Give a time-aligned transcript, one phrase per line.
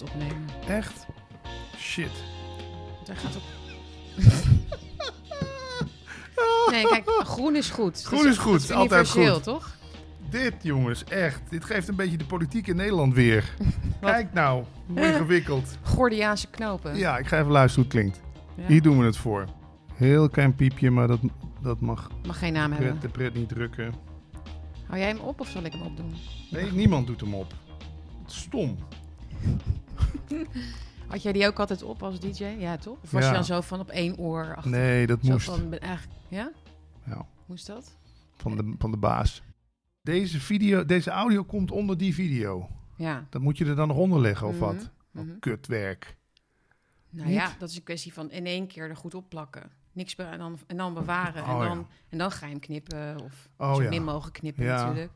[0.00, 0.44] het opnemen.
[0.68, 1.06] Echt?
[1.76, 2.10] Shit.
[3.06, 3.42] Hij gaat op...
[6.70, 8.02] nee, kijk, groen is goed.
[8.02, 9.42] Groen is goed, is altijd goed.
[9.42, 9.76] toch?
[10.30, 11.40] Dit, jongens, echt.
[11.48, 13.54] Dit geeft een beetje de politiek in Nederland weer.
[14.00, 15.76] Kijk nou, hoe ingewikkeld.
[15.82, 16.96] Gordiaanse knopen.
[16.96, 18.28] Ja, ik ga even luisteren hoe het klinkt.
[18.54, 18.66] Ja.
[18.66, 19.44] Hier doen we het voor.
[19.94, 21.20] Heel klein piepje, maar dat,
[21.62, 22.88] dat mag Mag geen naam hebben.
[22.90, 23.94] pret, de pret niet drukken.
[24.86, 26.14] Hou jij hem op of zal ik hem opdoen?
[26.50, 27.54] Nee, niemand doet hem op.
[28.26, 28.78] Stom.
[31.06, 32.44] Had jij die ook altijd op als DJ?
[32.44, 32.98] Ja, toch?
[33.02, 33.28] Of was Ja.
[33.28, 34.70] je dan zo van op één oor achter?
[34.70, 35.44] Nee, dat Zo moest.
[35.46, 36.50] van, ben eigenlijk, ja?
[37.04, 37.96] Ja, Moest dat?
[38.36, 39.42] van, de, van de baas.
[40.02, 42.68] Deze, video, deze audio komt onder die video.
[42.96, 43.26] Ja.
[43.30, 44.74] Dat moet je er dan nog onder leggen of wat?
[44.74, 45.38] Mhm, Wat mhm.
[45.38, 46.16] kutwerk.
[47.10, 47.36] Nou Niet?
[47.36, 49.70] ja, dat is een kwestie van in één keer er goed op plakken.
[49.92, 51.42] Niks en dan, en dan bewaren.
[51.42, 51.86] Oh, en, dan, ja.
[52.08, 53.20] en dan ga je hem knippen.
[53.22, 53.88] Of Oh, zo ja.
[53.88, 55.12] min mogelijk knippen natuurlijk.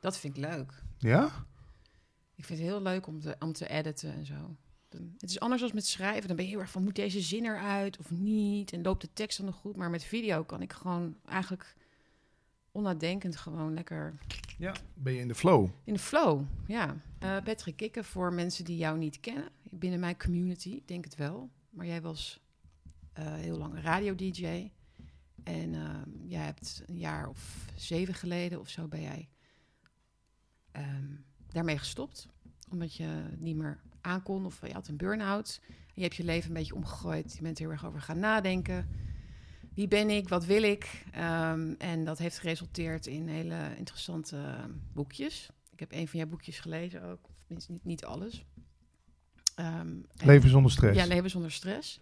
[0.00, 0.82] Dat vind ik leuk.
[0.98, 1.28] Ja?
[2.34, 4.56] Ik vind het heel leuk om te, om te editen en zo.
[5.18, 6.26] Het is anders dan met schrijven.
[6.26, 8.72] Dan ben je heel erg van, moet deze zin eruit of niet?
[8.72, 9.76] En loopt de tekst dan nog goed?
[9.76, 11.74] Maar met video kan ik gewoon eigenlijk
[12.72, 14.18] onnadenkend gewoon lekker
[14.58, 14.74] Ja.
[14.94, 15.68] Ben je in de flow?
[15.84, 16.42] in de flow.
[16.66, 16.96] Ja.
[17.18, 19.48] Eh Patrick Kikken, voor mensen die jou niet kennen.
[19.62, 21.50] Binnen mijn community, ik denk het wel.
[21.70, 22.40] Maar jij was
[23.12, 24.70] eh, heel lang radio-dj.
[25.44, 29.28] En ehm, jij hebt een jaar of zeven geleden of zo ben jij
[30.72, 31.14] ehm,
[31.54, 32.26] daarmee gestopt.
[32.70, 35.60] Omdat je niet meer aankon of je had een burn-out.
[35.68, 37.34] En je hebt je leven een beetje omgegooid.
[37.36, 38.88] Je bent er heel erg over gaan nadenken.
[39.74, 40.28] Wie ben ik?
[40.28, 41.04] Wat wil ik?
[41.12, 44.54] Ehm, en dat heeft geresulteerd in hele interessante
[44.92, 45.50] boekjes.
[45.72, 47.28] Ik heb een van jouw boekjes gelezen ook.
[47.48, 48.44] Of niet, niet alles.
[49.54, 50.98] Ehm, en- Leven zonder stress.
[50.98, 51.98] Ja, leven zonder stress.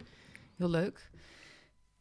[0.56, 1.10] Heel leuk.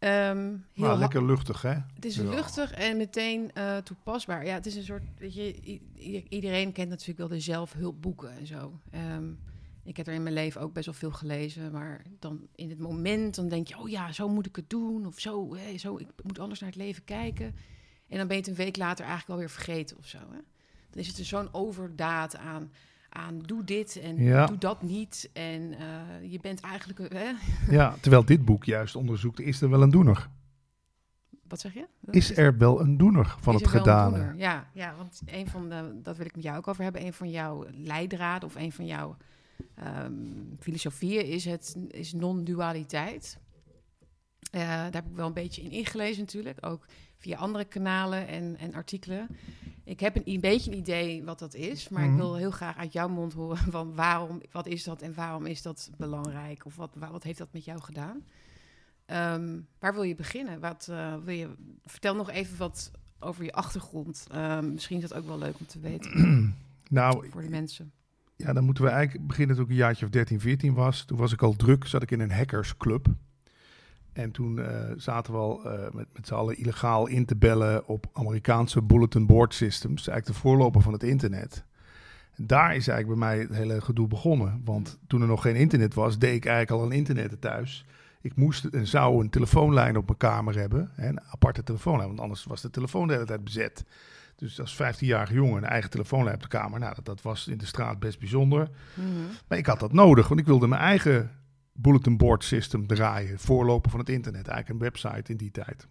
[0.01, 0.37] Ehm,
[0.73, 1.73] heel nou, lekker luchtig, hè?
[1.95, 2.23] het is Ja.
[2.23, 4.45] luchtig en meteen eh, toepasbaar.
[4.45, 5.79] Ja, het is een soort, weet je,
[6.29, 8.79] iedereen kent natuurlijk wel de zelfhulpboeken en zo.
[8.91, 9.31] Ehm,
[9.83, 12.79] ik heb er in mijn leven ook best wel veel gelezen, maar dan in het
[12.79, 15.97] moment dan denk je, oh ja, zo moet ik het doen of zo, hè, zo
[15.97, 17.55] ik moet anders naar het leven kijken.
[18.07, 20.17] En dan ben je het een week later eigenlijk alweer vergeten of zo.
[20.17, 20.39] Hè?
[20.89, 22.71] Dan is het er zo'n overdaad aan,
[23.13, 24.45] aan doe dit en Ja.
[24.45, 25.29] doe dat niet.
[25.33, 27.31] En eh, je bent eigenlijk, een- hè?
[27.75, 30.29] Ja, terwijl dit boek juist onderzoekt, is er wel een doener?
[31.47, 31.85] wat zeg je?
[32.11, 34.15] Is er wel een doener van het gedane?
[34.17, 34.35] doener?
[34.37, 37.05] Ja, ja, want een van de, dat wil ik met jou ook over hebben.
[37.05, 39.17] Een van jouw leidraden of een van jouw
[39.75, 40.13] ehm,
[40.59, 43.37] filosofieën is, het, is non-dualiteit.
[44.51, 46.85] Eh, daar heb ik wel een beetje in ingelezen natuurlijk, ook
[47.21, 49.27] via andere kanalen en, en artikelen.
[49.83, 52.11] Ik heb een, een beetje een idee wat dat is, maar Mhm.
[52.11, 55.45] ik wil heel graag uit jouw mond horen van waarom, wat is dat en waarom
[55.45, 56.65] is dat belangrijk?
[56.65, 58.23] Of wat, wa- wat heeft dat met jou gedaan?
[59.05, 60.59] Ehm, waar wil je beginnen?
[60.59, 61.49] Wat, eh, wil je,
[61.85, 64.27] vertel nog even wat over je achtergrond.
[64.31, 66.11] Ehm, misschien is dat ook wel leuk om te weten
[66.89, 67.91] Nou, voor de mensen.
[68.35, 71.05] ja, dan moeten we eigenlijk beginnen toen ik een jaartje of 13, 14 was.
[71.05, 73.07] Toen was ik al druk, zat ik in een hackersclub.
[74.13, 77.87] En toen eh, zaten we al eh, met, met z'n allen illegaal in te bellen
[77.87, 80.07] op Amerikaanse bulletin board systems.
[80.07, 81.63] Eigenlijk de voorloper van het internet.
[82.35, 84.61] En daar is eigenlijk bij mij het hele gedoe begonnen.
[84.65, 87.85] Want toen er nog geen internet was, deed ik eigenlijk al een internet thuis.
[88.21, 90.91] Ik moest en zou een telefoonlijn op mijn kamer hebben.
[90.93, 93.83] Hè, een aparte telefoonlijn, want anders was de telefoon de hele tijd bezet.
[94.35, 96.79] Dus als 15-jarige jongen een eigen telefoonlijn op de kamer.
[96.79, 98.69] Nou, dat, dat was in de straat best bijzonder.
[98.93, 99.07] Mhm.
[99.47, 101.31] Maar ik had dat nodig, want ik wilde mijn eigen
[101.81, 103.39] bulletin board system draaien.
[103.39, 105.87] Voorloper van het internet, eigenlijk een website in die tijd.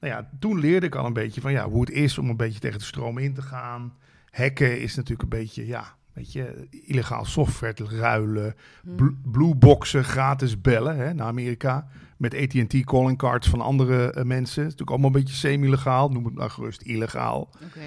[0.00, 2.36] Nou ja, toen leerde ik al een beetje van ja, hoe het is om een
[2.36, 3.96] beetje tegen de stroom in te gaan.
[4.30, 8.54] Hacken is natuurlijk een beetje, ja, weet je, illegaal software te ruilen.
[8.84, 8.96] Mhm.
[8.96, 11.88] Bl- Blueboxen, gratis bellen hè, naar Amerika.
[12.16, 14.62] Met AT&T calling cards van andere eh, mensen.
[14.62, 16.08] Het is natuurlijk allemaal een beetje semi-legaal.
[16.08, 17.50] Noem het nou gerust illegaal.
[17.60, 17.80] Ja.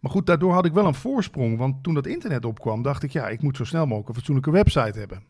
[0.00, 1.58] Maar goed, daardoor had ik wel een voorsprong.
[1.58, 4.50] Want toen dat internet opkwam, dacht ik, ja, ik moet zo snel mogelijk een fatsoenlijke
[4.50, 5.22] website hebben.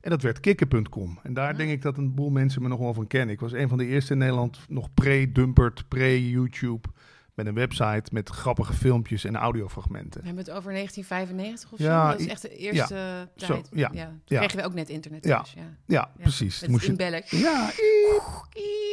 [0.00, 1.18] En dat werd kikken.com.
[1.22, 1.56] En daar Ah.
[1.56, 3.34] denk ik dat een boel mensen me nog wel van kennen.
[3.34, 6.88] Ik was een van de eerste in Nederland, nog pre-Dumpert, pre-YouTube.
[7.34, 10.20] Met een website met grappige filmpjes en audiofragmenten.
[10.20, 12.10] We hebben het over 1995 of Ja, zo.
[12.10, 13.68] Dat is echt de eerste zo, tijd.
[13.72, 14.38] ja, Toen ja.
[14.38, 15.40] kregen we ook net internet Ja.
[15.40, 15.76] dus, ja.
[15.86, 16.60] Ja, precies.
[16.60, 17.70] Met Moest het je, ja,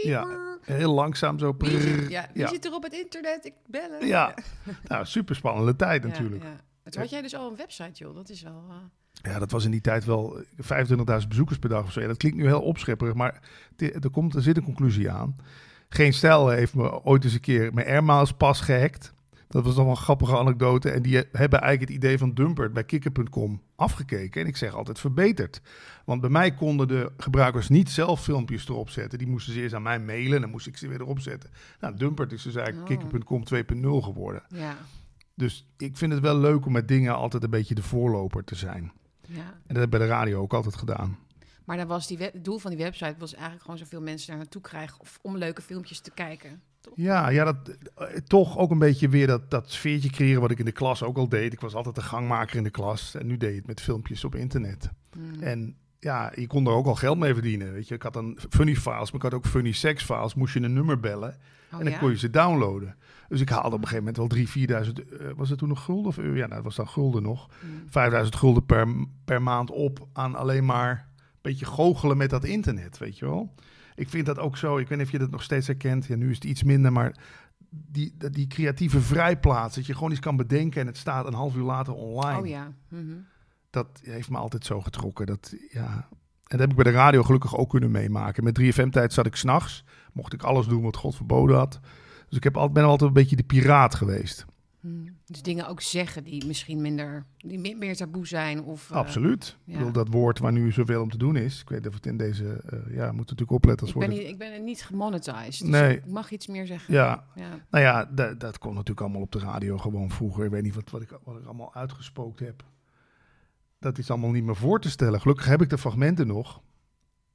[0.03, 0.27] Ja.
[0.61, 1.51] heel langzaam zo.
[1.53, 2.09] Prrr.
[2.09, 2.47] ja, wie ja.
[2.49, 3.45] zit er op het internet?
[3.45, 4.07] Ik bellen.
[4.07, 4.33] Ja.
[4.87, 6.43] Nou, super spannende tijd Ja, natuurlijk.
[6.43, 6.49] Ja,
[6.83, 8.15] En Toen had jij dus al een website, joh.
[8.15, 8.63] Dat is wel...
[8.69, 8.75] eh,
[9.21, 10.43] Ja, dat was in die tijd wel
[11.21, 12.01] 25.000 bezoekers per dag of zo.
[12.01, 13.41] Ja, dat klinkt nu heel opschepperig, maar
[13.77, 15.35] er, komt, er zit een conclusie aan.
[15.89, 19.13] Geen Stijl heeft me ooit eens een keer mijn Airmiles pas gehackt.
[19.47, 20.89] Dat was nog wel een grappige anekdote.
[20.89, 24.41] En die hebben eigenlijk het idee van Dumpert bij kikker.com afgekeken.
[24.41, 25.61] En ik zeg altijd verbeterd.
[26.05, 29.17] Want bij mij konden de gebruikers niet zelf filmpjes erop zetten.
[29.17, 31.49] Die moesten ze eerst aan mij mailen en dan moest ik ze weer erop zetten.
[31.79, 32.97] Nou, Dumpert is dus eigenlijk Oh.
[32.97, 34.43] kikker.com 2.0 geworden.
[34.49, 34.77] ja.
[35.35, 38.55] Dus ik vind het wel leuk om met dingen altijd een beetje de voorloper te
[38.55, 38.91] zijn.
[39.27, 39.39] Ja.
[39.39, 41.17] En dat heb ik bij de radio ook altijd gedaan.
[41.65, 44.37] Maar dan was die het doel van die website was eigenlijk gewoon zoveel mensen daar
[44.37, 46.61] naartoe krijgen of om leuke filmpjes te kijken.
[46.95, 50.59] Ja, ja dat, eh, toch ook een beetje weer dat, dat sfeertje creëren wat ik
[50.59, 51.53] in de klas ook al deed.
[51.53, 54.23] Ik was altijd de gangmaker in de klas en nu deed je het met filmpjes
[54.23, 54.89] op internet.
[55.11, 55.41] Hmm.
[55.41, 57.73] En ja, je kon er ook al geld mee verdienen.
[57.73, 60.35] Weet je, ik had dan funny files, maar ik had ook funny sex files.
[60.35, 61.37] Moest je een nummer bellen
[61.71, 61.99] Oh, en dan ja?
[61.99, 62.95] kon je ze downloaden.
[63.27, 65.83] Dus ik haalde op een gegeven moment wel 3.000, 4.000, eh, was het toen nog
[65.83, 66.05] gulden?
[66.05, 66.35] Of, euro?
[66.35, 67.49] ja, nou, dat was dan gulden nog.
[67.59, 67.83] Hmm.
[67.89, 68.87] 5000 gulden per,
[69.25, 73.53] per maand op aan alleen maar een beetje goochelen met dat internet, weet je wel.
[73.95, 76.05] Ik vind dat ook zo, ik weet niet of je dat nog steeds herkent.
[76.05, 77.15] Ja, nu is het iets minder, maar
[77.69, 81.55] die, die creatieve vrijplaats, dat je gewoon iets kan bedenken en het staat een half
[81.55, 82.39] uur later online.
[82.39, 82.73] Oh ja.
[82.89, 83.15] Mhm.
[83.69, 85.25] Dat heeft me altijd zo getrokken.
[85.25, 86.07] Dat, ja.
[86.47, 88.43] En dat heb ik bij de radio gelukkig ook kunnen meemaken.
[88.43, 89.83] Met 3FM-tijd zat ik s'nachts,
[90.13, 91.79] mocht ik alles doen wat God verboden had.
[92.27, 94.45] Dus ik heb altijd, ben altijd een beetje de piraat geweest.
[94.79, 95.15] Hmm.
[95.25, 98.63] Dus dingen ook zeggen die misschien minder, die meer taboe zijn.
[98.63, 99.57] Of, eh, Absoluut.
[99.63, 99.71] ja.
[99.71, 101.61] Ik bedoel, dat woord waar nu zoveel om te doen is.
[101.61, 102.45] Ik weet of het in deze...
[102.65, 105.59] eh, ja, we moeten natuurlijk opletten als ik, ben niet, ik ben niet gemonetized.
[105.59, 105.97] Dus Nee.
[105.97, 106.93] ik mag iets meer zeggen.
[106.93, 107.49] Ja, Ja.
[107.69, 110.45] nou ja, dat, dat kon natuurlijk allemaal op de radio gewoon vroeger.
[110.45, 112.63] Ik weet niet wat, wat, ik, wat ik allemaal uitgespookt heb.
[113.79, 115.21] Dat is allemaal niet meer voor te stellen.
[115.21, 116.61] Gelukkig heb ik de fragmenten nog.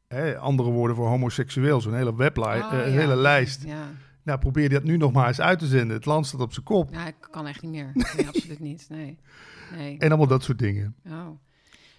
[0.09, 2.99] Hè, andere woorden voor homoseksueel, zo'n hele weblijst, Oh, een ja.
[2.99, 3.65] hele lijst.
[3.65, 3.85] Ja.
[4.23, 5.97] Nou, probeer dat nu nog maar eens uit te zenden.
[5.97, 6.93] Het land staat op zijn kop.
[6.93, 7.91] ja, ik kan echt niet meer.
[7.95, 8.87] Nee, absoluut niet.
[8.89, 9.19] Nee.
[9.77, 9.99] nee.
[9.99, 10.95] En allemaal dat soort dingen.
[11.07, 11.29] Oh.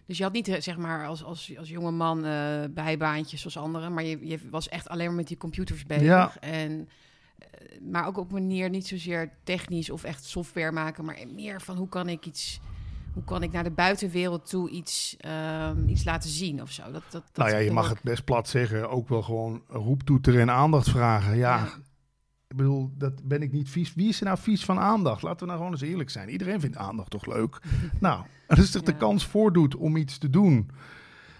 [0.05, 3.57] Dus je had niet, eh, zeg maar, als, als, als jonge man eh, bijbaantjes zoals
[3.57, 6.03] anderen, maar je, je was echt alleen maar met die computers bezig.
[6.03, 6.31] Ja.
[6.39, 6.89] En,
[7.37, 11.61] eh, maar ook op een manier niet zozeer technisch of echt software maken, maar meer
[11.61, 12.59] van hoe kan ik iets,
[13.13, 16.83] hoe kan ik naar de buitenwereld toe iets, ehm, iets laten zien of zo.
[16.83, 18.89] Dat, dat, dat nou ja, je mag het best plat zeggen.
[18.89, 21.37] Ook wel gewoon roeptoeteren en aandacht vragen.
[21.37, 21.67] Ja,
[22.53, 23.93] ik bedoel, dat ben ik niet vies.
[23.93, 25.21] Wie is er nou vies van aandacht?
[25.21, 26.29] Laten we nou gewoon eens eerlijk zijn.
[26.29, 27.59] Iedereen vindt aandacht toch leuk?
[27.99, 28.97] nou, als zich de Ja.
[28.97, 30.69] kans voordoet om iets te doen.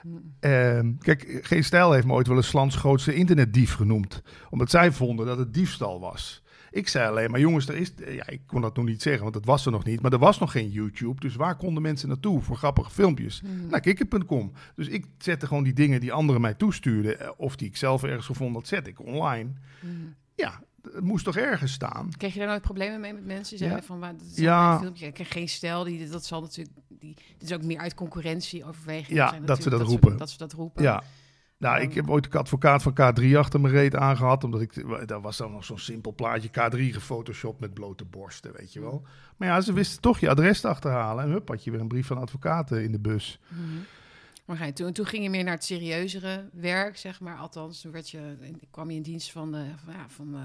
[0.04, 0.34] Mm.
[0.40, 4.22] Ehm, kijk, Geen Stijl heeft me ooit wel eens 's lands grootste internetdief genoemd.
[4.50, 6.44] Omdat zij vonden dat het diefstal was.
[6.72, 9.34] Ik zei alleen maar, jongens, er is, ja, ik kon dat nog niet zeggen, want
[9.34, 10.02] dat was er nog niet.
[10.02, 13.42] Maar er was nog geen YouTube, dus waar konden mensen naartoe voor grappige filmpjes?
[13.42, 13.68] Mhm.
[13.68, 14.52] Naar kikker.com.
[14.76, 18.04] Dus ik zette gewoon die dingen die anderen mij toestuurden, eh, of die ik zelf
[18.04, 19.50] ergens gevonden had, zet ik online.
[19.82, 19.92] Mhm.
[20.36, 20.62] Ja,
[20.94, 22.10] het moest toch ergens staan?
[22.18, 23.50] Kreeg je daar nooit problemen mee met mensen?
[23.50, 23.86] Die zeiden Ja.
[23.86, 24.80] van, waar, dat is Ja.
[24.80, 25.06] filmpje.
[25.06, 25.84] Ik kreeg geen stijl.
[25.84, 29.18] Die, dat zal natuurlijk, die, dit is ook meer uit concurrentieoverweging.
[29.18, 30.18] Ja, zijn dat ze dat roepen.
[30.18, 30.84] Dat ze dat roepen.
[30.84, 31.04] Ja.
[31.58, 34.44] Nou, ik heb ooit de advocaat van K3 achter mijn reet aangehad.
[34.44, 35.08] Omdat ik.
[35.08, 36.50] Dat was dan nog zo'n simpel plaatje.
[36.50, 39.06] K3 gefotoshopt met blote borsten, weet je wel.
[39.38, 41.24] Maar ja, ze wisten toch je adres te achterhalen.
[41.24, 43.40] En hup, had je weer een brief van advocaten in de bus.
[43.48, 43.62] Mhm.
[44.46, 47.38] Maar ga je, toen, toen ging je meer naar het serieuzere werk, zeg maar.
[47.38, 48.38] Althans, toen werd je,
[48.72, 50.36] kwam je in dienst van, eh, van, ja, van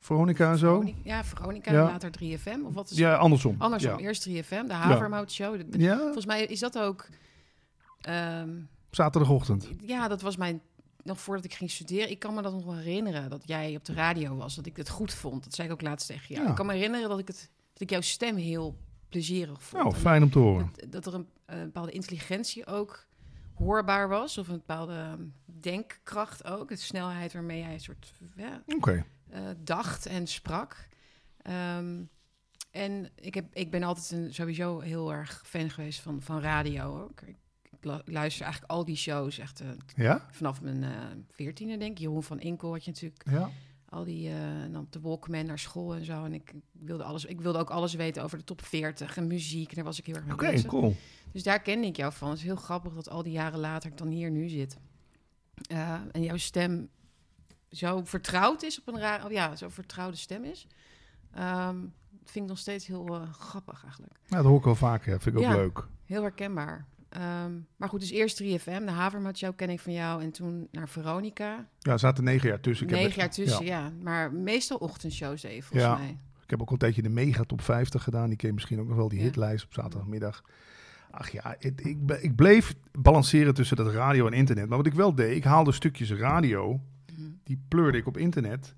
[0.00, 0.66] Veronica en zo.
[0.80, 1.82] Veronica, ja, Veronica, Ja.
[1.84, 2.64] later 3FM.
[2.64, 3.54] Of wat is Ja, andersom.
[3.58, 3.98] Andersom, Ja.
[3.98, 5.60] eerst 3FM, de Havermout Show.
[5.80, 7.06] Ja, Volgens mij is dat ook...
[8.00, 8.50] ehm,
[8.90, 9.68] zaterdagochtend.
[9.80, 10.60] ja, dat was mijn...
[11.02, 13.84] Nog voordat ik ging studeren, ik kan me dat nog wel herinneren dat jij op
[13.84, 15.44] de radio was, dat ik het goed vond.
[15.44, 16.42] Dat zei ik ook laatst tegen jou.
[16.44, 16.50] Ja.
[16.50, 18.76] Ik kan me herinneren dat ik, het, dat ik jouw stem heel
[19.08, 19.82] plezierig vond.
[19.82, 20.72] Nou, En fijn om te horen.
[20.76, 21.26] dat, dat er een,
[21.64, 23.06] bepaalde intelligentie ook
[23.54, 25.22] hoorbaar was, of een bepaalde ehm,
[25.60, 29.04] denkkracht ook, de snelheid waarmee jij een soort ja, Oké.
[29.30, 30.88] Eh, dacht en sprak.
[31.42, 32.02] Ehm,
[32.70, 37.10] en ik, heb, ik ben altijd een, sowieso heel erg fan geweest van, van radio.
[37.10, 37.22] Ik,
[37.70, 40.26] ik lu- luister eigenlijk al die shows echt eh, Ja?
[40.30, 40.90] vanaf mijn eh,
[41.30, 41.98] veertiende, denk ik.
[41.98, 43.50] Jeroen van Inkel had je natuurlijk Ja.
[43.88, 44.28] al die...
[44.30, 46.24] en dan de Walkman naar school en zo.
[46.24, 49.68] En ik wilde, alles, ik wilde ook alles weten over de top 40 en muziek.
[49.68, 50.66] En daar was ik heel erg mee Oké, bezig.
[50.70, 50.96] cool.
[51.32, 52.28] Dus daar kende ik jou van.
[52.28, 54.76] Het is heel grappig dat al die jaren later ik dan hier nu zit.
[55.68, 56.88] En jouw stem
[57.70, 59.24] zo vertrouwd is op een raar...
[59.24, 60.66] Oh ja, zo'n vertrouwde stem is.
[61.34, 64.12] Ehm, dat vind ik nog steeds heel eh, grappig eigenlijk.
[64.28, 65.20] Nou, dat hoor ik wel vaker.
[65.20, 65.56] Vind ik ook Ja.
[65.56, 65.86] leuk.
[66.04, 66.86] Heel herkenbaar.
[67.08, 70.22] Ehm, maar goed, dus eerst 3FM, de Havermout Show ken ik van jou.
[70.22, 71.66] En toen naar Veronica.
[71.78, 72.86] Ja, er zaten negen jaar tussen.
[72.86, 73.78] Ik Negen jaar tussen, ja.
[73.78, 73.92] ja.
[74.02, 75.96] Maar meestal ochtendshows even, volgens Ja.
[75.98, 76.18] mij.
[76.42, 78.28] Ik heb ook al een tijdje de Mega Top 50 gedaan.
[78.28, 79.24] Die ken je misschien ook nog wel, die Ja.
[79.24, 80.42] hitlijst op zaterdagmiddag.
[81.10, 84.68] Ach ja, het- ik, ik bleef balanceren tussen dat radio en internet.
[84.68, 86.80] Maar wat ik wel deed, ik haalde stukjes radio,
[87.20, 87.30] Mhm.
[87.44, 88.74] die pleurde ik op internet.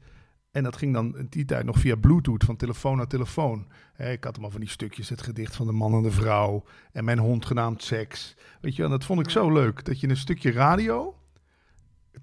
[0.51, 3.67] En dat ging dan in die tijd nog via Bluetooth, van telefoon naar telefoon.
[3.93, 6.65] Hè, ik had allemaal van die stukjes, het gedicht van de man en de vrouw.
[6.93, 8.37] En mijn hond genaamd Seks.
[8.61, 9.85] Weet je, en dat vond ik zo leuk.
[9.85, 11.17] Dat je een stukje radio...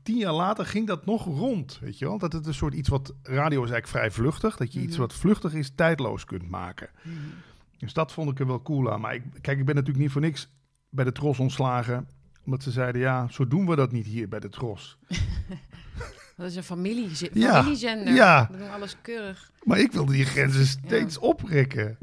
[0.04, 2.18] Tien jaar later ging dat nog rond, weet je wel?
[2.18, 3.14] Dat het een soort iets wat...
[3.24, 4.58] Radio is eigenlijk vrij vluchtig.
[4.58, 5.00] Dat je iets Mhm.
[5.02, 6.90] wat vluchtig is, tijdloos kunt maken.
[7.04, 7.16] Mhm.
[7.78, 9.02] Dus dat vond ik er wel cool aan.
[9.02, 10.50] Maar ik, kijk, ik ben natuurlijk niet voor niks
[10.90, 12.08] bij de Tros ontslagen.
[12.50, 14.98] Omdat ze zeiden, ja, zo doen we dat niet hier bij de Tros.
[16.38, 18.14] Dat is een familie, Ja, familiezender.
[18.14, 18.48] ja.
[18.52, 19.52] We doen alles keurig.
[19.64, 21.98] Maar ik wilde die grenzen steeds oprekken.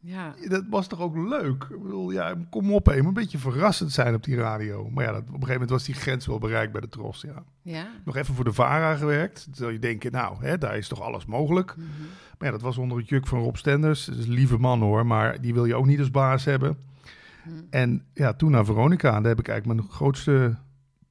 [0.00, 0.34] Ja.
[0.48, 1.66] Dat was toch ook leuk?
[1.70, 4.90] Ik bedoel, ja, kom op, even een beetje verrassend zijn op die radio.
[4.90, 7.20] Maar ja, dat, op een gegeven moment was die grens wel bereikt bij de Tros,
[7.20, 7.42] ja.
[7.62, 7.86] Ja.
[8.04, 9.44] Nog even voor de VARA gewerkt.
[9.46, 11.76] Dan zou je denken, nou, hè, daar is toch alles mogelijk.
[11.76, 11.86] Mhm.
[12.38, 14.06] Maar ja, dat was onder het juk van Rob Stenders.
[14.06, 16.76] Een lieve man hoor, maar die wil je ook niet als baas hebben.
[17.46, 17.64] Mhm.
[17.70, 19.08] En ja, toen naar Veronica.
[19.08, 20.56] En daar heb ik eigenlijk mijn grootste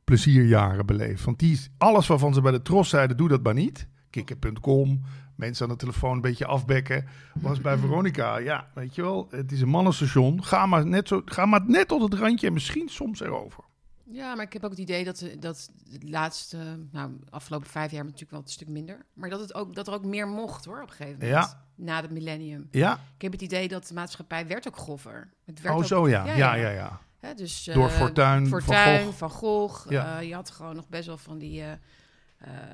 [0.03, 1.23] plezierjaren beleefd.
[1.23, 3.87] Want die is alles waarvan ze bij de Tros zeiden, doe dat maar niet.
[4.09, 5.01] Kikker.com,
[5.35, 7.05] mensen aan de telefoon een beetje afbekken.
[7.33, 10.43] Was bij Veronica, ja, weet je wel, het is een mannenstation.
[10.43, 13.63] Ga maar net, zo, ga maar net tot het randje en misschien soms erover.
[14.03, 18.03] Ja, maar ik heb ook het idee dat, dat de laatste, nou, afgelopen vijf jaar
[18.03, 19.05] natuurlijk wel een stuk minder.
[19.13, 21.31] Maar dat, het ook, dat er ook meer mocht hoor, op een gegeven moment.
[21.31, 21.64] Ja.
[21.75, 22.67] Na het millennium.
[22.71, 25.29] Ja, Ik heb het idee dat de maatschappij werd ook groffer.
[25.45, 26.25] Het werd oh ook- zo ja.
[26.25, 27.33] ja, Ja, ja.
[27.35, 29.89] dus, Door eh, Fortuyn, Fortuyn, Van Van Gogh.
[29.91, 30.19] Ja.
[30.19, 31.71] eh, je had gewoon nog best wel van die, eh,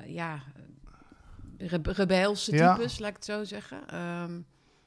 [0.06, 0.38] ja,
[1.58, 3.88] rebe- rebelse types, laat ik het zo zeggen.
[3.88, 4.40] Ehm,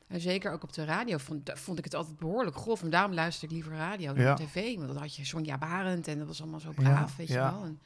[0.08, 2.82] en zeker ook op de radio vond, vond ik het altijd behoorlijk grof.
[2.84, 4.76] En daarom luister ik liever radio dan tv.
[4.76, 7.52] Want dan had je Sonja Barend en dat was allemaal zo braaf, weet je ja.
[7.52, 7.64] wel.
[7.64, 7.80] En,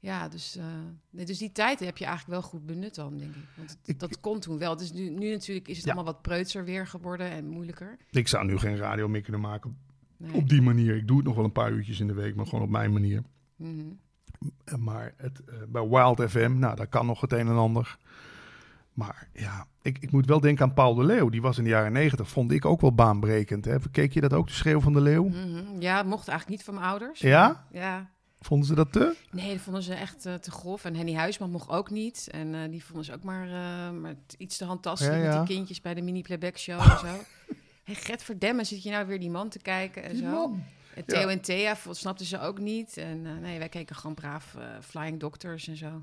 [0.00, 0.64] ja, dus, eh,
[1.10, 3.44] nee, dus die tijd heb je eigenlijk wel goed benut dan, denk ik.
[3.56, 4.76] Want het- Ik- dat kon toen wel.
[4.76, 5.92] Dus nu, nu natuurlijk is het Ja.
[5.92, 7.96] allemaal wat preutser weer geworden en moeilijker.
[8.10, 9.76] Ik zou nu geen radio meer kunnen maken
[10.16, 10.32] Nee.
[10.34, 10.96] op die manier.
[10.96, 12.92] Ik doe het nog wel een paar uurtjes in de week, maar gewoon op mijn
[12.92, 13.22] manier.
[13.56, 13.80] Mhm.
[14.64, 17.98] Eh, Maar het, eh, bij Wild FM, nou, daar kan nog het een en ander.
[18.92, 21.28] Maar ja, ik, ik moet wel denken aan Paul de Leeuw.
[21.28, 23.64] Die was in de jaren negentig, vond ik ook wel baanbrekend.
[23.64, 23.76] Hè?
[23.90, 25.28] Keek je dat ook, de schreeuw van de Leeuw?
[25.28, 25.80] Mhm.
[25.80, 27.20] Ja, mocht eigenlijk niet van mijn ouders.
[27.20, 27.66] Ja?
[27.72, 28.10] Ja.
[28.40, 29.16] Vonden ze dat te?
[29.30, 30.84] Nee, dat vonden ze echt eh, te grof.
[30.84, 32.28] En Henny Huisman mocht ook niet.
[32.30, 35.56] En eh, die vonden ze ook maar, eh, maar iets te handtastelijk Ja, met die
[35.56, 37.06] kindjes bij de mini-playback show en zo.
[37.84, 40.30] Hey, Gert Verdemmen, zit je nou weer die man te kijken en Die zo.
[40.30, 40.62] man.
[40.94, 41.28] En Theo Ja.
[41.28, 42.96] en Thea snapten ze ook niet.
[42.96, 46.02] En nee, wij keken gewoon braaf Flying Doctors en zo.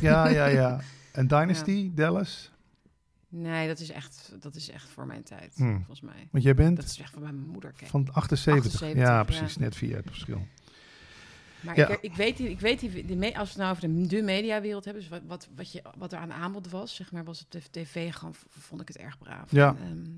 [0.00, 0.80] Ja, ja, ja.
[1.12, 2.50] En Dynasty, Dallas?
[3.28, 5.76] Nee, dat is echt, dat is echt voor mijn tijd, Hmm.
[5.76, 6.28] volgens mij.
[6.30, 7.72] Want jij bent Dat is echt van mijn moeder.
[7.72, 7.90] Kijk.
[7.90, 8.72] van 78.
[8.72, 9.24] 78, ja, ja.
[9.24, 9.56] precies.
[9.56, 10.46] Net vier jaar het verschil.
[11.66, 11.88] Maar Ja.
[11.88, 14.16] ik, ik weet, die- ik weet die, de me- als we het nou over de,
[14.16, 17.24] de mediawereld hebben, dus wat, wat, wat, je, wat er aan aanbod was, zeg maar,
[17.24, 19.50] was op de tv gewoon, vond ik het erg braaf.
[19.50, 19.68] Ja.
[19.68, 20.12] En, ehm,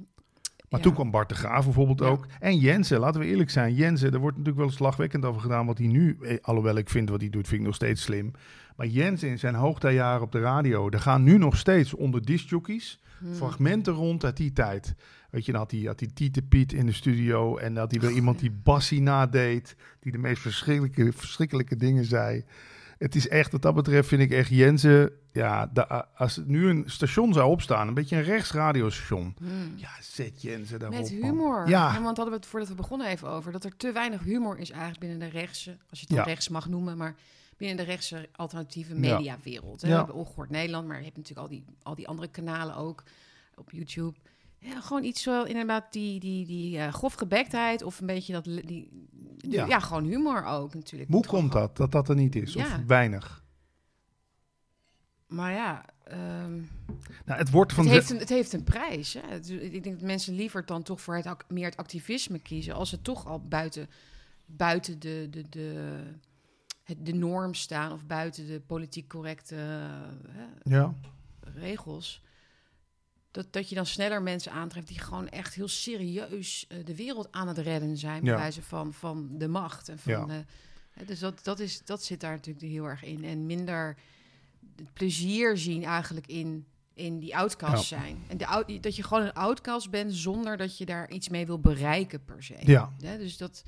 [0.70, 0.86] Maar ja.
[0.86, 2.06] toen kwam Bart de Graaf bijvoorbeeld Ja.
[2.06, 2.26] ook.
[2.40, 3.74] En Jensen, laten we eerlijk zijn.
[3.74, 6.16] Jensen, er wordt natuurlijk wel slagwekkend over gedaan wat hij nu...
[6.22, 8.30] eh, Alhoewel ik vind wat hij doet, vind ik nog steeds slim.
[8.76, 10.90] Maar Jensen in zijn hoogtijjaren op de radio...
[10.90, 13.34] er gaan nu nog steeds onder discjockeys hmm.
[13.34, 14.94] fragmenten rond uit die tijd.
[15.30, 17.56] Weet je, dan had hij, had hij Tiete Piet in de studio...
[17.56, 19.76] en dan had hij weer iemand die Bassie nadeed...
[20.00, 22.44] die de meest verschrikkelijke, verschrikkelijke dingen zei...
[22.98, 25.10] Het is echt, wat dat betreft vind ik echt Jensen...
[25.32, 25.70] Ja,
[26.16, 29.34] als het nu een station zou opstaan, een beetje een rechtsradiostation...
[29.38, 29.72] Hmm.
[29.76, 30.98] Ja, zet Jensen daarop.
[31.00, 31.22] Met man.
[31.30, 31.68] humor.
[31.68, 31.92] Ja.
[31.92, 33.52] Want hadden we het voordat we begonnen even over.
[33.52, 36.24] Dat er te weinig humor is eigenlijk binnen de rechtse, als je het dan Ja.
[36.24, 37.14] rechts mag noemen, maar
[37.56, 38.98] binnen de rechtse alternatieve Ja.
[39.16, 39.80] mediawereld.
[39.82, 39.88] hè.
[39.88, 43.02] We hebben Ongehoord Nederland, maar je hebt natuurlijk al die, al die andere kanalen ook
[43.56, 44.16] op YouTube.
[44.60, 48.64] Ja, gewoon iets zo inderdaad die, die, die eh grofgebektheid of een beetje dat, die,
[48.64, 49.06] die-
[49.50, 49.66] Ja.
[49.66, 49.80] ja.
[49.80, 51.10] gewoon humor ook natuurlijk.
[51.10, 52.56] Hoe komt dat, dat dat er niet is?
[52.56, 53.44] Of weinig?
[55.26, 56.54] Maar ja, ehm,
[57.24, 57.84] Nou, het wordt van...
[57.84, 59.12] het, heeft een, het heeft een prijs.
[59.12, 59.20] Hè?
[59.28, 62.74] Het- ik denk dat mensen liever dan toch voor het, meer het activisme kiezen...
[62.74, 63.88] als ze toch al buiten,
[64.46, 65.98] buiten de, de, de,
[66.82, 67.92] het, de norm staan...
[67.92, 70.94] of buiten de politiek correcte hè, Ja,
[71.40, 72.22] regels...
[73.38, 77.32] Dat, dat je dan sneller mensen aantreft die gewoon echt heel serieus eh, de wereld
[77.32, 78.20] aan het redden zijn.
[78.22, 78.38] Bij Ja.
[78.38, 79.88] wijze van, van de macht.
[79.88, 80.44] En van, Ja.
[80.90, 83.24] hè, dus dat, dat, is, dat zit daar natuurlijk heel erg in.
[83.24, 83.96] En minder
[84.76, 87.98] het plezier zien eigenlijk in, in die outcast Ja.
[87.98, 88.22] zijn.
[88.28, 91.46] En de, out- dat je gewoon een outcast bent zonder dat je daar iets mee
[91.46, 92.56] wil bereiken per se.
[92.60, 92.92] ja.
[93.02, 93.62] Hè, dus dat,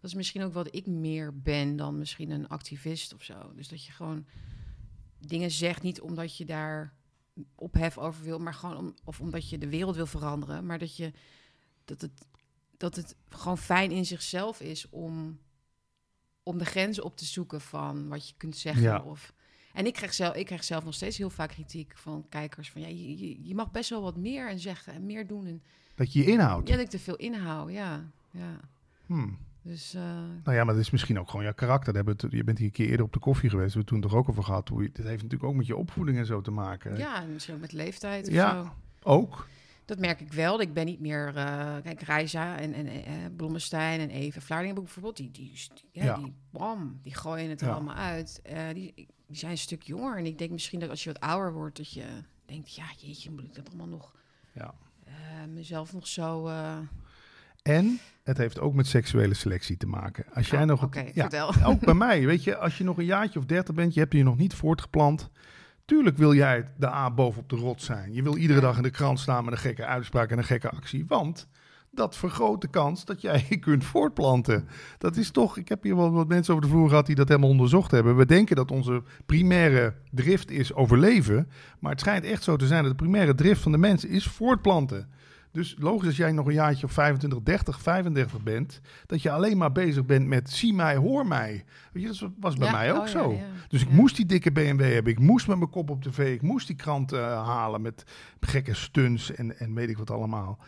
[0.00, 3.52] dat is misschien ook wat ik meer ben dan misschien een activist of zo.
[3.56, 4.26] Dus dat je gewoon
[5.18, 6.98] dingen zegt, niet omdat je daar
[7.54, 10.96] ophef over wil, maar gewoon om, of omdat je de wereld wil veranderen, maar dat
[10.96, 11.12] je
[11.84, 12.26] dat het,
[12.76, 15.38] dat het gewoon fijn in zichzelf is om,
[16.42, 18.82] om de grenzen op te zoeken van wat je kunt zeggen.
[18.82, 19.02] Ja.
[19.02, 19.34] Of,
[19.72, 22.80] en ik krijg, zelf, ik krijg zelf nog steeds heel vaak kritiek van kijkers van
[22.80, 25.46] ja, je, je, je mag best wel wat meer en zeggen en meer doen.
[25.46, 25.62] En
[25.94, 26.68] Dat je je inhoudt.
[26.68, 28.10] ja, dat ik te veel inhoud, ja.
[28.30, 28.60] ja.
[29.06, 29.38] Hmm.
[29.70, 30.02] Dus eh,
[30.44, 31.94] Nou ja, maar dat is misschien ook gewoon jouw karakter.
[31.94, 33.74] Hebben het- je bent hier een keer eerder op de koffie geweest.
[33.74, 34.68] We hebben het toen toch ook over gehad.
[34.68, 36.96] Hoe je, dat heeft natuurlijk ook met je opvoeding en zo te maken.
[36.96, 38.62] ja, en misschien ook met leeftijd of Ja.
[38.62, 38.70] zo.
[39.02, 39.48] Ook.
[39.84, 40.60] Dat merk ik wel.
[40.60, 41.26] Ik ben niet meer...
[41.36, 45.16] eh, kijk, Reisa en, en eh, Blommestein en Even Vlaardingen bijvoorbeeld...
[45.16, 46.14] die, die, die, ja, Ja.
[46.16, 47.72] die, bam, die gooien het er Ja.
[47.72, 48.40] allemaal uit.
[48.42, 48.92] Eh, die,
[49.26, 50.18] die zijn een stuk jonger.
[50.18, 51.76] En ik denk misschien dat als je wat ouder wordt...
[51.76, 52.04] dat je
[52.46, 54.14] denkt, ja, jeetje, moet ik dat allemaal nog...
[54.52, 54.74] Ja.
[55.48, 56.46] mezelf nog zo...
[57.62, 57.98] En
[58.30, 60.24] het heeft ook met seksuele selectie te maken.
[60.34, 60.88] Als jij oh, nog...
[60.92, 61.54] Ja, vertel.
[61.70, 64.12] ook bij mij, weet je, als je nog een jaartje of dertig bent, je hebt
[64.12, 65.30] je nog niet voortgeplant.
[65.84, 68.12] Tuurlijk wil jij de A bovenop de rot zijn.
[68.14, 70.70] Je wil iedere dag in de krant staan met een gekke uitspraak en een gekke
[70.70, 71.04] actie.
[71.06, 71.48] Want
[71.90, 74.68] dat vergroot de kans dat jij je kunt voortplanten.
[74.98, 77.28] Dat is toch, ik heb hier wel wat mensen over de vloer gehad die dat
[77.28, 78.16] helemaal onderzocht hebben.
[78.16, 82.82] We denken dat onze primaire drift is overleven, maar het schijnt echt zo te zijn
[82.82, 85.08] dat de primaire drift van de mensen is voortplanten.
[85.52, 89.56] Dus logisch als jij nog een jaartje of 25, 30, 35 bent, dat je alleen
[89.58, 91.64] maar bezig bent met zie mij, hoor mij.
[91.92, 93.32] Weet je, dat was bij Ja, mij ook oh zo.
[93.32, 93.44] ja.
[93.68, 96.42] Dus ik moest die dikke BMW hebben, ik moest met mijn kop op tv, ik
[96.42, 98.04] moest die krant eh, halen met
[98.40, 100.58] gekke stunts en, en weet ik wat allemaal.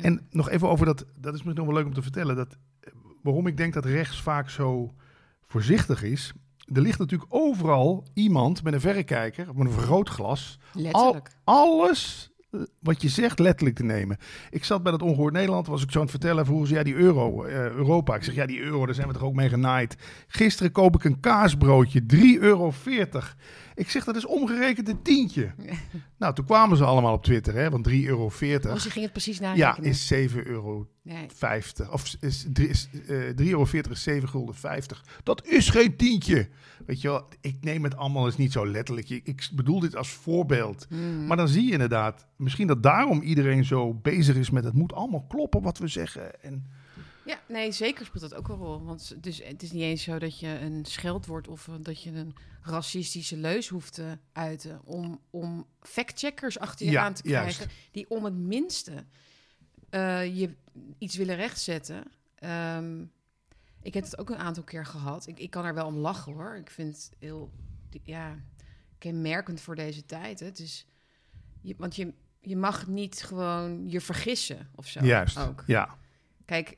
[0.00, 2.56] En nog even over dat, dat is misschien nog wel leuk om te vertellen, dat,
[2.80, 4.94] eh, waarom ik denk dat rechts vaak zo
[5.46, 6.32] voorzichtig is.
[6.72, 11.30] Er ligt natuurlijk overal iemand met een verrekijker, met een vergrootglas, Letterlijk.
[11.44, 12.31] alles eh,
[12.80, 14.16] wat je zegt letterlijk te nemen.
[14.50, 16.82] Ik zat bij dat Ongehoord Nederland, was ik zo aan het vertellen vroeger ze, ja
[16.82, 18.14] die euro, eh, Europa.
[18.14, 19.96] Ik zeg, ja die euro, daar zijn we toch ook mee genaaid.
[20.26, 22.72] Gisteren koop ik een kaasbroodje, 3,40 euro.
[23.74, 25.50] Ik zeg, dat is omgerekend een tientje.
[26.18, 28.24] Nou, toen kwamen ze allemaal op Twitter, hè, want 3,40 euro.
[28.24, 29.90] Als je ging het precies Ja, narekenen.
[29.90, 31.26] is 7 euro Nee.
[31.34, 31.92] 50.
[31.92, 35.04] Of is, is, eh 3,40 euro is 7 gulden 50.
[35.22, 36.48] Dat is geen tientje.
[36.86, 39.08] Weet je wel, ik neem het allemaal eens niet zo letterlijk.
[39.10, 40.86] Ik, ik bedoel dit als voorbeeld.
[40.90, 41.26] Mm.
[41.26, 44.92] Maar dan zie je inderdaad, misschien dat daarom iedereen zo bezig is met het moet
[44.92, 46.42] allemaal kloppen wat we zeggen.
[46.42, 46.66] En,
[47.26, 48.84] Ja, nee, zeker speelt dat ook een rol.
[48.84, 52.10] Want dus, het is niet eens zo dat je een scheldwoord of eh, dat je
[52.10, 57.56] een racistische leus hoeft te uiten om, om factcheckers achter je Ja, aan te juist.
[57.56, 59.04] krijgen die om het minste
[59.90, 60.54] eh, je
[60.98, 62.04] iets willen rechtzetten.
[62.34, 63.02] Ehm,
[63.82, 65.26] ik heb het ook een aantal keer gehad.
[65.26, 66.56] Ik, ik kan er wel om lachen hoor.
[66.56, 67.50] Ik vind het heel
[68.02, 68.36] ja,
[68.98, 70.40] kenmerkend voor deze tijd.
[70.40, 70.46] Hè.
[70.46, 70.86] Het is,
[71.60, 75.04] je, want je, je mag niet gewoon je vergissen of zo.
[75.04, 75.64] juist, Ook.
[75.66, 75.96] ja.
[76.44, 76.76] Kijk,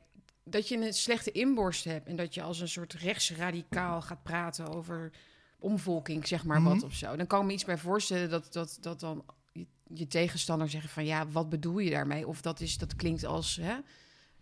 [0.49, 4.67] dat je een slechte inborst hebt en dat je als een soort rechtsradicaal gaat praten
[4.67, 5.11] over
[5.59, 6.69] omvolking, zeg maar Mhm.
[6.73, 7.15] wat of zo.
[7.15, 10.89] Dan kan ik me iets bij voorstellen dat, dat, dat dan je, je tegenstander zeggen
[10.89, 12.27] van ja, wat bedoel je daarmee?
[12.27, 13.75] Of dat, is, dat klinkt als hè,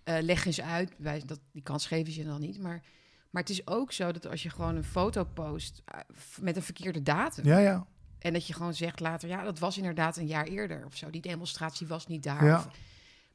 [0.04, 0.94] eh, leg eens uit.
[0.98, 2.60] Wij, dat, die kans geven ze dan niet.
[2.60, 2.84] Maar,
[3.30, 6.00] maar het is ook zo dat als je gewoon een foto post eh,
[6.42, 7.46] met een verkeerde datum.
[7.46, 7.88] Ja, ja.
[8.20, 11.10] En dat je gewoon zegt later, ja, dat was inderdaad een jaar eerder of zo.
[11.10, 12.46] Die demonstratie was niet daar.
[12.46, 12.58] Ja.
[12.58, 12.68] Of,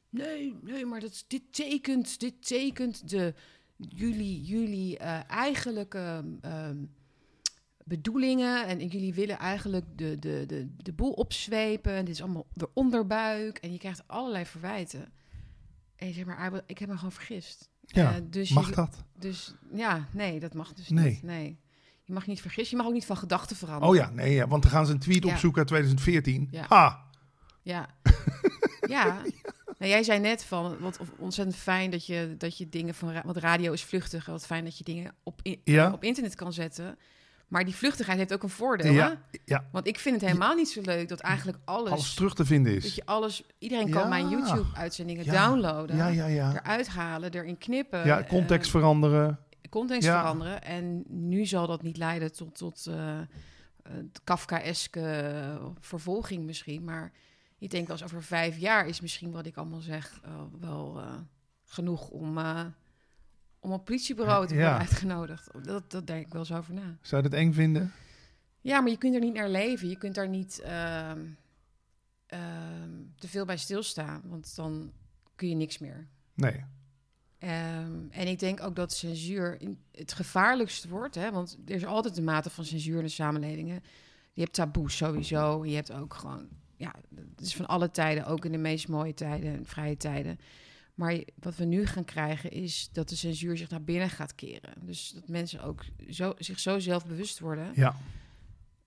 [0.09, 3.33] nee, nee, maar dat, dit, tekent, dit tekent de,
[3.77, 6.77] jullie, jullie eh, eigenlijke ehm,
[7.85, 8.67] bedoelingen.
[8.67, 11.93] En jullie willen eigenlijk de, de, de, de boel opzwepen.
[11.93, 13.57] En dit is allemaal de onderbuik.
[13.57, 15.11] En je krijgt allerlei verwijten.
[15.95, 17.69] En je zegt maar, Abel, ik heb me gewoon vergist.
[17.85, 18.15] ja.
[18.15, 19.03] Eh, dus Mag je- dat?
[19.17, 21.09] Dus ja, nee, dat mag dus Nee.
[21.09, 21.23] niet.
[21.23, 21.59] Nee.
[22.03, 22.71] Je mag niet vergissen.
[22.77, 23.89] Je mag ook niet van gedachten veranderen.
[23.89, 25.31] Oh ja, nee, ja, want dan gaan ze een tweet Ja.
[25.31, 26.47] opzoeken uit 2014.
[26.51, 26.65] Ja.
[26.67, 27.07] Ha!
[27.61, 27.89] Ja.
[28.87, 29.21] ja.
[29.79, 33.11] Nou, jij zei net van, wat ontzettend fijn dat je, dat je dingen van...
[33.11, 34.25] ra- Want radio is vluchtig.
[34.25, 35.91] Wat fijn dat je dingen op, in- Ja.
[35.91, 36.97] op internet kan zetten.
[37.47, 39.37] Maar die vluchtigheid heeft ook een voordeel, Ja, hè?
[39.45, 39.65] ja.
[39.71, 41.91] Want ik vind het helemaal niet zo leuk dat eigenlijk alles...
[41.91, 42.95] Alles terug te vinden Dat is.
[42.95, 43.43] je alles...
[43.57, 45.95] Iedereen kan mijn YouTube-uitzendingen downloaden.
[45.95, 46.53] Ja, ja, ja.
[46.63, 48.05] Eruit halen, erin knippen.
[48.05, 49.39] Ja, context eh, veranderen.
[49.69, 50.63] context veranderen.
[50.63, 53.17] En nu zal dat niet leiden tot, tot eh,
[54.23, 55.33] Kafkaeske
[55.79, 56.83] vervolging misschien.
[56.83, 57.11] Maar
[57.59, 60.99] ik denk wel eens over vijf jaar is misschien wat ik allemaal zeg eh, wel
[60.99, 61.13] eh,
[61.65, 62.65] genoeg om, eh,
[63.59, 64.59] om op politiebureau te Ja.
[64.61, 65.49] worden uitgenodigd.
[65.63, 66.97] Dat, dat denk ik wel eens over na.
[67.01, 67.91] Zou je dat eng vinden?
[68.61, 69.89] Ja, maar je kunt er niet naar leven.
[69.89, 71.25] Je kunt daar niet ehm,
[72.25, 74.21] ehm, te veel bij stilstaan.
[74.25, 74.91] Want dan
[75.35, 76.07] kun je niks meer.
[76.33, 76.63] Nee.
[77.37, 79.57] Ehm, en ik denk ook dat censuur
[79.91, 81.15] het gevaarlijkste wordt.
[81.15, 81.31] Hè?
[81.31, 83.83] Want er is altijd een mate van censuur in de samenlevingen.
[84.33, 85.65] Je hebt taboes sowieso.
[85.65, 86.49] Je hebt ook gewoon...
[86.79, 90.39] Ja, het is van alle tijden, ook in de meest mooie tijden en vrije tijden.
[90.93, 94.73] Maar wat we nu gaan krijgen is dat de censuur zich naar binnen gaat keren.
[94.81, 97.71] Dus dat mensen ook zo, zich zo zelfbewust worden...
[97.75, 97.95] Ja.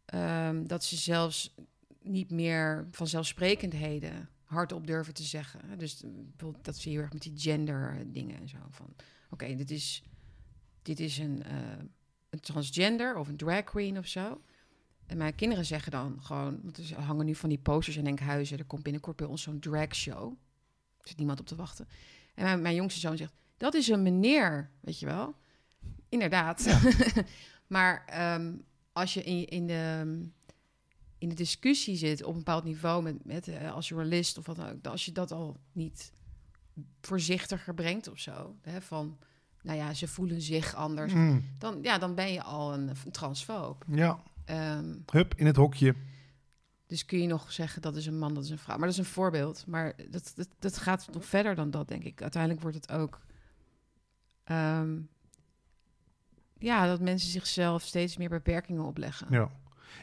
[0.04, 1.54] Ehm, dat ze zelfs
[2.02, 5.78] niet meer vanzelfsprekendheden hardop durven te zeggen.
[5.78, 8.58] Dus eh, bijvoorbeeld dat je heel erg met die gender eh, dingen en zo.
[8.70, 8.94] Van
[9.30, 10.02] oké, dit is,
[10.82, 11.78] dit is een, eh,
[12.30, 14.40] een transgender of een drag queen of zo.
[15.06, 18.58] En mijn kinderen zeggen dan gewoon, want er hangen nu van die posters in Enkhuizen.
[18.58, 20.32] Er komt binnenkort bij ons zo'n drag show.
[21.00, 21.88] Er zit niemand op te wachten.
[22.34, 25.34] En mijn, mijn jongste zoon zegt, dat is een meneer, weet je wel.
[26.08, 26.78] Inderdaad.
[27.66, 28.54] maar ehm,
[28.92, 30.20] als je in, in, de,
[31.18, 34.56] in de discussie zit op een bepaald niveau met, met eh, als journalist of wat
[34.56, 36.12] dan ook, als je dat al niet
[37.00, 39.18] voorzichtiger brengt of zo, hè, van
[39.62, 41.44] nou ja, ze voelen zich anders, Mm.
[41.58, 43.84] dan, ja, dan ben je al een, een transfoob.
[43.88, 44.22] Ja.
[44.44, 45.94] Ehm, Hup, in het hokje.
[46.86, 48.76] dus kun je nog zeggen dat is een man, dat is een vrouw.
[48.76, 49.64] Maar dat is een voorbeeld.
[49.66, 52.22] Maar dat, dat, dat gaat nog verder dan dat, denk ik.
[52.22, 53.20] Uiteindelijk wordt het ook.
[54.44, 54.98] ehm,
[56.58, 59.26] ja, dat mensen zichzelf steeds meer beperkingen opleggen.
[59.30, 59.50] Ja.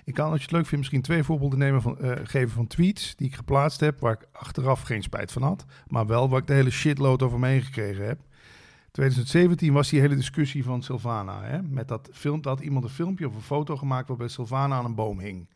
[0.03, 2.67] Ik kan, als je het leuk vindt, misschien twee voorbeelden nemen van, eh, geven van
[2.67, 6.39] tweets die ik geplaatst heb, waar ik achteraf geen spijt van had, maar wel waar
[6.39, 8.19] ik de hele shitload over me heen gekregen heb.
[8.91, 12.89] 2017 was die hele discussie van Sylvana, hè, met dat film, dat had iemand een
[12.89, 15.49] filmpje of een foto gemaakt waarbij Sylvana aan een boom hing.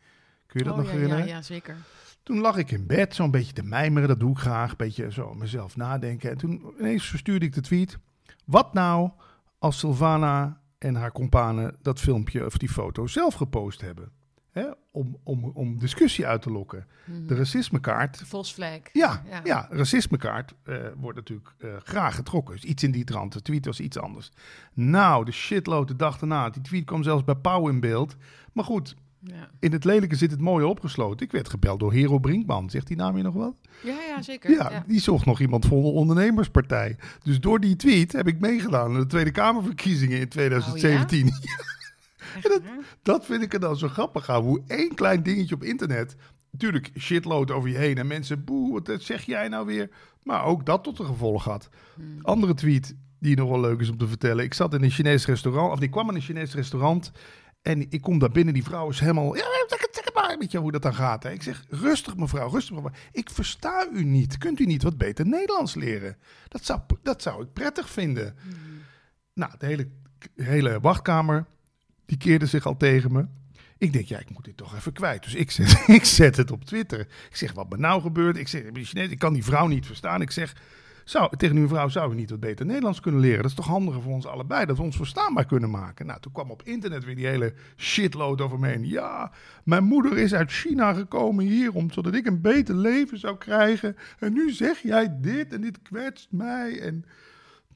[0.46, 1.26] Kun je dat Oh, nog ja, herinneren?
[1.26, 1.76] Ja, ja, zeker.
[2.22, 5.12] Toen lag ik in bed, zo'n beetje te mijmeren, dat doe ik graag, een beetje
[5.12, 6.30] zo mezelf nadenken.
[6.30, 7.98] En toen ineens verstuurde ik de tweet,
[8.44, 9.10] wat nou
[9.58, 14.12] als Sylvana en haar companen dat filmpje of die foto zelf gepost hebben?
[14.54, 14.64] Hè?
[14.90, 16.86] Om, om, om discussie uit te lokken.
[17.04, 17.26] Mhm.
[17.26, 18.90] De racismekaart, De Volksvlek.
[18.92, 19.40] ja, Ja.
[19.44, 19.66] ja.
[19.70, 22.54] racismekaart eh, wordt natuurlijk eh, graag getrokken.
[22.54, 23.32] Dus iets in die trant.
[23.32, 24.30] De tweet was iets anders.
[24.72, 26.50] Nou, de shitload de dag daarna.
[26.50, 28.16] Die tweet kwam zelfs bij Pauw in beeld.
[28.52, 29.50] Maar goed, Ja.
[29.60, 31.26] in het lelijke zit het mooie opgesloten.
[31.26, 32.70] Ik werd gebeld door Hero Brinkman.
[32.70, 33.56] Zegt die naam je nog wel?
[33.82, 34.50] Ja, ja, zeker.
[34.50, 34.84] Ja, Ja.
[34.86, 36.96] die zocht nog iemand voor de ondernemerspartij.
[37.22, 41.26] Dus door die tweet heb ik meegedaan aan de Tweede Kamerverkiezingen in 2017.
[41.26, 41.82] Echt waar?
[43.02, 44.42] Dat vind ik er dan zo grappig aan.
[44.42, 46.16] Hoe één klein dingetje op internet.
[46.50, 47.98] Natuurlijk shitload over je heen.
[47.98, 49.90] En mensen, boe, wat zeg jij nou weer?
[50.22, 51.68] Maar ook dat tot een gevolg had.
[51.94, 52.18] Hmm.
[52.22, 54.44] Andere tweet die nog wel leuk is om te vertellen.
[54.44, 55.72] Ik zat in een Chinees restaurant.
[55.72, 57.12] Of ik kwam in een Chinees restaurant.
[57.62, 58.54] En ik kom daar binnen.
[58.54, 59.36] Die vrouw is helemaal...
[59.36, 59.54] Ja.
[60.38, 61.22] Weet je hoe dat dan gaat.
[61.22, 61.30] Hè?
[61.30, 62.92] Ik zeg, rustig mevrouw, rustig mevrouw.
[63.12, 64.38] Ik versta u niet.
[64.38, 66.16] Kunt u niet wat beter Nederlands leren?
[66.48, 68.36] Dat zou, dat zou ik prettig vinden.
[68.42, 68.52] Hmm.
[69.34, 69.88] Nou, de hele,
[70.34, 71.46] hele wachtkamer,
[72.06, 73.26] die keerde zich al tegen me.
[73.78, 75.22] Ik denk, ja, ik moet dit toch even kwijt.
[75.22, 77.00] Dus ik zet, ik zet het op Twitter.
[77.00, 78.36] Ik zeg, wat me nou gebeurt?
[78.36, 80.20] Ik zeg, Chinees, ik kan die vrouw niet verstaan.
[80.20, 80.54] Ik zeg,
[81.04, 83.42] zou, tegen uw vrouw zou u niet wat beter Nederlands kunnen leren?
[83.42, 86.06] Dat is toch handiger voor ons allebei, dat we ons verstaanbaar kunnen maken.
[86.06, 88.88] Nou, toen kwam op internet weer die hele shitload over me heen.
[88.88, 89.32] Ja,
[89.64, 93.96] mijn moeder is uit China gekomen hier, om, zodat ik een beter leven zou krijgen.
[94.18, 96.80] En nu zeg jij dit en dit kwetst mij.
[96.80, 97.04] En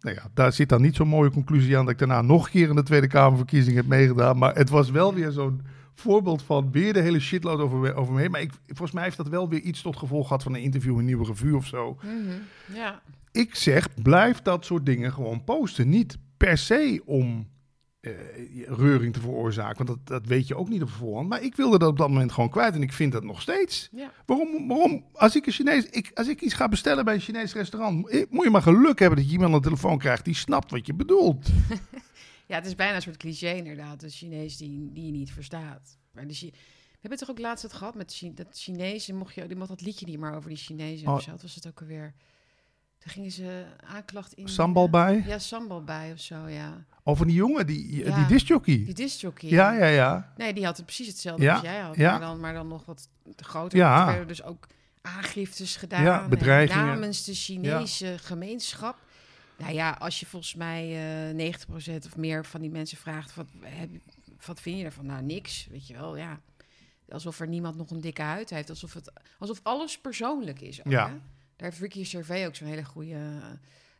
[0.01, 2.51] nou ja, daar zit dan niet zo'n mooie conclusie aan dat ik daarna nog een
[2.51, 4.39] keer in de Tweede Kamerverkiezing heb meegedaan.
[4.39, 5.61] Maar het was wel weer zo'n
[5.95, 8.31] voorbeeld van weer de hele shitload over, me- over me heen.
[8.31, 10.99] Maar ik, volgens mij heeft dat wel weer iets tot gevolg gehad van een interview
[10.99, 11.99] in Nieuwe Revue of zo.
[12.03, 12.77] Mhm.
[12.77, 13.01] Ja.
[13.33, 15.89] Ik zeg, blijf dat soort dingen gewoon posten.
[15.89, 17.47] Niet per se om
[18.67, 21.29] reuring te veroorzaken, want dat, dat weet je ook niet op voorhand.
[21.29, 23.89] Maar ik wilde dat op dat moment gewoon kwijt en ik vind dat nog steeds.
[23.93, 24.13] Ja.
[24.27, 24.69] Waarom?
[24.69, 25.05] waarom?
[25.13, 28.25] Als ik een Chinees, ik, als ik iets ga bestellen bij een Chinees restaurant, eh,
[28.31, 30.87] moet je maar geluk hebben dat je iemand aan de telefoon krijgt die snapt wat
[30.87, 31.49] je bedoelt.
[32.49, 34.01] ja, het is bijna een soort cliché inderdaad.
[34.01, 35.99] De Chinees die, die je niet verstaat.
[36.13, 36.51] Maar de Chi-
[36.91, 39.17] we hebben toch ook laatst het gehad met dat Chinezen.
[39.17, 41.15] Mocht je, die mocht dat liedje niet meer over die Chinezen Oh.
[41.15, 41.31] of zo.
[41.31, 42.15] Wat was het ook alweer?
[42.99, 44.49] Toen gingen ze aanklacht in...
[44.49, 45.23] Sambal bij?
[45.27, 46.85] Ja, sambal bij of zo, ja.
[47.03, 48.17] Over die jongen, die, Ja.
[48.17, 48.85] die discjockey.
[48.85, 49.49] Die discjockey.
[49.51, 50.33] Ja, ja, ja.
[50.37, 51.97] Nee, die had het precies hetzelfde Ja, als jij had.
[51.97, 52.11] ja.
[52.11, 53.79] Maar, dan, maar dan nog wat groter.
[53.79, 54.01] Ja.
[54.01, 54.67] Er werden dus ook
[55.03, 56.03] aangiftes gedaan.
[56.03, 56.87] Ja, en bedreigingen.
[56.87, 58.97] Namens de Chinese gemeenschap.
[59.57, 60.97] Nou ja, als je volgens mij
[61.37, 61.53] eh
[61.99, 63.35] 90% of meer van die mensen vraagt...
[63.35, 63.91] Wat, heb,
[64.47, 65.07] wat vind je ervan?
[65.07, 66.41] Nou, niks, weet je wel, ja.
[67.09, 68.71] Alsof er niemand nog een dikke huid heeft.
[68.71, 70.79] Alsof, het, alsof alles persoonlijk is.
[70.81, 71.09] Ook, Ja.
[71.09, 71.15] hè?
[71.59, 73.41] Daar heeft Ricky Gervais ook zo'n hele goede...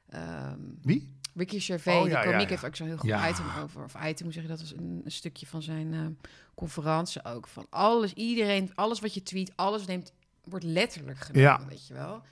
[0.09, 1.17] ehm, Wie?
[1.35, 2.49] Ricky Gervais, Oh, ja, ja, komiek, ja.
[2.49, 3.85] heeft ook zo'n heel goed item over.
[3.85, 4.61] Of item, hoe zeg je dat?
[4.61, 6.01] is een, een stukje van zijn eh,
[6.55, 7.47] conferentie ook.
[7.47, 10.13] Van alles, iedereen, alles wat je tweet, alles neemt,
[10.45, 11.67] wordt letterlijk genomen, Ja.
[11.69, 12.23] weet je wel.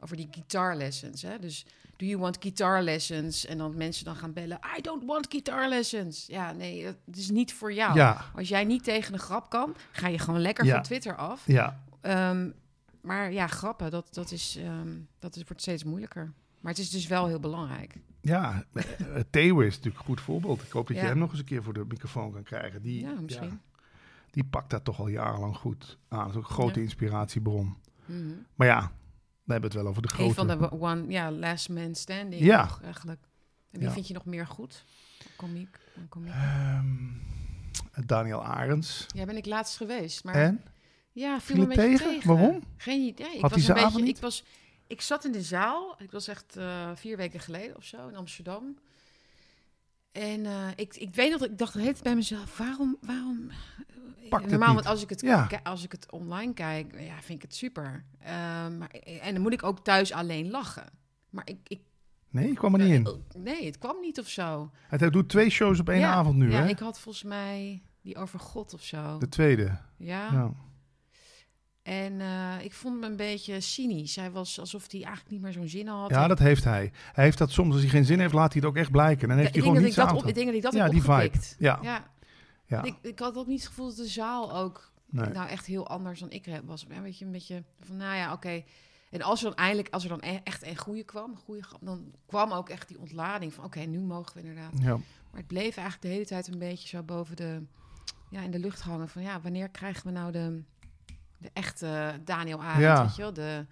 [0.00, 1.38] Over die guitar lessons, hè.
[1.38, 1.66] Dus,
[1.96, 3.46] do you want guitar lessons?
[3.46, 6.26] En dan mensen dan gaan bellen, I don't want guitar lessons.
[6.26, 7.94] Ja, nee, dat is niet voor jou.
[7.94, 8.24] Ja.
[8.34, 10.74] Als jij niet tegen een grap kan, ga je gewoon lekker Ja.
[10.74, 11.42] van Twitter af.
[11.46, 11.82] Ja.
[12.00, 12.50] Ehm,
[13.04, 14.88] maar ja, grappen, dat, dat, is, ehm,
[15.18, 16.32] dat is, wordt steeds moeilijker.
[16.60, 17.96] Maar het is dus wel heel belangrijk.
[18.20, 20.62] Ja, eh, eh, Theo is natuurlijk een goed voorbeeld.
[20.62, 22.82] Ik hoop dat je hem nog eens een keer voor de microfoon kan krijgen.
[22.82, 23.60] Die, Ja, misschien.
[24.30, 26.18] die pakt dat toch al jarenlang goed aan.
[26.18, 26.84] Dat is ook een grote Ja.
[26.84, 27.76] inspiratiebron.
[28.04, 28.32] Mhm.
[28.54, 28.92] Maar ja,
[29.44, 30.28] we hebben het wel over de grote...
[30.28, 32.42] Een van de one, ja, last man standing.
[32.42, 32.68] Ja.
[32.82, 33.20] eigenlijk.
[33.70, 34.84] En wie vind je nog meer goed?
[35.36, 35.78] Komiek.
[35.96, 36.32] een komiek.
[36.32, 36.86] Ehm,
[38.06, 39.06] Daniel Arends.
[39.14, 40.24] Ja, ben ik laatst geweest.
[40.24, 40.60] Maar En?
[41.14, 42.06] Ja, viel Viel het beetje tegen?
[42.14, 42.28] tegen.
[42.36, 42.62] Waarom?
[42.76, 43.34] Geen idee.
[43.34, 44.02] Ik Had hij was een beetje.
[44.02, 44.16] niet?
[44.16, 44.44] Ik was.
[44.86, 45.96] Ik zat in de zaal.
[45.98, 48.76] Ik was echt eh, vier weken geleden of zo in Amsterdam.
[50.12, 53.50] En eh, ik, ik weet nog, dat ik dacht tijd bij mezelf, waarom, waarom...
[53.50, 55.48] eh, Pakt het Normaal, want als ik het, Ja.
[55.62, 58.04] als ik het online kijk, ja, vind ik het super.
[58.18, 58.88] Ehm, maar,
[59.20, 60.86] en dan moet ik ook thuis alleen lachen.
[61.30, 61.80] Maar ik, ik
[62.28, 63.22] Nee, ik kwam er niet in.
[63.42, 64.70] Nee, het kwam niet of zo.
[64.88, 66.68] Hij doet twee shows op één Ja, avond nu, ja, hè?
[66.68, 69.18] ik had volgens mij die over God of zo.
[69.18, 69.78] De tweede.
[69.96, 70.32] Ja.
[70.32, 70.52] Ja.
[71.84, 74.16] En eh, ik vond hem een beetje cynisch.
[74.16, 76.10] Hij was alsof hij eigenlijk niet meer zo'n zin had.
[76.10, 76.92] ja, dat heeft hij.
[77.12, 79.28] Hij heeft dat soms, als hij geen zin heeft, laat hij het ook echt blijken.
[79.28, 81.38] Dan heeft hij gewoon niets aan op, ik denk dat ik dat Ja, die vibe.
[81.58, 81.78] Ja.
[81.82, 82.12] ja.
[82.66, 82.82] Ja.
[82.82, 85.28] Ik, ik had ook niet het gevoel dat de zaal ook Nee.
[85.28, 86.86] nou echt heel anders dan ik was.
[86.88, 88.62] Ja, weet je, een beetje van, nou ja, oké.
[89.10, 91.62] En als er dan eindelijk, als er dan e- echt een goede kwam, een goede
[91.80, 94.72] dan kwam ook echt die ontlading van, oké, nu mogen we inderdaad.
[94.80, 94.96] Ja.
[95.30, 97.62] Maar het bleef eigenlijk de hele tijd een beetje zo boven de,
[98.30, 100.62] ja, in de lucht hangen van ja, wanneer krijgen we nou de,
[101.44, 103.02] de echte Daniel Arendt, Ja.
[103.04, 103.32] weet je wel?
[103.32, 103.66] De,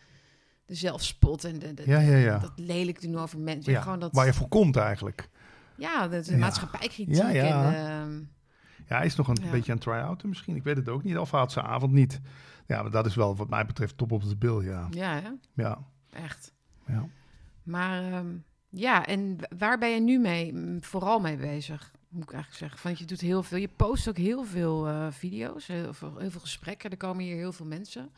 [0.67, 2.39] de zelfspot en de, de, Ja, ja, ja.
[2.39, 3.73] dat lelijk doen over mensen.
[3.73, 5.29] Ja, Gewoon dat, Waar je voor komt eigenlijk.
[5.77, 7.15] ja, de, de maatschappijkritiek.
[7.15, 7.73] Ja, ja.
[7.73, 8.19] En, ehm,
[8.89, 10.57] Ja, hij is nog een beetje aan het try-outen misschien.
[10.57, 11.19] Ik weet het ook niet.
[11.19, 12.21] Of had zijn avond niet.
[12.67, 14.87] Ja, maar dat is wel wat mij betreft top op de bil, ja.
[14.91, 15.29] ja, hè?
[15.55, 15.79] Ja,
[16.11, 16.53] echt.
[16.87, 17.07] ja.
[17.63, 18.27] Maar ehm,
[18.69, 21.93] ja, en waar ben je nu mee, vooral mee bezig?
[22.13, 22.81] Moet ik eigenlijk zeggen.
[22.83, 23.59] Want je doet heel veel.
[23.59, 26.91] Je post ook heel veel eh, video's, heel veel, heel veel gesprekken.
[26.91, 28.11] Er komen hier heel veel mensen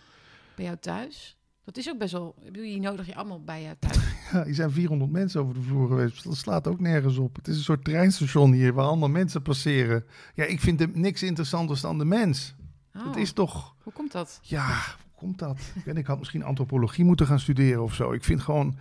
[0.56, 1.36] bij jou thuis.
[1.64, 2.34] Dat is ook best wel.
[2.38, 3.98] Ik bedoel, je nodig je allemaal bij je thuis.
[4.32, 6.24] Ja, hier zijn 400 mensen over de vloer geweest.
[6.24, 7.36] Dat slaat ook nergens op.
[7.36, 10.04] Het is een soort treinstation hier waar allemaal mensen passeren.
[10.34, 12.54] Ja, ik vind er niks interessanters dan de mens.
[12.96, 13.74] Oh, Het is toch...
[13.82, 14.38] Hoe komt dat?
[14.42, 14.66] Ja,
[15.02, 15.58] hoe komt dat?
[15.74, 18.12] Ik, weet, ik had misschien antropologie moeten gaan studeren of zo.
[18.12, 18.76] Ik vind gewoon...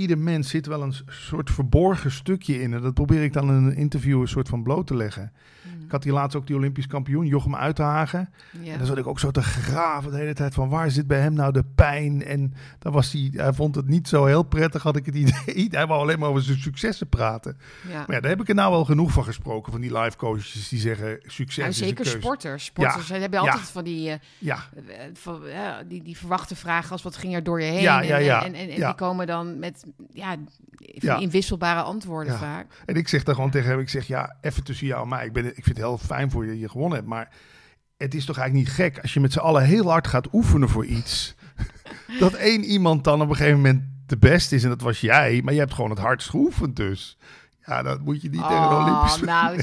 [0.00, 2.74] Ieder mens zit wel een soort verborgen stukje in.
[2.74, 5.32] En dat probeer ik dan in een interview een soort van bloot te leggen.
[5.62, 5.79] Hmm.
[5.90, 8.28] Ik had hier laatst ook die Olympisch kampioen, Jochem Uithagen.
[8.60, 8.72] Ja.
[8.72, 11.20] En dan zat ik ook zo te graven de hele tijd van waar zit bij
[11.20, 12.24] hem nou de pijn?
[12.24, 15.68] En dan was hij, hij vond het niet zo heel prettig, had ik het idee.
[15.70, 17.56] Hij wou alleen maar over zijn successen praten.
[17.88, 17.92] ja.
[18.06, 20.68] Maar ja, daar heb ik er nou wel genoeg van gesproken, van die live coaches
[20.68, 22.64] die zeggen succes Nou, is een zeker sporters.
[22.64, 27.02] Sporters hebben altijd van die, eh, Ja, eh, van, ja, die, die verwachte vragen als
[27.02, 27.80] wat ging er door je heen.
[27.82, 28.44] Ja, en, ja, ja.
[28.44, 30.36] En, en, en die komen dan met ja,
[31.18, 32.38] inwisselbare antwoorden Ja.
[32.38, 32.66] vaak.
[32.86, 35.26] en ik zeg daar gewoon tegen hem, ik zeg ja, even tussen jou en mij.
[35.26, 37.28] Ik, ben, ik vind heel fijn voor je je gewonnen hebt, maar
[37.96, 40.68] het is toch eigenlijk niet gek als je met z'n allen heel hard gaat oefenen
[40.68, 41.34] voor iets.
[42.20, 45.40] dat één iemand dan op een gegeven moment de beste is en dat was jij,
[45.44, 47.16] maar je hebt gewoon het hardst geoefend dus.
[47.66, 49.56] Ja, dat moet je niet tegen de Olympisch nou,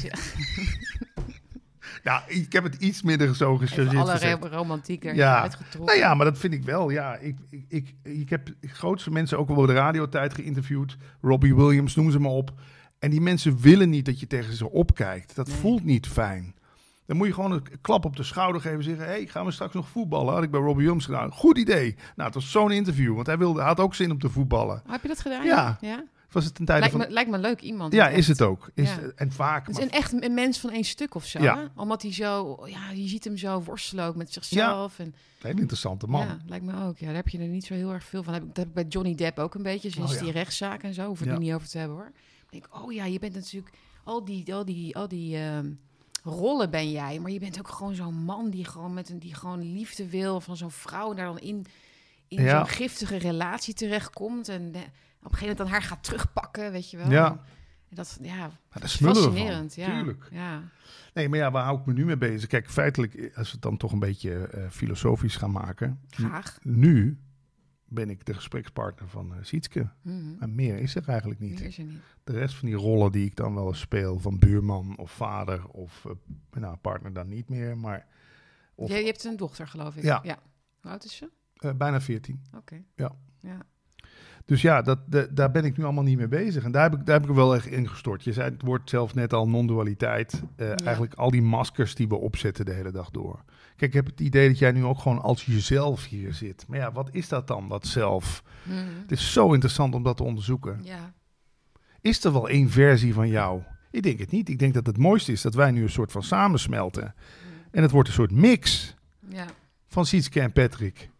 [2.02, 4.42] Ja, ik heb het iets minder zo even gechargeerd alle gezegd.
[4.42, 5.40] re- romantiek er Ja.
[5.42, 5.84] uitgetrokken.
[5.84, 6.90] Nou ja, maar dat vind ik wel.
[6.90, 10.96] Ja, ik, ik, ik, ik heb grootste mensen ook wel op de radiotijd geïnterviewd.
[11.20, 12.52] Robbie Williams, noem ze maar op.
[12.98, 15.34] En die mensen willen niet dat je tegen ze opkijkt.
[15.34, 15.56] Dat Nee.
[15.56, 16.54] voelt niet fijn.
[17.06, 19.06] Dan moet je gewoon een klap op de schouder geven en zeggen...
[19.06, 20.34] hey, gaan we straks nog voetballen?
[20.34, 21.32] Had ik bij Robbie Williams gedaan.
[21.32, 21.94] Goed idee.
[21.94, 24.82] Nou, het was zo'n interview, want hij, wilde, had ook zin om te voetballen.
[24.86, 25.44] Heb je dat gedaan?
[25.44, 25.78] Ja.
[25.80, 26.04] ja?
[26.30, 27.04] Was het een tijd Lijkt, van...
[27.06, 27.92] me, lijkt me leuk iemand.
[27.92, 28.70] Ja, is het ook.
[28.74, 28.98] Is, Ja.
[29.16, 29.66] En vaak...
[29.66, 31.42] Het is een echt een mens van één stuk of zo.
[31.42, 31.70] Ja.
[31.76, 34.98] Omdat hij zo, ja, je ziet hem zo worstelen ook met zichzelf.
[34.98, 36.26] En, Een interessante man.
[36.26, 36.98] Ja, lijkt me ook.
[36.98, 38.32] Ja, daar heb je er niet zo heel erg veel van.
[38.32, 39.90] Dat heb ik, dat heb ik bij Johnny Depp ook een beetje.
[39.90, 40.22] Sinds Oh, ja.
[40.24, 41.06] die rechtszaak en zo.
[41.06, 41.32] Hoef ik Ja.
[41.32, 42.10] er niet over te hebben hoor.
[42.50, 45.70] Ik denk, oh ja, je bent natuurlijk al die, al die, al die ehm,
[46.22, 47.18] rollen ben jij.
[47.18, 50.40] Maar je bent ook gewoon zo'n man die gewoon met een die gewoon liefde wil
[50.40, 51.10] van zo'n vrouw.
[51.10, 51.66] En daar dan in,
[52.28, 52.58] in Ja.
[52.58, 54.48] zo'n giftige relatie terechtkomt.
[54.48, 57.10] En eh, op een gegeven moment dan haar gaat terugpakken, weet je wel.
[57.10, 57.30] Ja.
[57.90, 59.14] En dat, ja, Maar we van.
[59.14, 59.74] fascinerend.
[59.74, 59.86] Ja.
[59.86, 60.28] Tuurlijk.
[60.30, 60.62] Ja.
[61.14, 62.48] Nee, maar ja, waar hou ik me nu mee bezig?
[62.48, 66.00] Kijk, feitelijk, als we het dan toch een beetje eh, filosofisch gaan maken.
[66.10, 66.58] Graag.
[66.62, 67.18] Nu
[67.88, 69.88] ben ik de gesprekspartner van eh Sietske.
[70.02, 70.36] Mhm.
[70.38, 71.60] Maar meer is er eigenlijk niet.
[71.60, 72.00] Is er niet.
[72.24, 75.66] De rest van die rollen die ik dan wel eens speel, van buurman of vader
[75.68, 77.78] of eh, nou, partner dan niet meer.
[77.78, 78.06] Maar
[78.74, 80.02] of, Je, je hebt een dochter, geloof ik.
[80.02, 80.22] Ja.
[80.80, 81.30] Hoe oud is ze?
[81.56, 82.42] eh, bijna 14.
[82.56, 82.82] Oké.
[82.94, 83.12] Ja.
[83.40, 83.58] Ja.
[84.44, 86.64] Dus ja, dat, de- daar ben ik nu allemaal niet mee bezig.
[86.64, 88.24] En daar heb ik, daar heb ik er wel echt ingestort.
[88.24, 90.42] Je zei het woord zelf net al, non-dualiteit.
[90.56, 93.44] Eigenlijk al die maskers die we opzetten de hele dag door.
[93.78, 96.64] Kijk, ik heb het idee dat jij nu ook gewoon als jezelf hier zit.
[96.68, 98.42] Maar ja, wat is dat dan, dat zelf?
[98.62, 98.76] Mhm.
[99.00, 100.80] Het is zo interessant om dat te onderzoeken.
[100.82, 101.12] Ja.
[102.00, 103.62] Is er wel één versie van jou?
[103.90, 104.48] Ik denk het niet.
[104.48, 107.14] Ik denk dat het mooiste is dat wij nu een soort van samensmelten.
[107.70, 108.94] En het wordt een soort mix
[109.28, 109.46] Ja.
[109.86, 111.10] van Sietske en Patrick.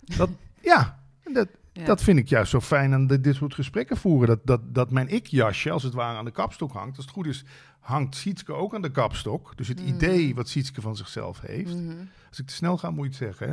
[0.00, 1.84] Dat, ja, dat, Ja.
[1.84, 4.26] dat vind ik juist zo fijn aan dit, dit soort gesprekken voeren.
[4.28, 6.96] Dat, dat, dat mijn ik-jasje, als het ware, aan de kapstok hangt.
[6.96, 7.44] Als het goed is,
[7.84, 9.56] hangt Sietske ook aan de kapstok.
[9.56, 9.88] Dus het Mhm.
[9.88, 11.74] idee wat Sietske van zichzelf heeft.
[11.74, 11.96] Mhm.
[12.28, 13.48] Als ik te snel ga, moet je het zeggen.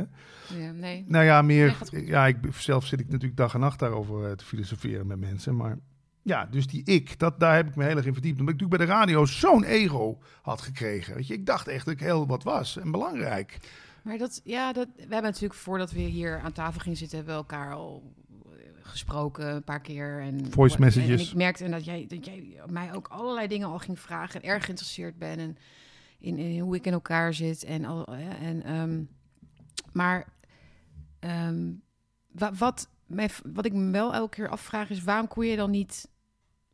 [0.48, 0.64] Hè?
[0.64, 0.72] ja.
[0.72, 1.04] Nee.
[1.08, 1.76] Nou ja, meer.
[1.90, 5.56] Ja, ik, zelf zit ik natuurlijk dag en nacht daarover eh, te filosoferen met mensen.
[5.56, 5.78] Maar
[6.22, 8.40] ja, dus die ik, dat, daar heb ik me heel erg in verdiept.
[8.40, 11.14] Omdat ik natuurlijk bij de radio zo'n ego had gekregen.
[11.14, 13.58] Weet je, ik dacht echt dat ik heel wat was en belangrijk.
[14.02, 17.34] Maar dat, ja, dat, we hebben natuurlijk voordat we hier aan tafel gingen zitten, hebben
[17.34, 18.12] we elkaar al
[18.84, 20.20] gesproken een paar keer.
[20.20, 21.20] En, Voice en- messages.
[21.22, 24.48] En ik merkte dat jij, dat jij mij ook allerlei dingen al ging vragen en
[24.48, 25.56] erg geïnteresseerd bent in,
[26.18, 27.64] in, in hoe ik in elkaar zit.
[27.64, 28.06] En, al,
[28.40, 29.02] en, ehm,
[29.92, 30.28] maar
[32.32, 35.70] wa- wat, mij, wat ik me wel elke keer afvraag is, waarom kon je dan
[35.70, 36.10] niet...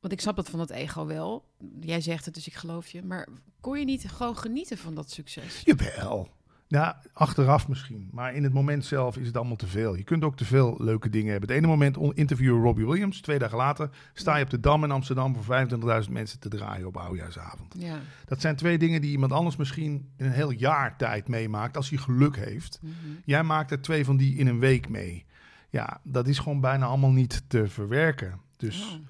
[0.01, 1.45] Want ik snap dat van dat ego wel.
[1.81, 3.03] Jij zegt het, dus ik geloof je.
[3.03, 3.29] Maar
[3.61, 5.63] kon je niet gewoon genieten van dat succes?
[5.65, 6.29] Jawel.
[6.71, 8.09] Ja, achteraf misschien.
[8.13, 9.95] Maar in het moment zelf is het allemaal te veel.
[9.95, 11.49] Je kunt ook te veel leuke dingen hebben.
[11.49, 13.21] Het ene moment interviewen Robbie Williams.
[13.21, 15.67] Twee dagen later sta je op de Dam in Amsterdam voor
[16.05, 17.75] 25.000 mensen te draaien op oudjaarsavond.
[17.79, 17.99] Ja.
[18.25, 21.89] Dat zijn twee dingen die iemand anders misschien in een heel jaar tijd meemaakt als
[21.89, 22.79] hij geluk heeft.
[22.83, 22.93] Mhm.
[23.25, 25.27] Jij maakt er twee van die in een week mee.
[25.71, 28.41] Ja, dat is gewoon bijna allemaal niet te verwerken.
[28.57, 29.01] Dus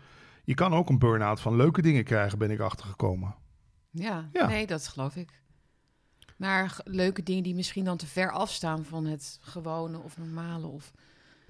[0.44, 3.34] je kan ook een burn-out van leuke dingen krijgen, ben ik achtergekomen.
[3.90, 4.28] Ja.
[4.32, 4.46] Ja.
[4.46, 5.42] nee, dat geloof ik.
[6.38, 10.66] Maar g- leuke dingen die misschien dan te ver afstaan van het gewone of normale.
[10.66, 10.92] Of...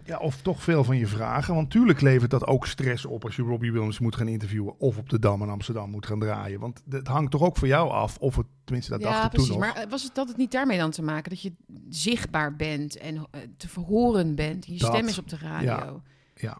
[0.05, 1.55] Ja, of toch veel van je vragen.
[1.55, 4.81] Want tuurlijk levert dat ook stress op als je Robbie Williams moet gaan interviewen.
[4.81, 6.61] Of op de Dam in Amsterdam moet gaan draaien.
[6.61, 8.17] Want het hangt toch ook voor jou af.
[8.19, 9.49] Of het, tenminste, dat dacht ja, toen precies.
[9.51, 9.59] nog.
[9.59, 11.31] Maar eh, was het dat het niet daarmee dan te maken?
[11.31, 11.53] Dat je
[11.89, 14.67] zichtbaar bent en eh, te verhoren bent.
[14.67, 16.03] Je Dat, stem is op de radio.
[16.35, 16.59] ja.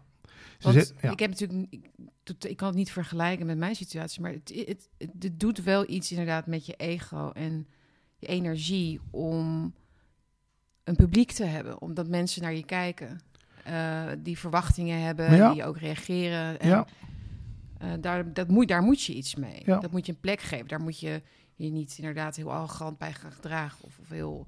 [0.57, 1.11] Ze Want zet- ja.
[1.11, 1.75] ik heb natuurlijk,
[2.39, 5.89] ik kan het niet vergelijken met mijn situatie, maar het, het, het, het doet wel
[5.89, 7.67] iets inderdaad met je ego en
[8.19, 9.73] je energie om
[10.83, 13.19] een publiek te hebben, omdat mensen naar je kijken,
[13.63, 15.53] eh, die verwachtingen hebben, Ja.
[15.53, 16.59] die ook reageren.
[16.59, 16.85] En, ja,
[17.77, 19.61] eh, daar, dat moet, daar moet je iets mee.
[19.65, 19.79] Ja.
[19.79, 20.67] Dat moet je een plek geven.
[20.67, 21.21] Daar moet je
[21.55, 24.47] je niet inderdaad heel arrogant bij gaan gedragen of, of heel,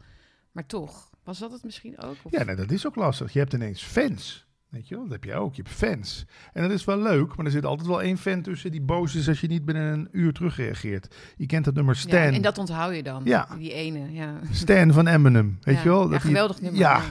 [0.52, 1.10] maar toch.
[1.24, 2.16] Was dat het misschien ook?
[2.24, 3.34] Of- ja nee, dat is ook lastig.
[3.34, 4.46] Je hebt ineens fans.
[4.72, 5.56] Weet je wel, dat heb jij ook.
[5.56, 6.26] Je hebt fans.
[6.54, 9.16] En dat is wel leuk, maar er zit altijd wel één fan tussen die boos
[9.16, 11.16] is als je niet binnen een uur terugreageert.
[11.38, 12.34] Je kent dat nummer Ja, Stan.
[12.34, 13.22] en dat onthoud je dan.
[13.26, 13.48] Ja.
[13.58, 14.34] Die ene, ja.
[14.52, 15.58] Stan van Eminem.
[15.62, 15.82] Weet Ja.
[15.84, 16.04] je wel?
[16.04, 16.80] Ja, Dat die- geweldig nummer.
[16.80, 17.04] Ja, ja.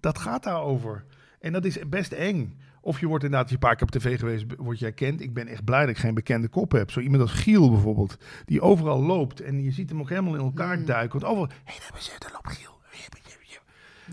[0.00, 1.04] dat gaat daarover.
[1.40, 2.58] En dat is best eng.
[2.80, 5.20] Of je wordt inderdaad, je een paar keer op tv geweest, word jij kent.
[5.20, 6.90] Ik ben echt blij dat ik geen bekende kop heb.
[6.90, 9.40] Zo iemand als Giel bijvoorbeeld, die overal loopt.
[9.40, 10.84] En je ziet hem ook helemaal in elkaar Mm.
[10.84, 11.20] duiken.
[11.20, 12.75] Want overal, hé, daar is daar loopt Giel.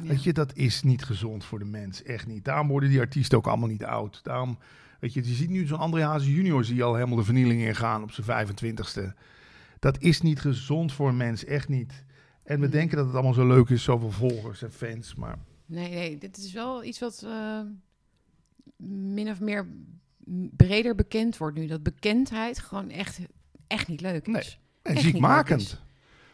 [0.01, 0.07] Ja.
[0.09, 2.03] Weet je, dat is niet gezond voor de mens.
[2.03, 2.45] Echt niet.
[2.45, 4.19] Daarom worden die artiesten ook allemaal niet oud.
[4.23, 4.57] Daarom,
[4.99, 7.61] weet je, je ziet nu zo'n André Hazes junior, zie je al helemaal de vernieling
[7.61, 9.13] ingaan op zijn 25ste.
[9.79, 12.03] Dat is niet gezond voor een mens, echt niet.
[12.43, 12.71] En we Mm.
[12.71, 15.15] denken dat het allemaal zo leuk is, zoveel volgers en fans.
[15.15, 17.59] Maar Nee, nee, dit is wel iets wat eh,
[18.87, 19.67] min of meer
[20.55, 21.67] breder bekend wordt nu.
[21.67, 23.19] Dat bekendheid gewoon echt,
[23.67, 24.33] echt niet leuk is.
[24.33, 24.57] Nee.
[24.81, 25.81] En Echt ziekmakend.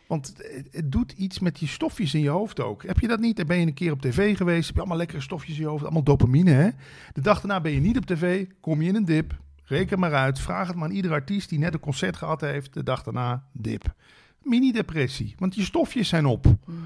[0.10, 0.34] Want
[0.72, 2.84] het, doet iets met die stofjes in je hoofd ook.
[2.84, 3.38] Heb je dat niet?
[3.38, 4.66] Dan ben je een keer op tv geweest.
[4.66, 5.84] Heb je allemaal lekkere stofjes in je hoofd.
[5.84, 6.70] Allemaal dopamine, hè?
[7.14, 8.46] De dag daarna ben je niet op tv.
[8.62, 9.38] Kom je in een dip.
[9.64, 10.40] Reken maar uit.
[10.40, 12.74] Vraag het maar aan ieder artiest die net een concert gehad heeft.
[12.74, 13.94] De dag daarna dip.
[14.44, 15.36] Mini-depressie.
[15.38, 16.46] Want je stofjes zijn op.
[16.46, 16.78] Mhm.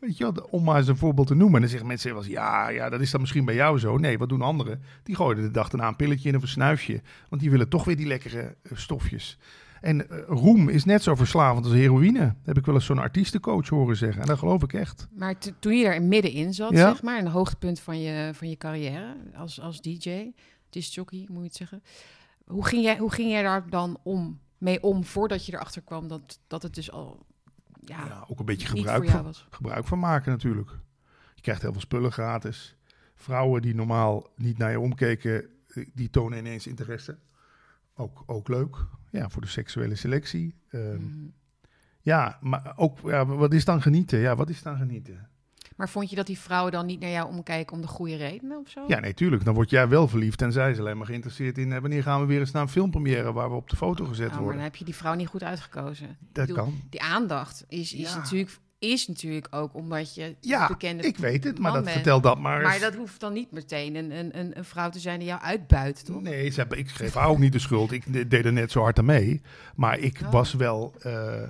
[0.00, 1.54] Weet je wel, om maar eens een voorbeeld te noemen.
[1.54, 3.96] En dan zeggen mensen wel eens, ja, ja, dat is dan misschien bij jou zo.
[3.96, 4.82] Nee, wat doen anderen?
[5.02, 7.02] Die gooien de dag daarna een pilletje in of een snuifje.
[7.28, 9.38] Want die willen toch weer die lekkere eh, stofjes.
[9.86, 12.34] En eh, roem is net zo verslavend als heroïne.
[12.42, 14.20] Heb ik wel eens zo'n artiestencoach horen zeggen.
[14.22, 15.08] En dat geloof ik echt.
[15.10, 16.88] Maar to- toen je daar middenin zat, Ja.
[16.92, 20.32] zeg maar, een hoogtepunt van je, van je carrière als, als DJ,
[20.70, 21.82] discjockey moet je het zeggen.
[22.44, 26.08] Hoe ging jij, hoe ging jij daar dan om, mee om voordat je erachter kwam
[26.08, 27.26] dat, dat het dus al
[27.80, 29.46] ja, Ja, ook een beetje gebruik van, was?
[29.50, 30.70] gebruik van maken natuurlijk.
[31.34, 32.76] Je krijgt heel veel spullen gratis.
[33.14, 37.18] Vrouwen die normaal niet naar je omkeken, eh, die tonen ineens interesse.
[37.94, 38.76] Ook, ook leuk.
[39.16, 40.54] Ja, voor de seksuele selectie.
[40.70, 41.26] Ehm, Mhm.
[42.00, 44.18] Ja, maar ook, ja, wat is dan genieten?
[44.18, 45.28] Ja, wat is dan genieten?
[45.76, 48.58] Maar vond je dat die vrouwen dan niet naar jou omkijken om de goede redenen
[48.58, 48.84] of zo?
[48.88, 49.44] Ja, nee, tuurlijk.
[49.44, 51.72] Dan word jij wel verliefd en zij is alleen maar geïnteresseerd in...
[51.72, 54.18] eh, wanneer gaan we weer eens naar een filmpremière waar we op de foto gezet
[54.24, 54.62] Oh, maar dan worden.
[54.62, 56.16] heb je die vrouw niet goed uitgekozen.
[56.32, 56.74] Dat bedoel, kan.
[56.90, 58.16] Die aandacht is, is, Ja.
[58.18, 61.94] natuurlijk, is natuurlijk ook omdat je Ja, bekende Ik weet het, maar dat bent.
[61.94, 62.68] vertel dat maar eens.
[62.68, 65.40] Maar dat hoeft dan niet meteen een, een, een, een vrouw te zijn die jou
[65.40, 66.22] uitbuit, toch?
[66.22, 67.92] Nee, ze hebben, ik geef haar ook niet de schuld.
[67.92, 69.40] Ik de- deed er net zo hard aan mee.
[69.74, 70.32] Maar ik Oh.
[70.32, 70.94] was wel...
[71.00, 71.42] eh,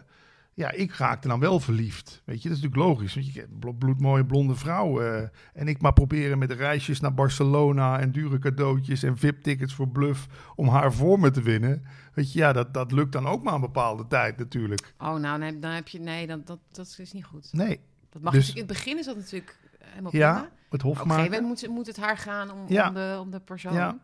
[0.57, 2.23] ja, ik raakte dan wel verliefd.
[2.25, 3.15] Weet je, dat is natuurlijk logisch.
[3.15, 3.47] Want je
[3.79, 5.01] bloedmooie blonde vrouw.
[5.01, 7.99] eh, en ik maar proberen met reisjes naar Barcelona...
[8.01, 10.27] en dure cadeautjes en VIP-tickets voor Bluff...
[10.55, 11.83] om haar voor me te winnen.
[12.15, 14.95] Weet je, ja, dat, dat lukt dan ook maar een bepaalde tijd natuurlijk.
[14.99, 15.99] Oh, nou, nee, dan heb je...
[16.01, 17.49] Nee, dat, dat, dat is niet goed.
[17.53, 20.51] Nee, Dat mag Dus- in het begin is dat natuurlijk helemaal ja, prima.
[20.71, 21.43] het Maar hof op een gegeven maken.
[21.43, 22.89] moment moet, moet het haar gaan om, Ja.
[22.89, 23.73] om, de, om de persoon.
[23.75, 23.99] Ja.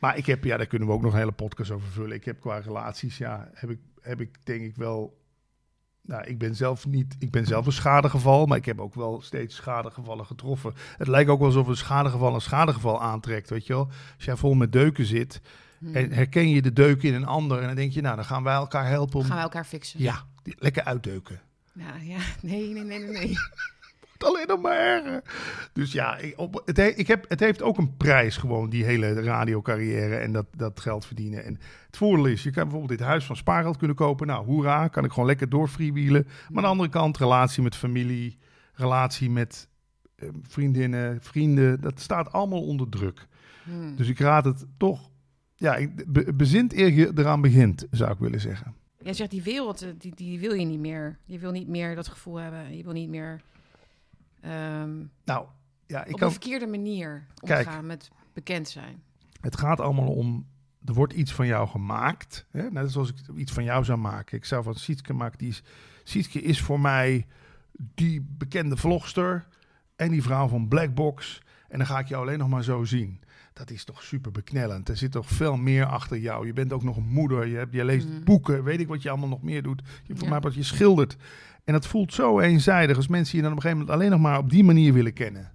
[0.00, 2.16] Maar ik heb, ja, daar kunnen we ook nog een hele podcast over vullen.
[2.16, 5.20] Ik heb qua relaties, ja, heb ik, heb ik denk ik wel.
[6.04, 9.20] Nou, ik ben zelf niet, ik ben zelf een schadegeval, maar ik heb ook wel
[9.20, 10.74] steeds schadegevallen getroffen.
[10.96, 13.88] Het lijkt ook wel alsof een schadegeval een schadegeval aantrekt, weet je wel.
[14.16, 15.40] Als jij vol met deuken zit
[15.78, 15.94] Hmm.
[15.94, 18.42] en herken je de deuken in een ander en dan denk je, nou, dan gaan
[18.42, 20.00] wij elkaar helpen om, Gaan we elkaar fixen?
[20.00, 21.40] ja, die- lekker uitdeuken.
[21.74, 22.18] Ja, ja.
[22.42, 23.08] Nee, nee, nee, nee.
[23.08, 23.34] nee.
[24.22, 25.22] Het alleen nog maar erger.
[25.72, 28.84] Dus ja, ik, op, het, he- ik heb, het heeft ook een prijs gewoon, die
[28.84, 31.44] hele radiocarrière en dat, dat geld verdienen.
[31.44, 34.26] En het voordeel is, je kan bijvoorbeeld dit huis van spaargeld kunnen kopen.
[34.26, 36.24] Nou, hoera, kan ik gewoon lekker doorfreewheelen.
[36.26, 38.38] Maar aan de andere kant, relatie met familie,
[38.74, 39.68] relatie met
[40.16, 43.26] eh, vriendinnen, vrienden, dat staat allemaal onder druk.
[43.64, 43.96] Hmm.
[43.96, 45.10] Dus ik raad het toch,
[45.54, 48.74] ja, ik- be- bezint eer je eraan begint, zou ik willen zeggen.
[49.02, 51.18] Jij zegt die wereld, eh, die, die wil je niet meer.
[51.24, 52.76] Je wil niet meer dat gevoel hebben.
[52.76, 53.40] Je wil niet meer
[54.42, 55.46] ehm, Nou,
[55.86, 57.66] ja, ik op kan, een verkeerde manier Kijk.
[57.66, 59.02] omgaan met bekend zijn.
[59.40, 60.46] Het gaat allemaal om.
[60.84, 62.46] Er wordt iets van jou gemaakt.
[62.50, 62.70] Hè?
[62.70, 64.36] Net zoals ik iets van jou zou maken.
[64.36, 65.38] Ik zou van Sietske maken.
[65.38, 65.62] Die is,
[66.04, 67.26] Sietske is voor mij
[67.94, 69.46] die bekende vlogster.
[69.96, 71.42] En die vrouw van Blackbox.
[71.68, 73.20] En dan ga ik jou alleen nog maar zo zien.
[73.52, 74.88] Dat is toch super beknellend.
[74.88, 76.46] Er zit toch veel meer achter jou.
[76.46, 77.46] Je bent ook nog een moeder.
[77.46, 78.24] Je, hebt, je leest Mm.
[78.24, 78.64] boeken.
[78.64, 79.82] Weet ik wat je allemaal nog meer doet.
[80.04, 80.30] Je, voor Ja.
[80.30, 81.16] mij wat je schildert.
[81.64, 84.30] En dat voelt zo eenzijdig als mensen je dan op een gegeven moment alleen nog
[84.30, 85.52] maar op die manier willen kennen.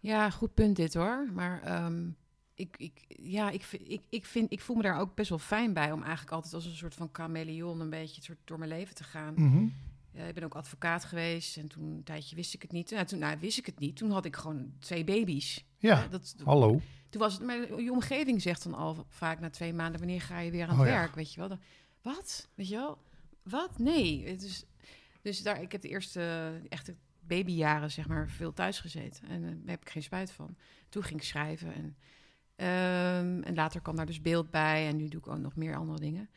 [0.00, 1.28] Ja, goed punt dit hoor.
[1.34, 2.08] Maar ehm,
[2.54, 5.72] ik, ik, ja, ik, ik, ik, vind, ik voel me daar ook best wel fijn
[5.72, 8.94] bij om eigenlijk altijd als een soort van chameleon een beetje soort door mijn leven
[8.94, 9.34] te gaan.
[9.36, 9.64] Mhm.
[10.28, 12.90] Ik ben ook advocaat geweest en toen een tijdje wist ik het niet.
[12.90, 13.96] Nou, toen nou, wist ik het niet.
[13.96, 15.64] Toen had ik gewoon twee baby's.
[15.78, 16.80] Ja, Ja, dat, hallo.
[17.08, 20.40] Toen was het, maar je omgeving zegt dan al vaak na twee maanden, wanneer ga
[20.40, 20.94] je weer aan Oh, het ja.
[20.94, 21.48] werk, weet je wel?
[21.48, 21.60] Dan,
[22.02, 22.48] wat?
[22.54, 22.98] Weet je wel?
[23.42, 23.78] Wat?
[23.78, 24.28] Nee.
[24.28, 24.64] Het is,
[25.28, 29.28] dus daar, ik heb de eerste echte babyjaren, zeg maar, veel thuis gezeten.
[29.28, 30.56] En eh, daar heb ik geen spijt van.
[30.88, 31.96] Toen ging ik schrijven en,
[32.56, 35.76] ehm, en later kwam daar dus beeld bij en nu doe ik ook nog meer
[35.76, 36.28] andere dingen.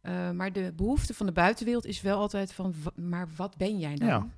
[0.00, 3.94] Eh, maar de behoefte van de buitenwereld is wel altijd van, maar wat ben jij
[3.94, 4.08] dan?
[4.08, 4.28] Ja.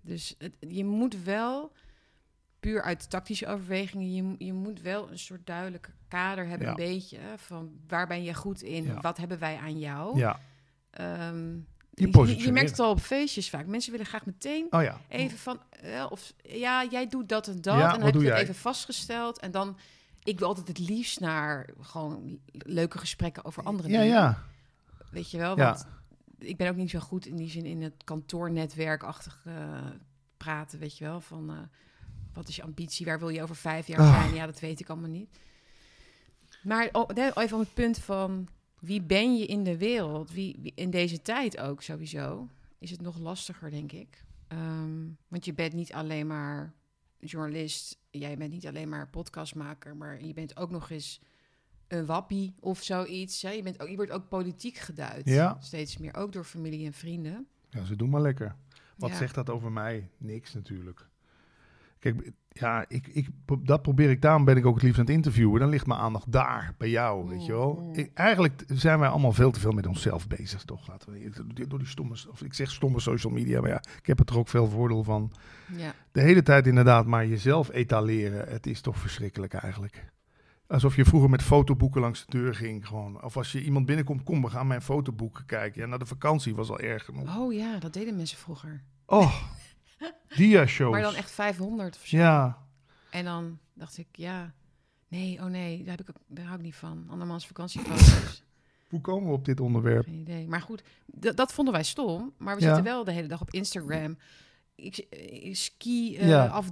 [0.00, 1.72] Dus het, je moet wel,
[2.60, 6.72] puur uit tactische overwegingen, je, je moet wel een soort duidelijk kader hebben, Ja.
[6.72, 9.00] een beetje, van waar ben je goed in, Ja.
[9.00, 10.18] wat hebben wij aan jou?
[10.18, 10.40] Ja.
[10.90, 11.58] Ehm,
[11.96, 13.66] Die je, je merkt het al op feestjes vaak.
[13.66, 15.00] Mensen willen graag meteen Oh ja.
[15.08, 17.78] even van, eh, of ja, jij doet dat en dat.
[17.78, 18.40] Ja, en dan heb je jij?
[18.40, 19.38] even vastgesteld.
[19.38, 19.76] En dan,
[20.22, 24.14] ik wil altijd het liefst naar gewoon leuke gesprekken over andere Ja, dingen.
[24.14, 24.42] ja.
[25.10, 25.56] Weet je wel?
[25.56, 25.64] Ja.
[25.70, 25.86] Want
[26.38, 29.54] ik ben ook niet zo goed in die zin in het kantoornetwerkachtig eh,
[30.36, 31.20] praten, weet je wel?
[31.20, 31.56] Van eh,
[32.32, 33.06] wat is je ambitie?
[33.06, 34.20] Waar wil je over vijf jaar Ah.
[34.22, 34.34] zijn?
[34.34, 35.38] Ja, dat weet ik allemaal niet.
[36.62, 38.48] Maar oh, even op het punt van
[38.86, 40.30] wie ben je in de wereld?
[40.32, 44.24] Wie, wie- in deze tijd ook sowieso is het nog lastiger, denk ik.
[44.48, 46.74] Ehm, want je bent niet alleen maar
[47.20, 51.20] journalist, jij bent niet alleen maar podcastmaker, maar je bent ook nog eens
[51.88, 53.42] een wappie of zoiets.
[53.42, 53.50] Hè?
[53.50, 55.26] Je, bent ook, je wordt ook politiek geduid.
[55.28, 55.56] Ja.
[55.60, 57.46] Steeds meer, ook door familie en vrienden.
[57.70, 58.56] Ja, ze doen maar lekker.
[58.96, 59.16] Wat Ja.
[59.16, 60.10] zegt dat over mij?
[60.18, 61.08] Niks natuurlijk.
[62.12, 63.28] Kijk, ja, ik, ik,
[63.62, 64.22] dat probeer ik.
[64.22, 65.60] Daarom ben ik ook het liefst aan het interviewen.
[65.60, 67.88] Dan ligt mijn aandacht daar, bij jou, weet je wel.
[67.92, 70.88] Ik- eigenlijk zijn wij allemaal veel te veel met onszelf bezig, toch?
[70.88, 74.18] Laten we, door die stomme, of ik zeg stomme social media, maar ja, ik heb
[74.18, 75.32] er toch ook veel voordeel van.
[75.76, 75.94] Ja.
[76.12, 78.48] De hele tijd inderdaad maar jezelf etaleren.
[78.48, 80.04] Het is toch verschrikkelijk eigenlijk.
[80.66, 82.86] Alsof je vroeger met fotoboeken langs de deur ging.
[82.86, 83.22] Gewoon.
[83.24, 85.80] Of als je iemand binnenkomt, kom, we gaan mijn fotoboeken kijken.
[85.80, 87.36] Ja, na de vakantie was al erg genoeg.
[87.36, 88.82] Oh ja, dat deden mensen vroeger.
[89.06, 89.34] Oh,
[90.36, 90.92] dia-shows.
[90.92, 92.16] Maar dan echt 500 of zo.
[92.16, 92.58] Ja,
[93.10, 94.54] En dan dacht ik, ja,
[95.08, 97.06] nee, oh nee, daar, heb ik, ook- daar hou ik niet van.
[97.10, 98.42] Andermans vakantiefoto's.
[98.90, 100.04] hoe komen we op dit onderwerp?
[100.04, 100.48] Geen idee.
[100.48, 100.82] Maar goed,
[101.34, 102.32] dat vonden wij stom.
[102.38, 102.66] Maar we Ja.
[102.66, 104.18] zitten wel de hele dag op Instagram.
[104.74, 106.62] Ik, eh, ski eh, Ja.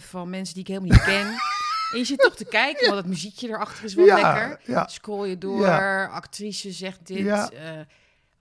[0.00, 1.26] van mensen die ik helemaal niet ken.
[1.92, 4.60] En je zit toch te kijken, want dat muziekje erachter is wel Ja, lekker.
[4.72, 4.86] ja.
[4.86, 7.26] Scroll je door, actrice zegt dit.
[7.26, 7.80] Eh,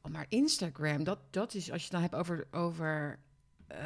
[0.01, 3.19] oh, maar Instagram, dat, dat is, als je het dan hebt over, over
[3.67, 3.77] eh,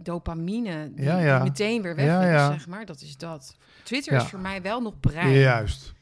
[0.00, 1.42] dopamine, die, Ja, ja.
[1.42, 2.52] meteen weer weg Ja, is, ja.
[2.52, 2.84] zeg maar.
[2.86, 3.56] Dat is dat.
[3.82, 4.20] Twitter Ja.
[4.22, 5.32] is voor mij wel nog brein.
[5.32, 5.92] Juist.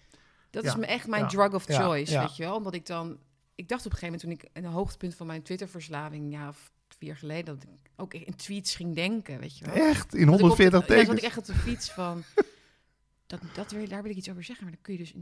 [0.50, 2.20] Dat Ja, is me echt mijn ja, drug of ja, choice, ja.
[2.20, 2.54] weet je wel.
[2.56, 3.18] Omdat ik dan...
[3.54, 6.32] Ik dacht op een gegeven moment, toen ik een hoogtepunt van mijn Twitter-verslaving...
[6.32, 9.74] ja, of vier jaar geleden, dat ik ook in tweets ging denken, weet je wel.
[9.74, 10.14] Echt?
[10.14, 11.18] In Dat ik op- 140 Ja, zat tekens?
[11.20, 12.22] ik echt op de fiets van...
[13.40, 15.12] Dat, dat, wil- daar wil ik iets over zeggen, maar dan kun je dus...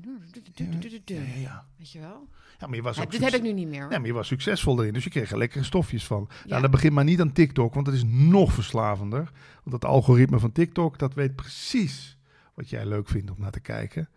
[0.54, 1.66] Ja, ja, ja.
[1.76, 2.28] Weet je wel?
[2.58, 3.80] Ja, maar je was Ja, dit heb ik nu niet meer.
[3.80, 3.88] hoor.
[3.90, 6.28] Nee, maar je was succesvol erin, dus je kreeg er lekkere stofjes van.
[6.30, 6.48] Ja.
[6.48, 9.22] Nou, dan begin maar niet aan TikTok, want dat is nog verslavender.
[9.64, 12.16] Want dat algoritme van TikTok, dat weet precies
[12.54, 14.08] wat jij leuk vindt om naar te kijken.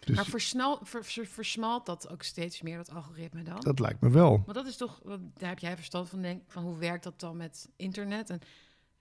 [0.00, 3.60] Dus Maar versnal, ver- ver- versmalt dat ook steeds meer, dat algoritme dan?
[3.60, 4.30] dat lijkt me wel.
[4.30, 5.00] Want dat is toch,
[5.36, 8.40] daar heb jij verstand van, denk van hoe werkt dat dan met internet en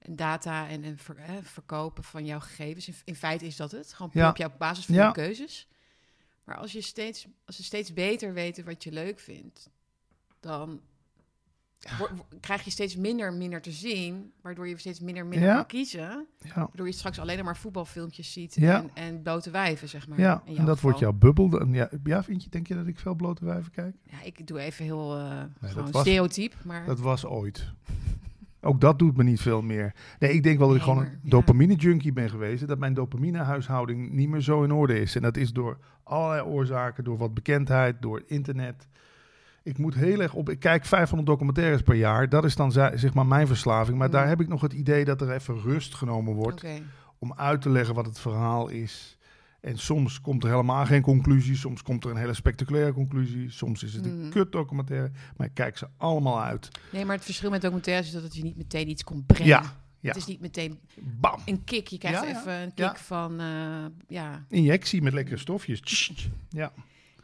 [0.10, 2.88] data en, en ver- verkopen van jouw gegevens.
[2.88, 4.30] In, in feite is dat het, gewoon Ja.
[4.30, 5.08] op jouw basis van Ja.
[5.08, 5.68] je keuzes.
[6.43, 9.70] Maar als je steeds, als ze steeds beter weten wat je leuk vindt,
[10.39, 10.82] dan
[12.39, 15.56] krijg je steeds minder minder te zien, waardoor je steeds minder minder Ja.
[15.56, 16.28] kan kiezen.
[16.41, 20.20] Ja, Waardoor je straks alleen maar voetbalfilmpjes ziet en, en blote wijven, zeg maar.
[20.20, 20.76] ja en dat geval.
[20.82, 21.50] wordt jouw bubbel.
[21.50, 23.95] Dan- Ja, ja, vind je, denk je dat ik veel blote wijven kijk?
[24.04, 26.86] Ja, ik doe even heel eh gewoon was- stereotyp, maar...
[26.86, 27.72] Dat was ooit.
[28.62, 29.93] Ook dat doet me niet veel meer.
[30.20, 32.68] Nee, ik denk wel dat ik gewoon een dopamine-junkie ben geweest.
[32.68, 35.16] Dat mijn dopamine-huishouding niet meer zo in orde is.
[35.16, 37.03] En dat is door allerlei oorzaken.
[37.03, 38.88] Door wat bekendheid, door internet.
[39.64, 40.49] Ik moet heel erg op...
[40.49, 42.30] Ik kijk 500 documentaires per jaar.
[42.30, 43.97] Dat is dan zeg maar mijn verslaving.
[43.97, 44.14] Maar Mm.
[44.14, 46.66] daar heb ik nog het idee dat er even rust genomen wordt...
[47.22, 49.18] Om uit te leggen wat het verhaal is.
[49.62, 51.55] En soms komt er helemaal geen conclusie.
[51.55, 53.49] Soms komt er een hele spectaculaire conclusie.
[53.51, 54.30] Soms is het een Mhm.
[54.30, 55.12] kut documentaire.
[55.38, 56.70] Maar ik kijk ze allemaal uit.
[56.91, 59.45] Nee, maar het verschil met documentaires is dat het je niet meteen iets komt brengen.
[59.47, 59.62] Ja,
[59.99, 60.07] ja.
[60.07, 61.39] Het is niet meteen Bam!
[61.45, 61.88] een kick.
[61.88, 64.45] Je krijgt Ja, even een kick van, eh, ja.
[64.49, 66.12] Injectie met lekkere stofjes.
[66.49, 66.72] Ja.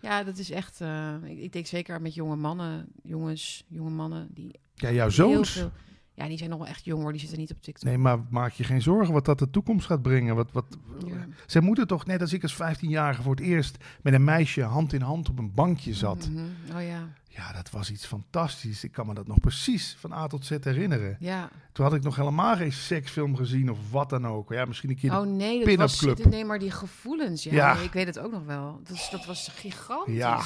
[0.02, 4.28] Ja, dat is echt, eh, ik, ik denk zeker met jonge mannen, jongens, jonge mannen,
[4.34, 5.50] die ja, jouw heel zoons.
[5.52, 5.72] veel...
[6.16, 7.84] Ja, die zijn nog wel echt jong hoor, die zitten niet op TikTok.
[7.84, 10.36] Nee, maar maak je geen zorgen wat dat de toekomst gaat brengen.
[10.36, 10.66] Wat, wat,
[11.08, 11.28] Ja.
[11.46, 14.94] Zij moeten toch, net als ik als 15-jarige voor het eerst met een meisje hand
[14.94, 16.30] in hand op een bankje zat.
[16.30, 16.76] Mhm.
[16.78, 17.10] Oh ja.
[17.30, 18.84] Ja, dat was iets fantastisch.
[18.84, 21.18] Ik kan me dat nog precies van A tot Z herinneren.
[21.20, 21.50] Ja.
[21.72, 24.54] Toen had ik nog helemaal geen seksfilm gezien of wat dan ook.
[24.54, 25.18] Ja, misschien een keer.
[25.20, 26.26] Oh nee, dat was club.
[26.26, 27.44] nee, maar die gevoelens.
[27.44, 27.74] Ja, Ja.
[27.74, 28.80] nee, ik weet het ook nog wel.
[28.84, 30.16] Dat, dat was gigantisch.
[30.16, 30.40] Ja,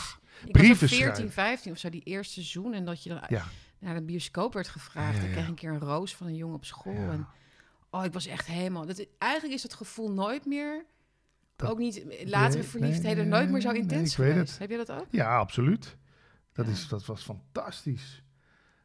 [0.46, 1.32] ik brieven was er 14, schrijven.
[1.32, 2.74] 15 of zo, die eerste seizoen.
[2.74, 3.44] En dat je dan Ja.
[3.80, 5.18] Naar de bioscoop werd gevraagd.
[5.18, 6.94] Ja, Ik kreeg een keer een roos van een jongen op school.
[7.12, 7.28] En,
[7.90, 8.86] oh, ik was echt helemaal...
[8.86, 10.86] Dat, eigenlijk is dat gevoel nooit meer...
[11.56, 14.50] Dat- ook niet latere Nee, verliefdheden nee, nooit meer zo nee, intens ik weet geweest.
[14.52, 14.60] het.
[14.60, 15.06] Heb je dat ook?
[15.10, 15.98] Ja, absoluut.
[16.54, 18.24] Dat, is, dat was fantastisch.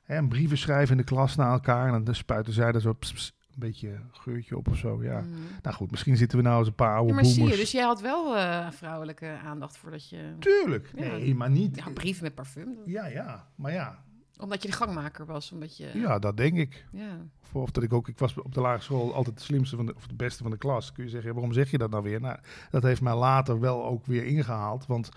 [0.04, 1.94] En brieven schrijven in de klas naar elkaar.
[1.94, 3.06] En dan spuiten zij er zo een
[3.54, 5.02] beetje geurtje op of zo.
[5.02, 5.20] Ja.
[5.20, 5.28] Mhm.
[5.62, 7.70] Nou goed, misschien zitten we nou als een paar oude Ja, maar zie je, dus
[7.70, 10.34] jij had wel eh, vrouwelijke aandacht voordat je...
[10.38, 10.90] Tuurlijk.
[10.96, 11.00] Ja.
[11.16, 11.76] Nee, maar niet.
[11.76, 12.76] Ja, brief met parfum.
[12.86, 13.48] Ja, ja.
[13.54, 14.04] Maar ja.
[14.38, 15.90] Omdat je de gangmaker was, omdat je...
[15.94, 16.84] Ja, dat denk ik.
[16.92, 17.26] ja.
[17.42, 19.86] Of, of dat ik ook, ik was op de lagere school altijd de slimste van
[19.86, 20.92] de, of de beste van de klas.
[20.92, 22.20] Kun je zeggen, ja, waarom zeg je dat nou weer?
[22.20, 22.38] Nou,
[22.70, 24.86] dat heeft mij later wel ook weer ingehaald.
[24.86, 25.08] Want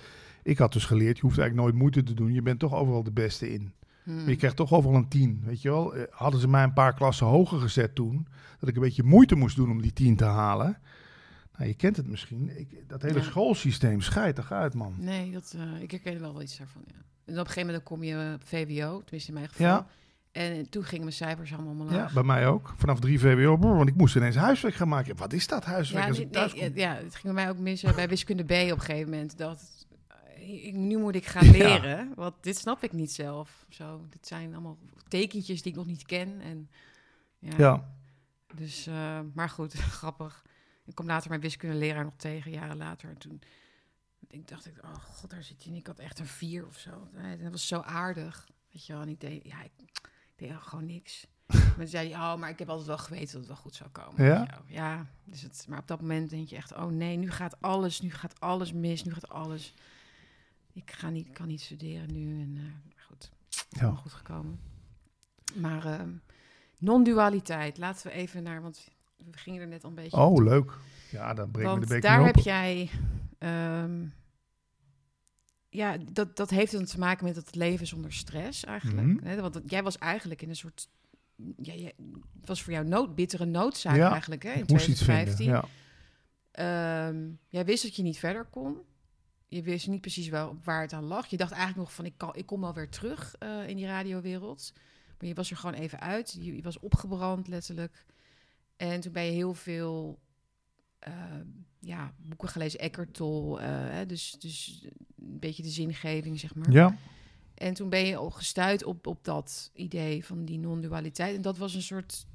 [0.43, 2.33] ik had dus geleerd, je hoeft eigenlijk nooit moeite te doen.
[2.33, 3.73] Je bent toch overal de beste in.
[4.03, 4.29] Hmm.
[4.29, 5.95] Je krijgt toch overal een 10, weet je wel.
[5.95, 8.27] Eh, Hadden ze mij een paar klassen hoger gezet toen,
[8.59, 10.77] dat ik een beetje moeite moest doen om die 10 te halen.
[11.57, 12.59] Nou, je kent het misschien.
[12.59, 13.23] Ik, dat hele Ja.
[13.25, 14.95] schoolsysteem scheidt toch uit, man.
[14.97, 16.81] Nee, dat, eh, ik herken er wel iets daarvan.
[16.85, 16.93] Ja.
[16.93, 19.65] En op een gegeven moment dan kom je op VWO, tenminste in mijn geval.
[19.67, 19.87] Ja.
[20.31, 22.07] En toen gingen mijn cijfers allemaal omlaag.
[22.07, 22.73] Ja, bij mij ook.
[22.77, 25.15] Vanaf 3 VWO, brr, want ik moest ineens huiswerk gaan maken.
[25.15, 26.79] Wat is dat huiswerk ja, als nee, ik thuis nee, kom?
[26.79, 29.37] ja, het ging bij mij ook mis eh, bij wiskunde B op een gegeven moment.
[29.37, 33.65] Dat, eh, ik, nu moet ik gaan leren, want dit snap ik niet zelf.
[33.69, 34.77] Zo, dit zijn allemaal
[35.07, 36.41] tekentjes die ik nog niet ken.
[36.41, 36.69] En,
[37.39, 37.95] ja, Ja.
[38.55, 40.43] Dus, eh, maar goed, grappig.
[40.87, 43.09] Ik kom later mijn wiskundeleraar nog tegen, jaren later.
[43.09, 43.41] En toen
[44.27, 45.71] ik dacht ik, oh god, daar zit hij.
[45.71, 47.07] En ik had echt een vier of zo.
[47.41, 48.47] Dat was zo aardig.
[48.71, 49.71] Weet je wel, en ik deed, ja, ik,
[50.35, 51.27] deed gewoon niks.
[51.77, 53.89] Maar zei hij, oh, maar ik heb altijd wel geweten dat het wel goed zou
[53.89, 54.23] komen.
[54.25, 54.41] Ja?
[54.41, 54.63] Je wel.
[54.67, 58.01] Ja, dus het, maar op dat moment denk je echt, oh nee, nu gaat alles,
[58.01, 59.73] nu gaat alles mis, nu gaat alles.
[60.73, 62.41] Ik ga niet, kan niet studeren nu.
[62.41, 63.63] En uh, maar goed, Ja.
[63.69, 64.59] helemaal goed gekomen.
[65.55, 66.11] Maar ehm,
[66.77, 70.71] non-dualiteit, laten we even naar, want we gingen er net al een beetje Oh, leuk.
[71.11, 72.89] Ja, dan breng me de beker daar heb jij.
[73.37, 74.05] ehm,
[75.69, 79.07] ja, dat, dat heeft dan te maken met het leven zonder stress eigenlijk.
[79.07, 79.25] Mhm.
[79.27, 79.41] Hè?
[79.41, 80.89] Want dat- jij was eigenlijk in een soort.
[81.61, 81.93] Ja, jij-
[82.39, 84.43] het was voor jou nood, bittere noodzaak Ja, eigenlijk.
[84.43, 85.35] Hè, in Ik moest iets vinden.
[85.35, 85.45] 2015.
[85.47, 85.65] Ja.
[86.51, 88.77] Ehm, jij wist dat je niet verder kon.
[89.47, 91.27] Je wist niet precies wel waar het aan lag.
[91.27, 93.85] Je dacht eigenlijk nog van ik, kan, ik kom wel weer terug eh, in die
[93.85, 94.73] radiowereld.
[95.19, 96.37] Maar je was er gewoon even uit.
[96.39, 98.05] Je, je was opgebrand letterlijk.
[98.77, 100.19] En toen ben je heel veel
[100.99, 101.13] eh,
[101.79, 102.79] ja, boeken gelezen.
[102.79, 103.59] Eckhart Tolle.
[103.59, 104.85] eh, hè, dus, dus
[105.19, 106.71] een beetje de zingeving, zeg maar.
[106.71, 106.97] ja,
[107.53, 111.35] En toen ben je al gestuurd op, op dat idee van die non-dualiteit.
[111.35, 112.25] En dat was een soort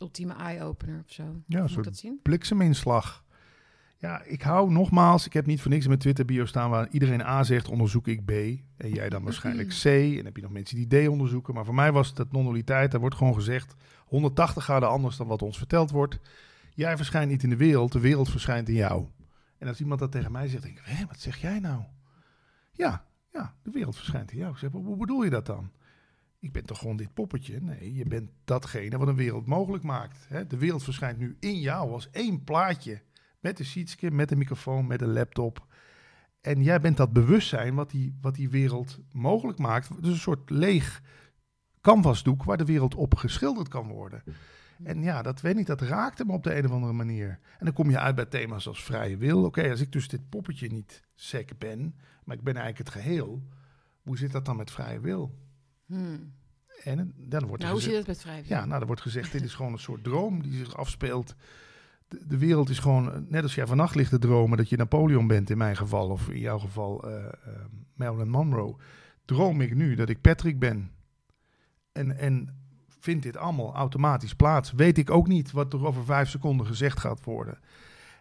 [0.00, 1.22] ultieme eye-opener of zo.
[1.22, 2.18] Hoe een soort dat zien?
[2.22, 3.24] blikseminslag.
[4.00, 7.22] Ja, ik hou nogmaals, ik heb niet voor niks in mijn Twitter-bio staan waar iedereen
[7.22, 8.30] A zegt, onderzoek ik B.
[8.76, 9.84] En jij dan waarschijnlijk C.
[9.84, 11.54] En heb je nog mensen die D onderzoeken.
[11.54, 13.74] Maar voor mij was dat non-dualiteit, daar wordt gewoon gezegd,
[14.06, 16.18] 180 graden anders dan wat ons verteld wordt.
[16.74, 19.06] Jij verschijnt niet in de wereld, de wereld verschijnt in jou.
[19.58, 21.82] En als iemand dat tegen mij zegt, denk ik, hé, wat zeg jij nou?
[22.72, 24.52] Ja, ja, de wereld verschijnt in jou.
[24.52, 25.70] Ik zeg, hoe bedoel je dat dan?
[26.38, 27.60] Ik ben toch gewoon dit poppetje?
[27.60, 30.28] Nee, je bent datgene wat een wereld mogelijk maakt.
[30.48, 33.02] De wereld verschijnt nu in jou als één plaatje.
[33.40, 35.66] Met een sheetsje, met een microfoon, met een laptop.
[36.40, 40.02] En jij bent dat bewustzijn wat die, wat die wereld mogelijk maakt.
[40.02, 41.02] Dus een soort leeg
[41.80, 44.22] canvasdoek waar de wereld op geschilderd kan worden.
[44.82, 47.28] En ja, dat weet ik, dat raakte me op de een of andere manier.
[47.58, 49.44] En dan kom je uit bij thema's als vrije wil.
[49.44, 53.42] Oké, als ik dus dit poppetje niet sec ben, maar ik ben eigenlijk het geheel.
[54.02, 55.38] Hoe zit dat dan met vrije wil?
[55.86, 56.32] Hmm.
[56.84, 58.48] En dan wordt Nou, hoe zit het met vrijwillig?
[58.48, 61.34] ja, nou, er wordt gezegd, dit is gewoon een soort droom die zich afspeelt.
[62.18, 65.50] De, wereld is gewoon, net als jij vannacht ligt te dromen dat je Napoleon bent
[65.50, 67.32] in mijn geval, of in jouw geval eh, eh,
[67.94, 68.76] Marilyn Monroe.
[69.24, 70.90] Droom ik nu dat ik Patrick ben.
[71.92, 72.58] En, en
[73.00, 74.72] vindt dit allemaal automatisch plaats.
[74.72, 77.58] Weet ik ook niet wat er over vijf seconden gezegd gaat worden.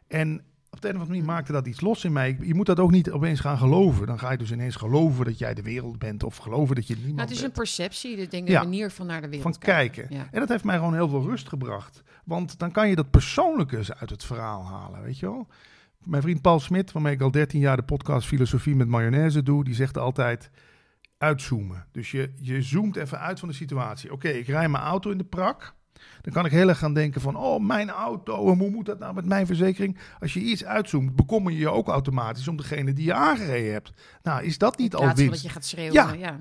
[0.08, 2.38] En op de een of andere manier maakte dat iets los in mij.
[2.42, 4.08] Je moet dat ook niet opeens gaan geloven.
[4.08, 6.24] Dan ga je dus ineens geloven dat jij de wereld bent.
[6.24, 9.06] Of geloven dat je niemand Nou, het is een perceptie, dus ik de manier van
[9.06, 10.06] naar de wereld Van kijken.
[10.10, 10.28] Ja.
[10.32, 12.04] En dat heeft mij gewoon heel veel rust gebracht.
[12.24, 15.48] Want dan kan je dat persoonlijke eens uit het verhaal halen, weet je wel.
[16.04, 19.64] Mijn vriend Paul Smit, waarmee ik al 13 jaar de podcast Filosofie met Mayonaise doe,
[19.64, 20.50] die zegt altijd
[21.18, 21.86] uitzoomen.
[21.92, 24.12] Dus je, je zoomt even uit van de situatie.
[24.12, 25.74] Oké, ik rij mijn auto in de prak.
[26.22, 29.00] Dan kan ik heel erg gaan denken van, oh, mijn auto, en hoe moet dat
[29.00, 29.98] nou met mijn verzekering?
[30.20, 33.92] Als je iets uitzoomt, bekommer je je ook automatisch om degene die je aangereden hebt.
[34.24, 35.32] Nou, is dat niet al winst?
[35.32, 35.94] dat je gaat schreeuwen.
[35.94, 36.14] Ja.
[36.14, 36.40] Ja.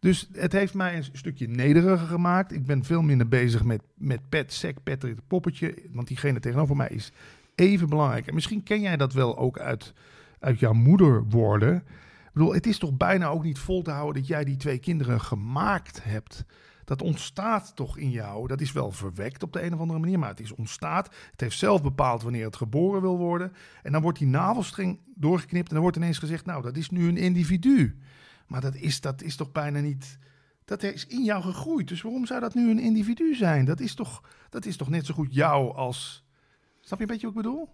[0.00, 2.52] Dus het heeft mij een stukje nederiger gemaakt.
[2.52, 5.74] Ik ben veel minder bezig met, met Pet, Sec, Patrick, het poppetje.
[5.92, 7.12] Want diegene tegenover mij is
[7.54, 8.26] even belangrijk.
[8.26, 9.92] En misschien ken jij dat wel ook uit,
[10.38, 11.74] uit jouw moeder worden.
[11.76, 14.78] Ik bedoel, het is toch bijna ook niet vol te houden dat jij die twee
[14.78, 16.44] kinderen gemaakt hebt.
[16.88, 18.46] Dat ontstaat toch in jou.
[18.46, 21.14] Dat is wel verwekt op de een of andere manier, maar het is ontstaat.
[21.30, 23.52] Het heeft zelf bepaald wanneer het geboren wil worden.
[23.82, 27.08] En dan wordt die navelstreng doorgeknipt en dan wordt ineens gezegd, nou, dat is nu
[27.08, 27.98] een individu.
[28.46, 30.18] Maar dat is, dat is toch bijna niet.
[30.64, 31.88] Dat is in jou gegroeid.
[31.88, 33.64] Dus waarom zou dat nu een individu zijn?
[33.64, 36.24] Dat is toch, dat is toch net zo goed jou als.
[36.80, 37.68] Snap je een beetje wat ik bedoel?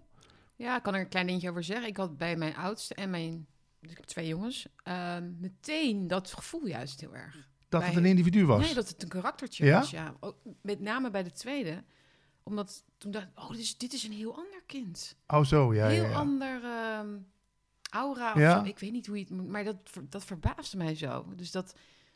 [0.56, 1.88] Ja, ik kan er een klein dingetje over zeggen.
[1.88, 3.46] Ik had bij mijn oudste en mijn.
[3.80, 4.66] Dus ik heb twee jongens.
[4.82, 7.52] ehm, meteen dat gevoel juist heel erg.
[7.74, 8.64] Dat Bij- het een individu was.
[8.64, 9.78] Nee, dat het een karaktertje Ja?
[9.78, 10.14] was, ja.
[10.20, 11.84] Ook met name bij de tweede.
[12.42, 15.16] Omdat toen dacht ik, oh, dit is, dit is een heel ander kind.
[15.26, 15.86] Oh, zo, ja.
[15.86, 16.14] heel ja, ja.
[16.16, 17.16] ander ehm,
[17.90, 18.58] aura of Ja.
[18.58, 18.64] zo.
[18.64, 19.48] Ik weet niet hoe je het moet...
[19.48, 19.76] Maar dat,
[20.08, 21.26] dat verbaasde mij zo.
[21.36, 21.74] Dus dat,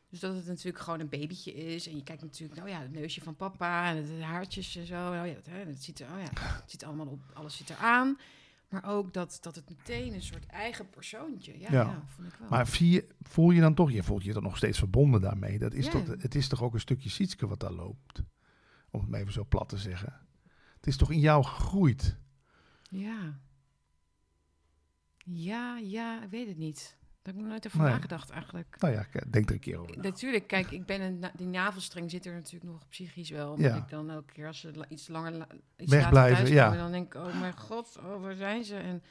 [0.08, 1.86] dus dat het natuurlijk gewoon een babytje is.
[1.86, 4.94] En je kijkt natuurlijk, nou ja, het neusje van papa en het haartjes en zo.
[5.08, 7.70] Oh ja, dat, hè, dat ziet er, oh ja, het ziet allemaal op, alles zit
[7.70, 8.18] eraan.
[8.68, 11.58] Maar ook dat, dat het meteen een soort eigen persoontje.
[11.58, 11.82] Ja, Ja.
[11.82, 12.02] ja.
[12.06, 12.48] vond ik wel.
[12.48, 15.58] Maar je, voel je dan toch, je voelt je dan nog steeds verbonden daarmee.
[15.58, 15.90] Dat is Ja.
[15.90, 18.22] toch, het is toch ook een stukje Sietske wat daar loopt.
[18.90, 20.20] Om het maar even zo plat te zeggen.
[20.76, 22.16] Het is toch in jou gegroeid.
[22.90, 23.40] Ja.
[25.24, 26.96] Ja, ja, ik weet het niet.
[27.22, 27.88] Daar heb ik nog nooit over Nee.
[27.90, 28.76] nagedacht eigenlijk.
[28.78, 29.96] Nou ja, k- denk er een keer over.
[29.96, 30.02] na.
[30.02, 33.50] Natuurlijk, kijk, ik ben een, die navelstreng zit er natuurlijk nog psychisch wel.
[33.52, 33.76] Omdat Ja.
[33.76, 35.46] ik dan elke keer als ze iets langer la-
[35.76, 36.76] iets Wegblijven, ja.
[36.76, 38.76] dan denk ik, oh mijn god, oh, waar zijn ze?
[38.76, 39.02] En,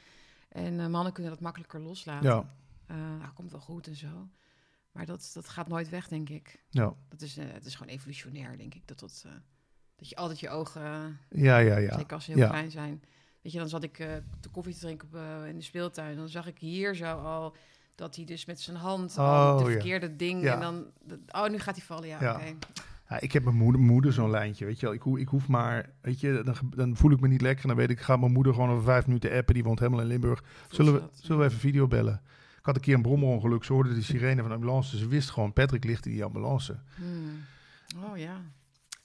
[0.48, 2.30] en eh, mannen kunnen dat makkelijker loslaten.
[2.30, 2.56] Ja,
[2.86, 4.28] Eh, nou, komt wel goed en zo.
[4.92, 6.64] Maar dat, dat gaat nooit weg, denk ik.
[6.70, 8.88] ja, Dat is, eh, het is gewoon evolutionair, denk ik.
[8.88, 9.32] Dat, dat, eh,
[9.96, 10.82] dat je altijd je ogen,
[11.28, 11.76] eh, ja, ja.
[11.76, 11.96] ja.
[11.96, 12.48] zeker als ze heel Ja.
[12.48, 13.02] klein zijn.
[13.42, 16.16] Weet je, dan zat ik eh, de koffie te drinken op, eh, in de speeltuin.
[16.16, 17.56] Dan zag ik hier zo al
[17.98, 19.70] dat hij dus met zijn hand al Oh, de ja.
[19.70, 20.42] verkeerde ding...
[20.42, 20.54] Ja.
[20.54, 20.84] En dan,
[21.30, 22.34] oh, nu gaat hij vallen, ja, Ja.
[22.34, 22.44] oké.
[23.08, 24.94] Ja, ik heb mijn moeder, moeder zo'n lijntje, weet je wel.
[24.94, 27.62] Ik, hoef, ik hoef maar, weet je, dan, dan voel ik me niet lekker.
[27.62, 29.54] En dan weet ik, ik ga mijn moeder gewoon over vijf minuten appen.
[29.54, 30.42] Die woont helemaal in Limburg.
[30.70, 32.22] Zullen we, zullen we even video bellen?
[32.58, 33.64] Ik had een keer een brommerongeluk.
[33.64, 34.98] Ze hoorde de sirene van de ambulance.
[34.98, 36.78] Ze wist gewoon, Patrick ligt in die ambulance.
[36.94, 37.44] Hmm.
[38.10, 38.40] Oh ja.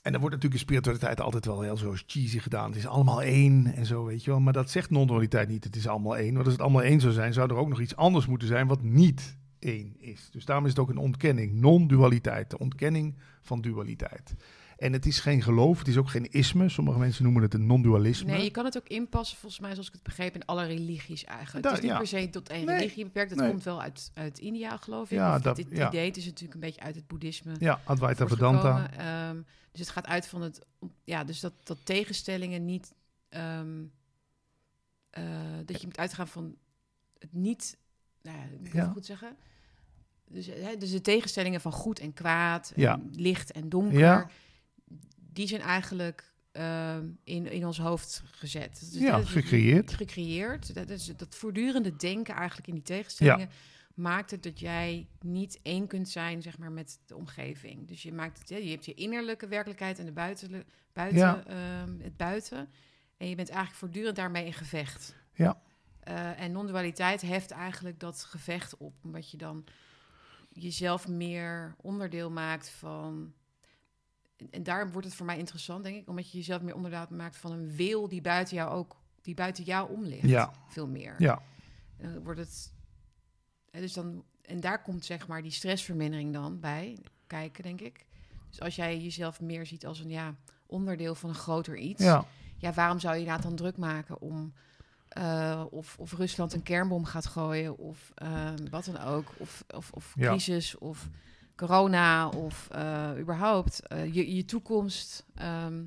[0.04, 2.68] En dan wordt natuurlijk in spiritualiteit altijd wel heel zo cheesy gedaan.
[2.68, 4.40] Het is allemaal één en zo, weet je wel.
[4.40, 5.64] Maar dat zegt non-dualiteit niet.
[5.64, 6.32] Het is allemaal één.
[6.32, 8.66] Want als het allemaal één zou zijn, zou er ook nog iets anders moeten zijn
[8.66, 10.28] wat niet één is.
[10.30, 11.52] Dus daarom is het ook een ontkenning.
[11.52, 12.50] Non-dualiteit.
[12.50, 14.34] De ontkenning van dualiteit.
[14.78, 16.68] En het is geen geloof, het is ook geen isme.
[16.68, 18.30] Sommige mensen noemen het een non-dualisme.
[18.32, 21.24] Nee, je kan het ook inpassen, volgens mij, zoals ik het begreep, in alle religies
[21.24, 21.62] eigenlijk.
[21.64, 21.98] Da- het is niet ja.
[21.98, 23.30] per se tot één Nee, religie beperkt.
[23.30, 23.48] Het nee.
[23.50, 25.18] komt wel uit, uit India, geloof ik.
[25.18, 25.88] Ja, Of dat- dit ja.
[25.88, 28.90] idee het is natuurlijk een beetje uit het boeddhisme Ja, Advaita Vedanta.
[28.90, 29.36] Ehm,
[29.70, 30.60] dus het gaat uit van het...
[31.04, 32.94] Ja, dus dat, dat tegenstellingen niet...
[33.28, 33.82] ehm,
[35.10, 35.22] eh,
[35.64, 36.54] dat je moet uitgaan van
[37.18, 37.76] het niet...
[38.22, 39.36] Nou, ja, ik even goed zeggen.
[40.28, 44.30] Dus, hè, dus de tegenstellingen van goed en kwaad, en licht en donker...
[45.34, 48.78] Die zijn eigenlijk ehm, in, in ons hoofd gezet.
[48.92, 49.94] Dus Ja, dat gecreëerd.
[49.94, 50.74] Gecreëerd.
[50.74, 53.48] Dat, is, dat voortdurende denken eigenlijk in die tegenstellingen...
[53.94, 57.88] maakt het dat jij niet één kunt zijn zeg maar, met de omgeving.
[57.88, 61.44] Dus je, maakt het, je hebt je innerlijke werkelijkheid en de buiten, buiten, Ja.
[61.46, 62.68] ehm, het buiten.
[63.16, 65.14] En je bent eigenlijk voortdurend daarmee in gevecht.
[65.34, 65.60] Ja.
[66.00, 68.94] Eh, en non-dualiteit heft eigenlijk dat gevecht op.
[69.02, 69.64] Omdat je dan
[70.52, 73.32] jezelf meer onderdeel maakt van...
[74.44, 76.08] En, en daarom wordt het voor mij interessant, denk ik.
[76.08, 78.96] Omdat je jezelf meer onderdeel maakt van een wil die buiten jou ook...
[79.22, 80.28] die buiten jou om ligt.
[80.28, 80.52] Ja.
[80.68, 81.14] Veel meer.
[81.18, 81.42] Ja,
[81.96, 82.72] Dan wordt het...
[83.70, 88.06] hè, Dus dan, en daar komt zeg maar die stressvermindering dan bij kijken, denk ik.
[88.48, 90.34] Dus als jij jezelf meer ziet als een ja,
[90.66, 92.02] onderdeel van een groter iets...
[92.02, 92.24] ja,
[92.58, 94.52] ja, waarom zou je inderdaad dan druk maken om
[95.08, 99.90] eh, of, of Rusland een kernbom gaat gooien of eh, wat dan ook, of, of,
[99.92, 100.28] of Ja.
[100.30, 101.08] crisis of
[101.56, 105.26] corona of eh, überhaupt eh, je, je toekomst.
[105.34, 105.82] Ehm,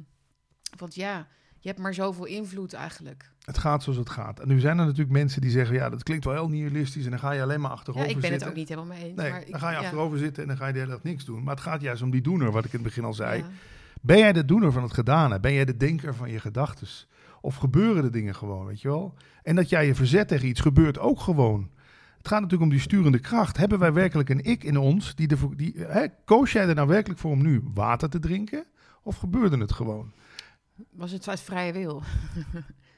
[0.78, 1.28] want ja,
[1.59, 3.32] je hebt maar zoveel invloed eigenlijk.
[3.41, 4.39] het gaat zoals het gaat.
[4.39, 7.03] En nu zijn er natuurlijk mensen die zeggen, ja, dat klinkt wel heel nihilistisch.
[7.03, 8.39] En dan ga je alleen maar Ja, achterover ik ben zitten.
[8.39, 9.18] het ook niet helemaal mee eens.
[9.18, 10.91] Nee, maar ik, dan ga je ja, achterover zitten en dan ga je de hele
[10.91, 11.43] dag niks doen.
[11.43, 13.39] Maar het gaat juist om die doener, wat ik in het begin al zei.
[13.39, 13.47] ja.
[14.01, 15.39] Ben jij de doener van het gedane?
[15.39, 17.07] Ben jij de denker van je gedachtes?
[17.41, 19.13] Of gebeuren de dingen gewoon, weet je wel?
[19.43, 21.70] En dat jij je verzet tegen iets gebeurt ook gewoon.
[22.28, 23.57] Het gaat natuurlijk om die sturende kracht.
[23.57, 25.15] Hebben wij werkelijk een ik in ons?
[25.15, 28.65] Die ervoor, die, hè, koos jij er nou werkelijk voor om nu water te drinken?
[29.03, 30.11] Of gebeurde het gewoon?
[30.91, 32.03] Was het uit vrije wil?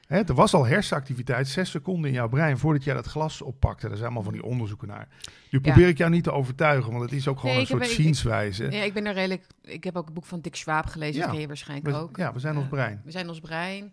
[0.06, 3.86] Hè, er was al hersenactiviteit, zes seconden in jouw brein voordat jij dat glas oppakte.
[3.86, 5.08] Daar zijn allemaal van die onderzoeken naar.
[5.50, 7.72] Nu probeer ik jou niet te overtuigen, want het is ook gewoon Nee, een ik
[7.72, 8.70] heb- soort ik- ik- zienswijze.
[8.70, 9.46] Ja, ik ben er redelijk...
[9.62, 11.20] Ik heb ook een boek van Dick Schwab gelezen, Ja.
[11.22, 12.16] dat ken je waarschijnlijk We- ook.
[12.16, 13.00] ja, we zijn ons brein.
[13.04, 13.92] We zijn ons brein.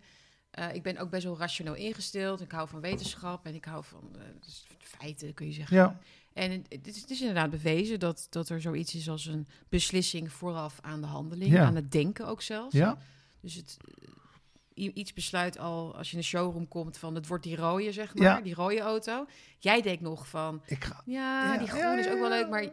[0.50, 2.40] Eh, ik ben ook best wel rationeel ingesteld.
[2.40, 5.76] Ik hou van wetenschap en ik hou van eh, dus feiten, kun je zeggen.
[5.76, 5.98] Ja.
[6.32, 10.32] En het, is, het is inderdaad bewezen dat, dat er zoiets is als een beslissing
[10.32, 11.64] vooraf aan de handeling, Ja.
[11.64, 12.74] aan het denken ook zelfs.
[12.74, 12.96] Ja,
[13.40, 13.76] Dus het,
[14.74, 17.92] eh, iets besluit al als je in een showroom komt van het wordt die rode,
[17.92, 18.40] zeg maar, Ja.
[18.40, 19.26] die rode auto.
[19.58, 21.02] Jij denkt nog van, ik ga.
[21.06, 22.66] ja, die groen ja, is ook wel leuk, maar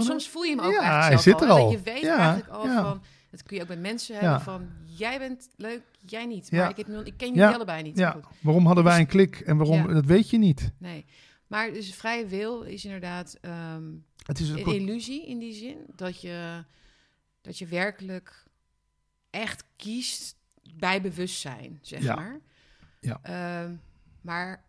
[0.00, 1.42] soms, voel je hem ook Ja, eigenlijk hij zit al.
[1.56, 1.70] er al.
[1.70, 4.20] Je weet Ja, eigenlijk al van, dat kun je ook met mensen Ja.
[4.20, 6.50] hebben van, jij bent leuk, jij niet.
[6.50, 6.68] Maar Ja.
[6.68, 7.52] ik, heb, ik ken jullie Ja.
[7.52, 8.04] allebei niet.
[8.04, 8.24] Goed.
[8.40, 10.70] waarom hadden wij Dus- een klik en waarom, dat weet je niet.
[10.78, 11.04] Nee.
[11.46, 13.84] Maar dus vrije wil is inderdaad ehm,
[14.26, 15.76] Het is een illusie in die zin.
[15.96, 16.64] Dat je,
[17.40, 18.44] dat je werkelijk
[19.30, 20.36] echt kiest
[20.74, 22.40] bij bewustzijn, zeg maar.
[23.00, 23.18] Ja.
[23.22, 23.74] Ehm,
[24.20, 24.64] maar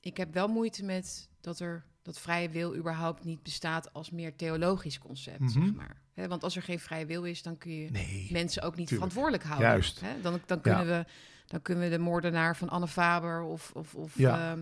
[0.00, 4.36] ik heb wel moeite met dat er dat vrije wil überhaupt niet bestaat als meer
[4.36, 5.48] theologisch concept, Mhm.
[5.64, 5.96] zeg maar.
[6.16, 8.28] Hè, want als er geen vrije wil is, dan kun je Nee.
[8.30, 9.10] mensen ook niet tuurlijk.
[9.12, 9.68] verantwoordelijk houden.
[9.68, 10.00] Juist.
[10.00, 10.20] Hè?
[10.22, 11.04] Dan, dan, kunnen we,
[11.46, 14.50] dan kunnen we de moordenaar van Anne Faber of, of, of Ja.
[14.50, 14.60] ehm,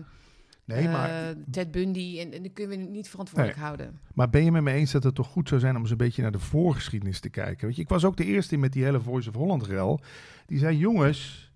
[0.65, 2.19] Nee, maar, eh, Ted Bundy.
[2.19, 3.99] En, en dan kunnen we niet verantwoordelijk houden.
[4.13, 5.97] maar ben je met me eens dat het toch goed zou zijn om eens een
[5.97, 7.67] beetje naar de voorgeschiedenis te kijken?
[7.67, 9.99] Weet je, ik was ook de eerste met die hele Voice of Holland rel.
[10.45, 11.51] Die zei, jongens,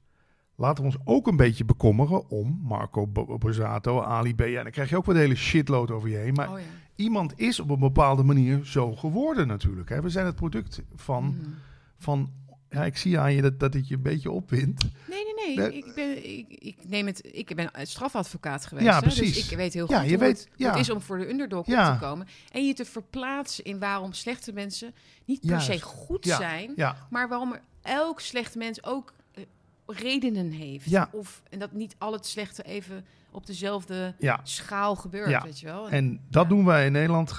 [0.56, 4.39] laten we ons ook een beetje bekommeren om Marco Bo- Borsato, Ali B.
[4.41, 6.34] Ja, dan krijg je ook de hele shitload over je heen.
[6.34, 6.66] Maar oh ja.
[7.00, 9.89] Iemand is op een bepaalde manier zo geworden natuurlijk.
[9.89, 10.02] Hè?
[10.02, 11.50] We zijn het product van, Mhm.
[11.97, 12.32] van
[12.70, 14.84] ja, ik zie aan je dat, dat het je een beetje opwint.
[15.10, 15.58] Nee, nee, nee.
[15.70, 15.78] Nee.
[15.78, 17.30] Ik, ben, ik, ik neem het.
[17.32, 18.88] Ik ben strafadvocaat geweest.
[18.88, 19.34] Ja, hè, precies.
[19.36, 20.76] Dus ik weet heel Ja, goed je hoe, weet- het, ja.
[20.76, 21.88] is om voor de underdog Ja.
[21.93, 22.28] op te komen.
[22.52, 24.93] En je te verplaatsen in waarom slechte mensen
[25.26, 25.66] niet per Juist.
[25.66, 26.38] se goed Ja.
[26.38, 26.72] zijn.
[26.76, 29.43] Ja, Maar waarom er elk slecht mens ook eh,
[29.86, 30.89] redenen heeft.
[30.89, 31.10] Ja.
[31.12, 34.40] Of, en dat niet al het slechte even op dezelfde ja.
[34.44, 35.42] schaal gebeurt, Ja.
[35.44, 35.90] weet je wel.
[35.90, 36.50] En dat Ja.
[36.50, 37.30] doen wij in Nederland,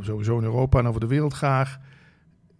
[0.00, 1.78] sowieso in Europa en over de wereld graag.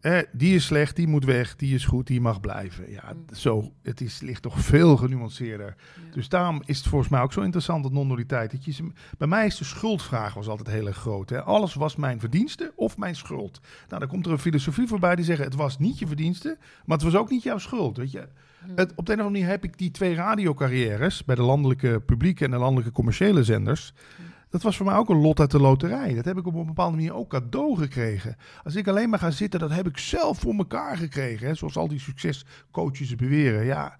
[0.00, 2.90] Eh, die is slecht, die moet weg, die is goed, die mag blijven.
[2.90, 3.34] Ja, Mm.
[3.34, 5.74] zo, het is, ligt toch veel genuanceerder.
[6.12, 8.50] Dus daarom is het volgens mij ook zo interessant, dat non-dualiteit.
[8.50, 11.30] Dat je Bij mij is de schuldvraag was altijd heel erg groot.
[11.30, 11.42] Hè?
[11.42, 13.60] Alles was mijn verdienste of mijn schuld.
[13.88, 16.96] Nou, dan komt er een filosofie voorbij die zegt, het was niet je verdienste, maar
[16.96, 17.96] het was ook niet jouw schuld.
[17.96, 18.28] Weet je?
[18.64, 18.70] Hm.
[18.74, 22.00] Het, op de een of andere manier heb ik die twee radiocarrières bij de landelijke
[22.06, 23.94] publieke en de landelijke commerciële zenders.
[24.52, 26.14] Dat was voor mij ook een lot uit de loterij.
[26.14, 28.36] Dat heb ik op een bepaalde manier ook cadeau gekregen.
[28.64, 31.46] Als ik alleen maar ga zitten, dat heb ik zelf voor elkaar gekregen.
[31.46, 31.54] Hè?
[31.54, 33.64] Zoals al die succescoaches beweren.
[33.64, 33.96] Ja,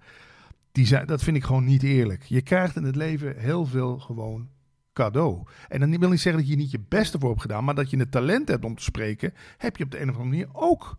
[0.71, 2.23] die zijn, dat vind ik gewoon niet eerlijk.
[2.23, 4.49] Je krijgt in het leven heel veel gewoon
[4.93, 5.43] cadeau.
[5.69, 7.89] En dan wil niet zeggen dat je niet je beste voor hebt gedaan, maar dat
[7.89, 10.49] je het talent hebt om te spreken, heb je op de een of andere manier
[10.51, 10.97] ook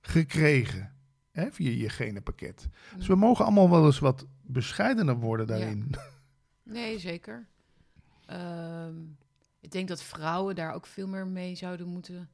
[0.00, 0.95] gekregen.
[1.36, 2.68] Hè, via je genenpakket.
[2.96, 5.90] Dus we mogen allemaal wel eens wat bescheidener worden daarin.
[6.62, 7.46] Nee, zeker.
[8.26, 8.94] Ehm,
[9.60, 12.28] ik denk dat vrouwen daar ook veel meer mee zouden moeten,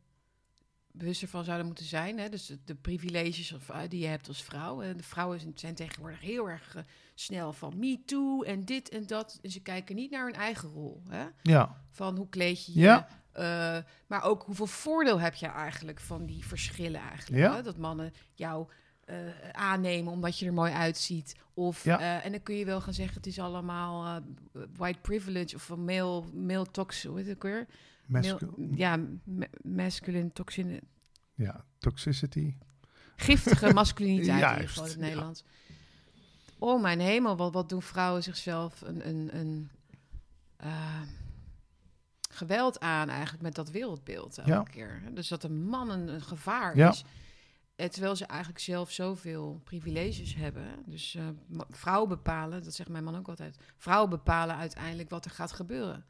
[0.92, 2.18] bewuster van zouden moeten zijn.
[2.18, 2.28] Hè?
[2.28, 4.82] Dus de, de privileges of, eh, die je hebt als vrouw.
[4.82, 6.82] En de vrouwen zijn- zijn tegenwoordig heel erg eh,
[7.14, 9.38] snel van me too en dit en dat.
[9.42, 11.02] En ze kijken niet naar hun eigen rol.
[11.08, 11.24] Hè?
[11.42, 12.80] Ja, Van hoe kleed je je.
[12.80, 13.08] Ja.
[13.32, 17.42] eh, maar ook hoeveel voordeel heb je eigenlijk van die verschillen eigenlijk.
[17.42, 17.54] Ja.
[17.54, 17.62] Hè?
[17.62, 18.68] Dat mannen jou
[19.04, 19.16] eh,
[19.52, 21.36] aannemen omdat je er mooi uitziet.
[21.54, 21.98] Of, Ja.
[22.00, 25.68] eh, en dan kun je wel gaan zeggen, het is allemaal eh, white privilege of
[25.68, 27.66] een male, male tox, hoe heet het ook weer?
[28.06, 28.38] Male-
[28.74, 30.80] ja, ma- masculine toxine.
[31.34, 32.54] ja, toxicity.
[33.16, 35.04] Giftige masculiniteit in ieder geval in het ja.
[35.06, 35.44] Nederlands.
[36.58, 39.70] Oh mijn hemel, wat, wat doen vrouwen zichzelf een, een, een
[42.30, 44.62] geweld aan eigenlijk met dat wereldbeeld elke Ja.
[44.62, 45.02] keer.
[45.14, 46.88] Dus dat een man een, een gevaar Ja.
[46.90, 47.04] is.
[47.76, 50.64] Eh, Terwijl ze eigenlijk zelf zoveel privileges hebben.
[50.86, 51.24] Dus eh,
[51.70, 53.56] vrouwen bepalen, dat zegt mijn man ook altijd.
[53.76, 56.04] Vrouwen bepalen uiteindelijk wat er gaat gebeuren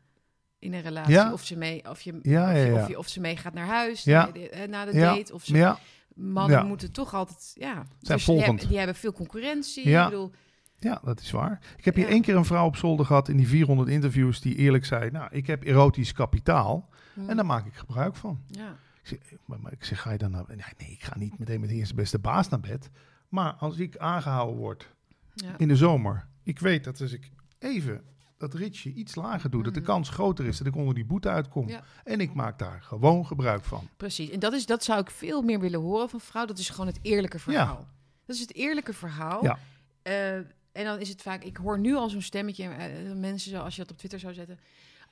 [0.59, 1.13] in een relatie.
[1.13, 1.33] Ja.
[1.33, 2.83] Of, ze mee, of, je, Ja, of, je, ja.
[2.83, 4.25] Of, je, of ze mee gaat naar huis Ja.
[4.27, 5.15] na de, eh, na de Ja.
[5.15, 5.35] date.
[5.35, 5.79] Of ze Ja,
[6.15, 7.73] mannen moeten toch altijd, ja.
[7.75, 8.47] Zijn dus die, volgend.
[8.47, 9.89] hebben, die hebben veel concurrentie.
[9.89, 10.05] Ja.
[10.05, 10.31] Ik bedoel,
[10.79, 11.61] ja, dat is waar.
[11.77, 14.55] Ik heb hier één keer een vrouw op zolder gehad in die 400 interviews die
[14.57, 18.41] eerlijk zei, nou, ik heb erotisch kapitaal hm, en daar maak ik gebruik van.
[18.47, 18.77] ja.
[19.03, 20.45] Ik zeg, maar, maar ik zeg, ga je dan naar...
[20.49, 22.91] Nee, nee, ik ga niet meteen met de eerste beste baas naar bed.
[23.29, 24.91] Maar als ik aangehouden word
[25.35, 25.55] Ja.
[25.59, 28.05] in de zomer, ik weet dat als ik even
[28.37, 29.89] dat ritje iets lager doe, dat de Mhm.
[29.89, 31.69] kans groter is dat ik onder die boete uitkom.
[31.69, 31.83] Ja.
[32.05, 33.89] En ik maak daar gewoon gebruik van.
[33.97, 34.31] Precies.
[34.31, 36.45] En dat, is, dat zou ik veel meer willen horen van vrouw.
[36.45, 37.87] Dat is gewoon het eerlijke verhaal.
[38.27, 39.45] Dat is het eerlijke verhaal.
[39.45, 39.59] Ja.
[40.03, 40.35] Eh,
[40.73, 41.43] en dan is het vaak...
[41.45, 42.65] Ik hoor nu al zo'n stemmetje.
[42.69, 44.59] eh, mensen, zo, als je dat op Twitter zou zetten...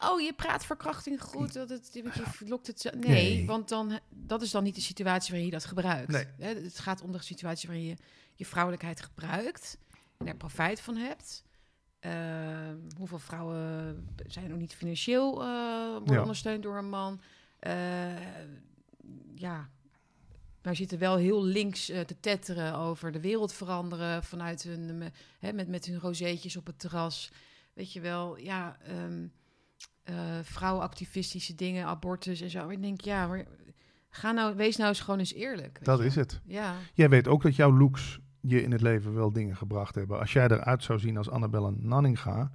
[0.03, 1.53] Oh, je praat verkrachting goed.
[1.53, 2.91] Dat het, want je lokt het.
[2.95, 3.47] Nee, Nee.
[3.47, 6.11] want dan, dat is dan niet de situatie waarin je dat gebruikt.
[6.13, 6.27] Nee.
[6.39, 7.97] Hè, het gaat om de situatie waarin je
[8.35, 9.79] je vrouwelijkheid gebruikt
[10.19, 11.43] en er profijt van hebt.
[12.01, 16.21] Ehm, hoeveel vrouwen zijn nog niet financieel worden Ja.
[16.21, 17.21] ondersteund door een man?
[17.59, 17.73] Eh,
[19.35, 19.71] ja,
[20.63, 25.53] maar zitten wel heel links eh, te tetteren over de wereld veranderen vanuit hun, hè,
[25.53, 27.31] met, met hun rozeetjes op het terras.
[27.73, 29.27] Weet je wel, ja, ehm,
[30.11, 32.69] eh, vrouwenactivistische dingen, abortus en zo.
[32.69, 33.47] Ik denk, ja, maar
[34.11, 35.79] ga nou, wees nou eens gewoon eens eerlijk.
[35.85, 36.41] Dat je is het.
[36.45, 40.19] Ja, Jij weet ook dat jouw looks je in het leven wel dingen gebracht hebben.
[40.19, 42.53] Als jij eruit zou zien als Annabelle Nanninga,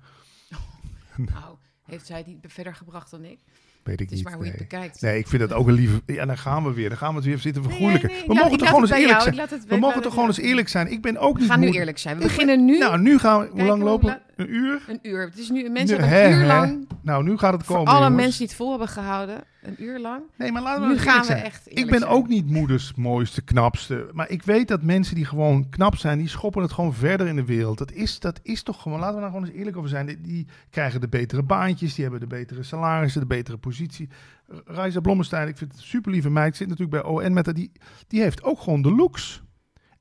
[1.16, 3.40] nou, heeft zij die verder gebracht dan ik?
[3.86, 4.24] Weet ik niet.
[4.24, 4.60] maar hoe je nee.
[4.60, 5.02] het bekijkt.
[5.02, 6.02] Nee, ik vind dat ook een lieve...
[6.06, 6.90] Ja, dan gaan we weer.
[6.90, 8.10] Dan gaan we het weer zitten vergoeilijken.
[8.10, 9.62] nee, nee, we laat- mogen toch gewoon eens eerlijk jou, zijn.
[9.68, 10.92] We mogen toch gewoon eens eerlijk zijn.
[10.92, 12.18] Ik ben ook We niet gaan nu eerlijk zijn.
[12.18, 13.48] We beginnen nu Nou, nu gaan we...
[13.52, 14.08] Hoe lang lopen?
[14.36, 14.44] we?
[14.44, 14.82] Een uur?
[14.88, 15.26] een uur.
[15.26, 18.16] Het is nu, mensen hebben een uur lang, Nou, nu gaat het komen, alle jongens.
[18.22, 20.22] mensen die het vol hebben gehouden, een uur lang.
[20.38, 21.44] Nee, maar laten we Nu gaan we zijn.
[21.44, 22.12] echt Ik ben zijn.
[22.12, 24.10] ook niet moeders mooiste, knapste.
[24.14, 27.36] Maar ik weet dat mensen die gewoon knap zijn, die schoppen het gewoon verder in
[27.36, 27.78] de wereld.
[27.78, 30.06] Dat is, dat is toch gewoon, laten we nou gewoon eens eerlijk over zijn.
[30.06, 33.75] Die, die krijgen de betere baantjes, die hebben de betere salarissen, de betere positie.
[33.80, 37.46] R- Raisa Blommestein, ik vind het een super lieve meid, zit natuurlijk bij ON met
[37.46, 37.56] haar.
[37.56, 37.72] Die,
[38.08, 39.44] die heeft ook gewoon de looks.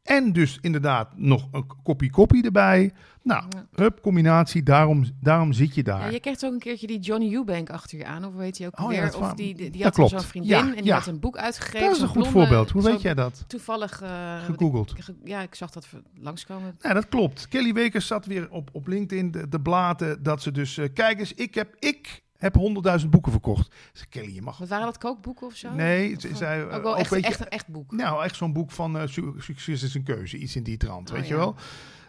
[0.02, 2.92] En dus inderdaad nog een kopie kopie erbij.
[3.22, 3.66] Nou, Ja.
[3.82, 6.12] hup, combinatie, daarom, daarom zit je Ja, daar.
[6.12, 8.80] je krijgt ook een keertje die Johnny Eubank achter je aan, of heet hij ook
[8.80, 9.08] Oh ja, weer?
[9.08, 10.10] is of die, die, die had klopt.
[10.10, 10.94] zo'n vriendin Ja, en die ja.
[10.94, 11.80] had een boek uitgegeven.
[11.86, 12.70] Dat is een goed blonde- voorbeeld.
[12.70, 13.44] Hoe weet jij dat?
[13.46, 14.94] Toevallig eh, Gegoogeld.
[14.98, 16.76] ge- ja, ik zag dat langskomen.
[16.80, 17.48] Ja, dat klopt.
[17.48, 20.78] Kelly Wekers zat weer op, op LinkedIn de, de blaten dat ze dus...
[20.78, 22.54] eh, kijk eens, ik heb, ik heb
[23.02, 23.74] 100.000 boeken verkocht.
[23.92, 24.58] Zei, Kelly, je mag...
[24.58, 25.72] Wat waren dat kookboeken of zo?
[25.74, 27.92] Nee, Of, ze zei, eh, ook wel echt, een echt boek.
[27.92, 30.36] Nou, echt zo'n boek van eh, su- Succes is een keuze.
[30.36, 31.54] Iets in die trant, Oh, weet je wel.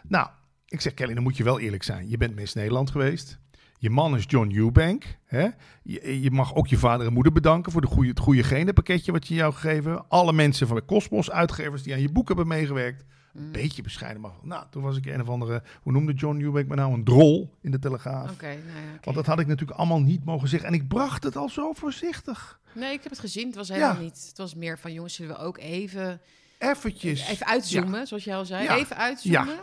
[0.08, 0.28] Nou,
[0.66, 2.08] ik zeg Kelly, dan moet je wel eerlijk zijn.
[2.08, 3.38] Je bent Miss Nederland geweest.
[3.78, 5.04] Je man is John Eubank.
[5.24, 5.48] Hè?
[5.82, 9.12] Je, je mag ook je vader en moeder bedanken voor de goede, het goede genenpakketje
[9.12, 10.08] wat je jou gegeven.
[10.08, 13.04] Alle mensen van de Cosmos uitgevers die aan je boek hebben meegewerkt.
[13.38, 13.52] Mm.
[13.52, 14.34] Beetje bescheiden wel.
[14.42, 17.50] Nou, toen was ik een of andere, hoe noemde John Eubank me nou, een drol
[17.60, 18.30] in de Telegraaf.
[18.30, 18.98] Oké, nou ja.
[19.04, 20.68] Want dat had ik natuurlijk allemaal niet mogen zeggen.
[20.68, 22.60] En ik bracht het al zo voorzichtig.
[22.72, 23.46] Nee, ik heb het gezien.
[23.46, 24.00] Het was helemaal Ja.
[24.00, 24.24] niet.
[24.28, 26.20] Het was meer van, jongens, zullen we ook even,
[26.58, 27.28] Eventjes.
[27.28, 28.68] even uitzoomen, zoals jij al zei.
[28.68, 29.58] Even uitzoomen.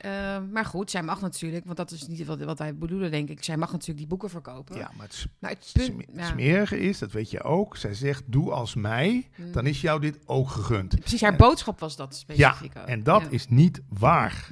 [0.00, 3.28] Ehm, maar goed, zij mag natuurlijk, want dat is niet wat, wat wij bedoelen, denk
[3.28, 3.44] ik.
[3.44, 4.76] Zij mag natuurlijk die boeken verkopen.
[4.76, 6.26] Ja, maar het, s- Maar het het punt, sme- ja.
[6.26, 7.76] smerige is, dat weet je ook.
[7.76, 9.52] Zij zegt, doe als mij, Hmm.
[9.52, 10.98] dan is jou dit ook gegund.
[11.00, 11.36] Precies, haar Ja.
[11.36, 12.86] boodschap was dat Ja, specifiek ook.
[12.86, 13.28] en dat Ja.
[13.30, 14.48] is niet waar.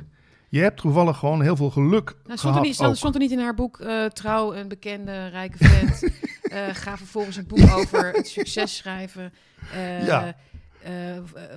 [0.48, 2.96] Je hebt toevallig gewoon heel veel geluk Nou, stond, er niet, stond, ook.
[2.96, 6.02] stond er niet in haar boek eh, trouw een bekende rijke vent.
[6.42, 9.32] eh, ga vervolgens een boek over het succes schrijven.
[9.72, 10.36] Eh, Ja.
[10.84, 10.92] Eh,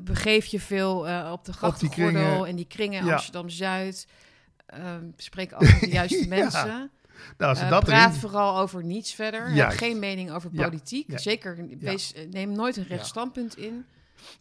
[0.03, 3.13] begeef je veel eh, op de grachtengordel en die kringen Ja.
[3.13, 4.07] Amsterdam-Zuid.
[4.65, 6.28] Ehm spreek altijd de juiste Ja.
[6.28, 6.91] mensen.
[7.38, 8.19] Nou, als Eh, dat praat erin...
[8.19, 9.49] vooral over niets verder.
[9.49, 11.19] Heb geen mening over politiek.
[11.19, 13.07] Zeker, wees, neem nooit een recht Ja.
[13.07, 13.86] standpunt in.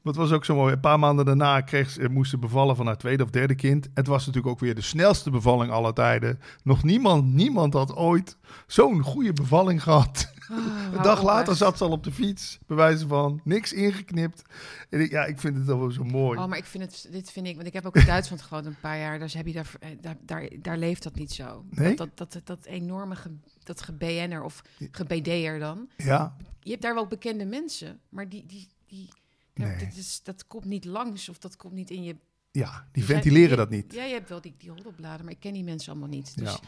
[0.03, 0.73] Wat was ook zo mooi.
[0.73, 3.89] Een paar maanden daarna kreeg ze, moest ze bevallen van haar tweede of derde kind.
[3.95, 6.41] Het was natuurlijk ook weer de snelste bevalling aller tijden.
[6.65, 10.33] Nog niemand, niemand had ooit zo'n goede bevalling gehad.
[10.51, 10.57] Oh,
[10.93, 11.59] Een dag later echt.
[11.59, 14.43] zat ze al op de fiets, bij wijze van niks ingeknipt.
[14.91, 16.39] En ik, ja, ik vind het wel zo mooi.
[16.39, 18.67] Oh, maar ik vind het, dit vind ik, want ik heb ook in Duitsland gewoond
[18.67, 19.19] een paar jaar.
[19.19, 21.65] Dus heb je daar, eh, daar, daar, daar leeft dat niet zo.
[21.71, 21.97] Nee?
[21.97, 23.31] Dat, dat, dat, dat enorme, ge,
[23.63, 25.89] dat ge-BN'er of ge-BD'er dan.
[25.97, 29.09] Ja, Je hebt daar wel bekende mensen, maar die, die, die
[29.55, 29.85] daar- Nee.
[29.87, 32.17] dat, is, dat komt niet langs of dat komt niet in je...
[32.51, 33.93] ja, die zijn- ventileren dat niet.
[33.95, 36.37] Ja, je hebt wel die, die roddelbladen, maar ik ken die mensen allemaal niet.
[36.39, 36.59] Dus, Ja.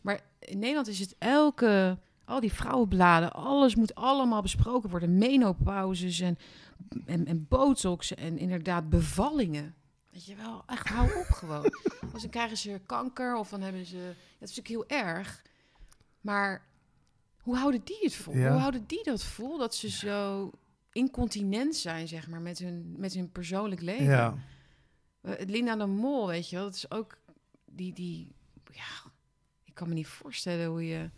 [0.00, 1.98] Maar in Nederland is het elke...
[2.28, 5.18] Al die vrouwenbladen, alles moet allemaal besproken worden.
[5.18, 6.38] Menopauzes en,
[7.06, 9.74] en, en botox en inderdaad bevallingen.
[10.12, 11.62] Weet je wel, echt hou op gewoon.
[12.12, 14.14] Als dan krijgen ze kanker of dan hebben ze...
[14.38, 15.42] Dat is natuurlijk heel erg.
[16.20, 16.66] Maar
[17.40, 18.34] hoe houden die het vol?
[18.34, 18.50] Ja.
[18.50, 19.58] Hoe houden die dat vol?
[19.58, 20.50] Dat ze zo
[20.92, 24.04] incontinent zijn, zeg maar, met hun, met hun persoonlijk leven.
[24.04, 24.34] Ja,
[25.20, 27.18] Eh, Linda de Mol, weet je wel, dat is ook
[27.64, 28.32] die, die,
[28.72, 29.10] ja,
[29.64, 31.10] ik kan me niet voorstellen hoe je,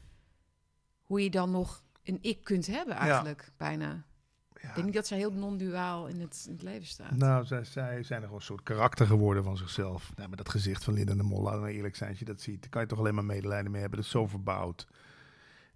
[1.10, 4.04] hoe je dan nog een ik kunt hebben eigenlijk, bijna.
[4.52, 4.74] Ik ja.
[4.74, 7.16] denk niet dat zij heel non-duaal in het, in het leven staat.
[7.16, 10.12] Nou, zij, zij zijn er gewoon een soort karakter geworden van zichzelf.
[10.16, 12.10] Nou, met dat gezicht van Linda de Mol, laten we maar eerlijk zijn.
[12.10, 13.98] Als je dat ziet, dan kan je toch alleen maar medelijden mee hebben.
[13.98, 14.86] Dat is zo verbouwd.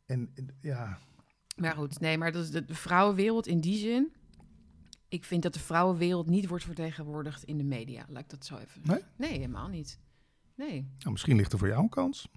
[0.07, 0.99] En en, ja,
[1.57, 4.13] Maar goed, nee, maar dat is de, de vrouwenwereld in die zin.
[5.09, 8.05] Ik vind dat de vrouwenwereld niet wordt vertegenwoordigd in de media.
[8.09, 8.81] Laat ik dat zo even.
[8.85, 9.01] Nee?
[9.17, 9.99] Nee, helemaal niet.
[10.55, 10.89] Nee.
[10.99, 12.29] nou, misschien ligt er voor jou een kans.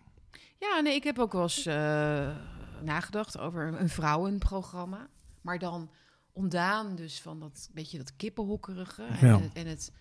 [0.59, 2.35] Ja, nee, ik heb ook wel eens eh,
[2.83, 5.09] nagedacht over een vrouwenprogramma.
[5.41, 5.89] Maar dan
[6.31, 9.39] ontdaan dus van dat beetje dat kippenhokkerige en, Ja.
[9.39, 9.91] het, en het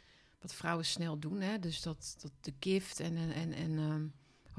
[0.40, 1.40] wat vrouwen snel doen.
[1.40, 1.58] Hè?
[1.58, 4.06] Dus dat, dat de gift en, en, en, en ehm,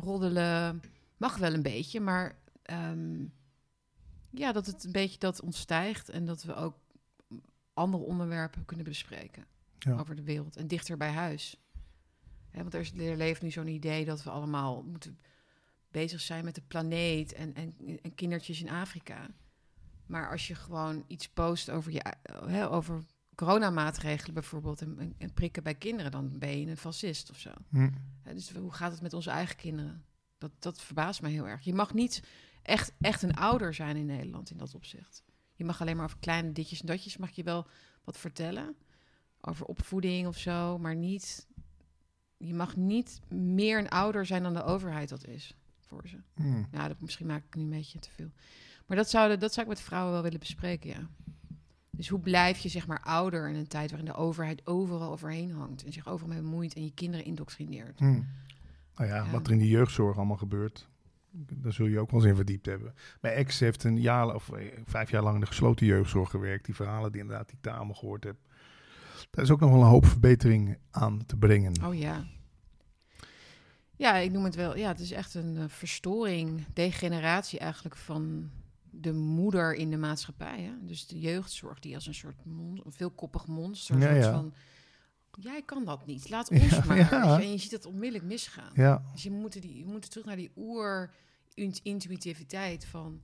[0.06, 0.82] roddelen
[1.18, 3.26] mag wel een beetje, maar ehm,
[4.32, 6.76] ja, dat het een beetje dat ontstijgt en dat we ook
[7.74, 9.46] andere onderwerpen kunnen bespreken
[9.80, 9.98] Ja.
[10.00, 11.58] over de wereld en dichter bij huis.
[12.50, 15.20] Hè, want er, is, er leeft nu zo'n idee dat we allemaal moeten
[15.92, 19.28] bezig zijn met de planeet en, en, en kindertjes in Afrika.
[20.06, 22.02] Maar als je gewoon iets post over, je,
[22.46, 23.04] hè, over
[23.36, 27.52] coronamaatregelen bijvoorbeeld en, en, en prikken bij kinderen, dan ben je een fascist of zo.
[27.70, 27.90] Hm.
[28.24, 30.06] Dus hoe gaat het met onze eigen kinderen?
[30.38, 31.64] Dat, dat verbaast me heel erg.
[31.64, 32.24] Je mag niet
[32.62, 35.24] echt, echt een ouder zijn in Nederland in dat opzicht.
[35.54, 37.68] Je mag alleen maar over kleine ditjes en datjes mag je wel
[38.04, 38.76] wat vertellen.
[39.42, 41.48] Over opvoeding of zo, maar niet...
[42.38, 45.56] Je mag niet meer een ouder zijn dan de overheid dat is
[45.88, 46.18] voor ze.
[46.36, 46.68] Hmm.
[46.72, 48.30] Ja, dat, misschien maak ik nu een beetje te veel.
[48.86, 51.08] Maar dat zou, dat zou ik met vrouwen wel willen bespreken, ja.
[51.92, 55.52] Dus hoe blijf je zeg maar ouder in een tijd waarin de overheid overal overheen
[55.52, 58.00] hangt en zich overal mee bemoeit en je kinderen indoctrineert?
[58.00, 58.28] Hmm.
[58.96, 59.32] Nou ja, Ja.
[59.32, 60.88] wat er in de jeugdzorg allemaal gebeurt,
[61.32, 62.94] daar zul je ook wel eens in verdiept hebben.
[63.22, 66.66] Mijn ex heeft een jaar of eh, vijf jaar lang in de gesloten jeugdzorg gewerkt.
[66.66, 68.36] Die verhalen die inderdaad die ik daar allemaal gehoord heb.
[69.30, 71.86] Daar is ook nog wel een hoop verbetering aan te brengen.
[71.86, 72.26] Oh ja.
[73.98, 74.78] Ja, ik noem het wel.
[74.78, 78.50] Ja, het is echt een eh, verstoring, degeneratie eigenlijk van
[78.90, 80.62] de moeder in de maatschappij.
[80.62, 80.72] Hè?
[80.86, 83.98] Dus de jeugdzorg die als een soort mon een veelkoppig monster.
[84.00, 84.32] Ja, soort ja.
[84.32, 84.54] van,
[85.40, 86.30] jij kan dat niet.
[86.30, 86.98] Laat ons Ja, maar.
[86.98, 87.46] je.
[87.46, 88.72] En je ziet dat onmiddellijk misgaan.
[88.74, 90.52] Ja, Dus je moet, die, je moet terug naar die
[91.56, 93.22] oer-intuïtiviteit van...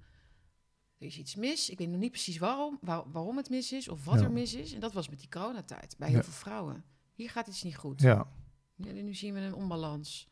[0.97, 1.69] Er is iets mis.
[1.69, 4.53] Ik weet nog niet precies waarom, waar- waarom het mis is of wat er mis
[4.53, 4.73] is.
[4.73, 6.83] En dat was met die coronatijd bij heel veel vrouwen.
[7.13, 8.01] Hier gaat iets niet goed.
[8.01, 8.27] ja.
[8.75, 10.27] Ja, en nu zien we een onbalans.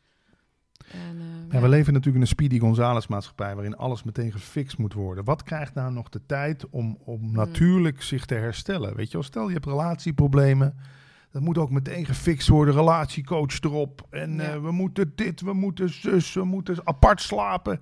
[0.92, 4.78] En, eh, Ja, we leven natuurlijk in een Speedy Gonzales maatschappij waarin alles meteen gefixt
[4.78, 5.24] moet worden.
[5.24, 7.32] Wat krijgt nou nog de tijd om, om Hmm.
[7.32, 8.96] natuurlijk zich te herstellen?
[8.96, 10.74] Weet je wel, stel je hebt relatieproblemen.
[11.30, 12.74] Dat moet ook meteen gefixt worden.
[12.74, 14.06] Relatiecoach erop.
[14.10, 14.52] En Ja.
[14.52, 17.80] eh, we moeten dit, we moeten zus, we moeten apart slapen.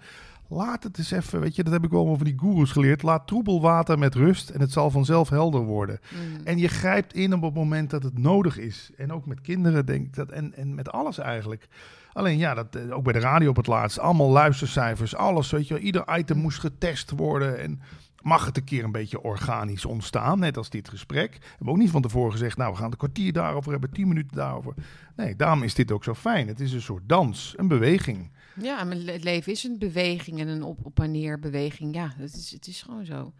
[0.48, 3.02] Laat het eens even, weet je, dat heb ik wel van die goeroes geleerd.
[3.02, 5.98] Laat troebel water met rust en het zal vanzelf helder worden.
[6.10, 8.90] mm, En je grijpt in op het moment dat het nodig is.
[8.96, 10.30] En ook met kinderen denk ik dat.
[10.30, 11.68] En, en met alles eigenlijk.
[12.12, 13.98] Alleen ja, dat, eh, ook bij de radio op het laatst.
[13.98, 15.50] Allemaal luistercijfers, alles.
[15.50, 17.58] Weet je, ieder item moest getest worden.
[17.58, 17.80] En
[18.22, 20.38] mag het een keer een beetje organisch ontstaan.
[20.38, 21.36] Net als dit gesprek.
[21.40, 22.56] We hebben ook niet van tevoren gezegd.
[22.56, 24.74] Nou, we gaan een kwartier daarover hebben, tien minuten daarover.
[25.16, 26.48] Nee, daarom is dit ook zo fijn.
[26.48, 28.30] Het is een soort dans, een beweging.
[28.54, 31.94] ja, maar het leven is een beweging en een op, op en neer beweging.
[31.94, 33.32] Ja, het is, het is gewoon zo.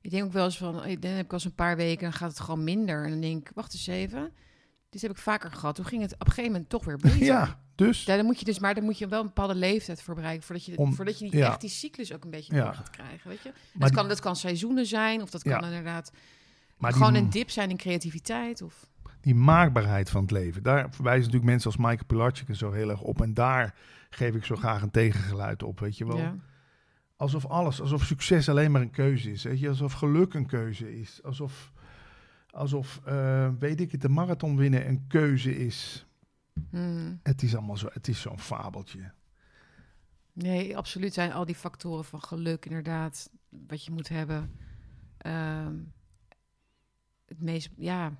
[0.00, 2.12] Ik denk ook wel eens van, eh, dan heb ik als een paar weken, dan
[2.12, 3.04] gaat het gewoon minder.
[3.04, 4.32] En dan denk ik, wacht eens even.
[4.92, 5.74] Dit heb ik vaker gehad.
[5.74, 7.22] Toen ging het op een gegeven moment toch weer beter.
[7.24, 8.04] Ja, dus.
[8.04, 10.42] Ja, dan moet je dus, maar dan moet je wel een bepaalde leeftijd voor bereiken,
[10.46, 11.48] voordat je, Om- voordat je die, ja.
[11.48, 12.64] echt die cyclus ook een beetje Ja.
[12.64, 13.48] door gaat krijgen, weet je.
[13.52, 16.12] Maar dat, die- kan, dat kan seizoenen zijn, of dat kan inderdaad
[16.76, 18.62] Maar die- gewoon een dip zijn in creativiteit.
[18.62, 18.86] Of,
[19.20, 20.62] die maakbaarheid van het leven.
[20.62, 23.20] Daar verwijzen natuurlijk mensen als Michael Pilarczyk en zo heel erg op.
[23.22, 23.74] En daar
[24.10, 26.18] geef ik zo graag een tegengeluid op, weet je wel.
[26.18, 26.34] ja.
[27.16, 29.42] Alsof alles, alsof succes alleen maar een keuze is.
[29.42, 29.68] Weet je?
[29.68, 31.20] Alsof geluk een keuze is.
[31.22, 31.72] Alsof,
[32.52, 36.06] alsof eh, weet ik het, de marathon winnen een keuze is.
[36.70, 37.20] Hmm.
[37.22, 39.12] Het is allemaal zo, het is zo'n fabeltje.
[40.32, 43.30] Nee, absoluut zijn al die factoren van geluk inderdaad
[43.68, 44.58] wat je moet hebben.
[45.18, 45.74] Ehm,
[47.26, 48.12] het meest, ja.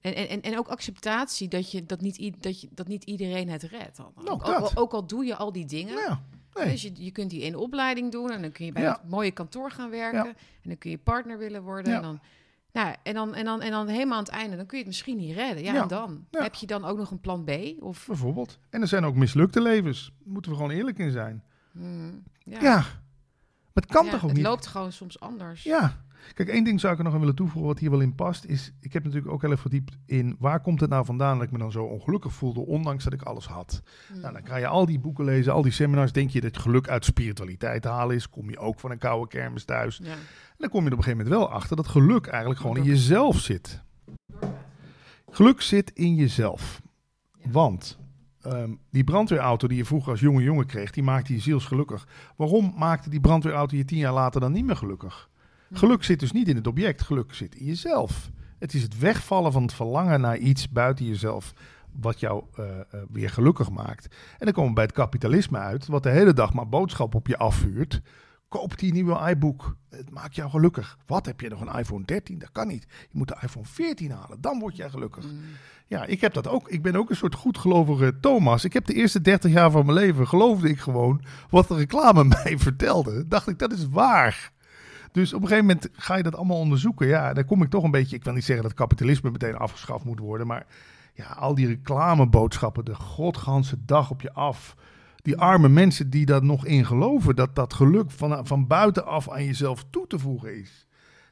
[0.00, 3.62] En, en, en- ook acceptatie dat, je, dat, niet, dat, je, dat niet iedereen het
[3.62, 3.98] redt.
[3.98, 5.94] Nou, ook, ook, al- ook al doe je al die dingen.
[5.96, 6.22] Ja,
[6.54, 6.64] nee.
[6.70, 8.92] Dus je, je kunt die in opleiding doen en dan kun je bij Ja.
[9.00, 10.24] het mooie kantoor gaan werken.
[10.24, 10.34] Ja.
[10.62, 11.90] En dan kun je partner willen worden.
[11.92, 11.96] Ja.
[11.96, 12.20] En, dan,
[12.72, 14.92] nou, en, dan, en, dan, en dan helemaal aan het einde, dan kun je het
[14.92, 15.62] misschien niet redden.
[15.64, 15.82] Ja, Ja.
[15.82, 16.26] en dan?
[16.30, 16.42] Ja.
[16.42, 17.50] Heb je dan ook nog een plan B?
[17.82, 18.58] Of, bijvoorbeeld.
[18.70, 20.12] En er zijn ook mislukte levens.
[20.18, 21.42] Daar moeten we gewoon eerlijk in zijn.
[21.72, 24.46] hmm, Ja, maar het kan Ja, toch ook het niet?
[24.46, 25.62] loopt gewoon soms anders.
[25.62, 26.04] Ja.
[26.34, 28.44] Kijk, één ding zou ik er nog aan willen toevoegen wat hier wel in past.
[28.44, 31.46] Is, ik heb natuurlijk ook heel erg verdiept in waar komt het nou vandaan dat
[31.46, 33.82] ik me dan zo ongelukkig voelde, ondanks dat ik alles had.
[34.08, 34.20] Hmm.
[34.20, 36.12] Nou, dan ga je al die boeken lezen, al die seminars.
[36.12, 38.30] Denk je dat geluk uit spiritualiteit te halen is?
[38.30, 40.00] Kom je ook van een koude kermis thuis?
[40.02, 40.12] Ja.
[40.12, 42.76] En dan kom je er op een gegeven moment wel achter dat geluk eigenlijk gewoon
[42.76, 43.82] in jezelf zit.
[45.30, 46.82] Geluk zit in jezelf.
[47.38, 47.50] Ja.
[47.50, 47.98] Want
[48.40, 52.08] ehm, die brandweerauto die je vroeger als jonge jongen kreeg, die maakte je zielsgelukkig.
[52.36, 55.29] Waarom maakte die brandweerauto je tien jaar later dan niet meer gelukkig?
[55.72, 58.30] Geluk zit dus niet in het object, geluk zit in jezelf.
[58.58, 61.52] Het is het wegvallen van het verlangen naar iets buiten jezelf
[61.92, 64.04] wat jou eh, eh, weer gelukkig maakt.
[64.38, 67.26] En dan komen we bij het kapitalisme uit, wat de hele dag maar boodschap op
[67.26, 68.00] je afvuurt.
[68.48, 69.76] Koop die nieuwe iBook.
[69.90, 70.98] Het maakt jou gelukkig.
[71.06, 72.38] Wat heb je nog een iPhone 13?
[72.38, 72.86] Dat kan niet.
[72.88, 74.40] Je moet de iPhone 14 halen.
[74.40, 75.24] Dan word jij gelukkig.
[75.24, 75.40] Hmm.
[75.86, 76.68] Ja, ik heb dat ook.
[76.68, 78.64] Ik ben ook een soort goedgelovige Thomas.
[78.64, 82.24] Ik heb de eerste 30 jaar van mijn leven geloofde ik gewoon wat de reclame
[82.42, 83.28] mij vertelde.
[83.28, 84.52] Dacht ik, dat is waar.
[85.12, 87.06] Dus op een gegeven moment ga je dat allemaal onderzoeken.
[87.06, 88.16] Ja, dan kom ik toch een beetje.
[88.16, 90.46] Ik wil niet zeggen dat kapitalisme meteen afgeschaft moet worden.
[90.46, 90.66] Maar
[91.14, 94.76] ja, al die reclameboodschappen, de godganse dag op je af.
[95.22, 97.36] Die arme mensen die daar nog in geloven.
[97.36, 100.86] Dat dat geluk van, van buitenaf aan jezelf toe te voegen is.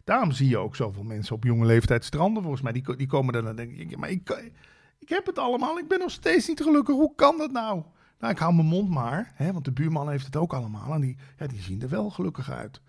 [0.05, 2.43] Daarom zie je ook zoveel mensen op jonge leeftijd stranden.
[2.43, 4.51] Volgens mij, die, die komen dan en dan denk ik, maar ik,
[4.99, 5.79] ik heb het allemaal.
[5.79, 6.95] Ik ben nog steeds niet gelukkig.
[6.95, 7.83] Hoe kan dat nou?
[8.18, 9.33] Nou, ik hou mijn mond maar.
[9.35, 10.93] Hè, want de buurman heeft het ook allemaal.
[10.93, 12.81] En die, ja, die zien er wel gelukkig uit.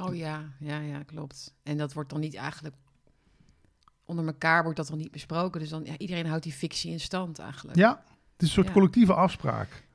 [0.00, 1.54] Oh ja, ja, ja, klopt.
[1.62, 2.74] En dat wordt dan niet eigenlijk...
[4.04, 5.60] Onder elkaar wordt dat dan niet besproken.
[5.60, 7.78] Dus dan, ja, iedereen houdt die fictie in stand eigenlijk.
[7.78, 7.90] Ja,
[8.32, 8.72] het is een soort Ja.
[8.72, 9.86] collectieve afspraak.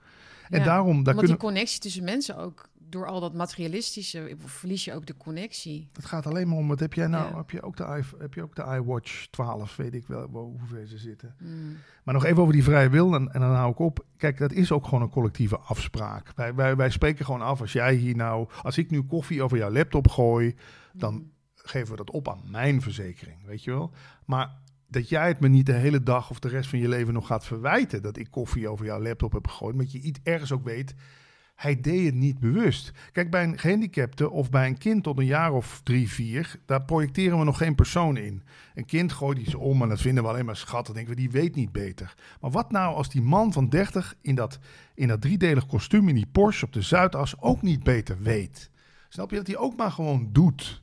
[0.49, 4.35] En Ja, daarom, daar Want kunnen, die connectie tussen mensen ook, door al dat materialistische,
[4.45, 5.89] verlies je ook de connectie.
[5.93, 7.37] het gaat alleen maar om, wat heb jij nou, Ja.
[7.37, 10.87] heb, je ook de, i- heb je ook de iWatch 12, weet ik wel hoeveel
[10.87, 11.35] ze zitten.
[11.39, 11.77] Mm.
[12.03, 14.05] Maar nog even over die vrije wil, en, en dan hou ik op.
[14.17, 16.31] Kijk, dat is ook gewoon een collectieve afspraak.
[16.35, 19.57] Wij, wij, wij spreken gewoon af, als jij hier nou, als ik nu koffie over
[19.57, 20.55] jouw laptop gooi,
[20.93, 21.31] dan Mm.
[21.55, 23.91] geven we dat op aan mijn verzekering, weet je wel.
[24.25, 27.13] Maar dat jij het me niet de hele dag of de rest van je leven
[27.13, 30.51] nog gaat verwijten dat ik koffie over jouw laptop heb gegooid, met je iets ergens
[30.51, 30.95] ook weet,
[31.59, 32.91] hij deed het niet bewust.
[33.11, 36.83] Kijk, bij een gehandicapte of bij een kind tot een jaar of drie, vier, daar
[36.83, 38.43] projecteren we nog geen persoon in.
[38.75, 40.93] Een kind gooit iets om en dat vinden we alleen maar schattig.
[40.93, 42.15] Denken we, die weet niet beter.
[42.41, 44.59] Maar wat nou als die man van 30 in dat,
[44.93, 48.69] in dat driedelig kostuum in die Porsche op de Zuidas ook niet beter weet?
[49.09, 50.81] Snap je dat hij ook maar gewoon doet?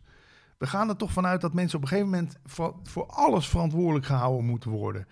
[0.59, 4.07] We gaan er toch vanuit dat mensen op een gegeven moment voor, voor alles verantwoordelijk
[4.07, 5.07] gehouden moeten worden.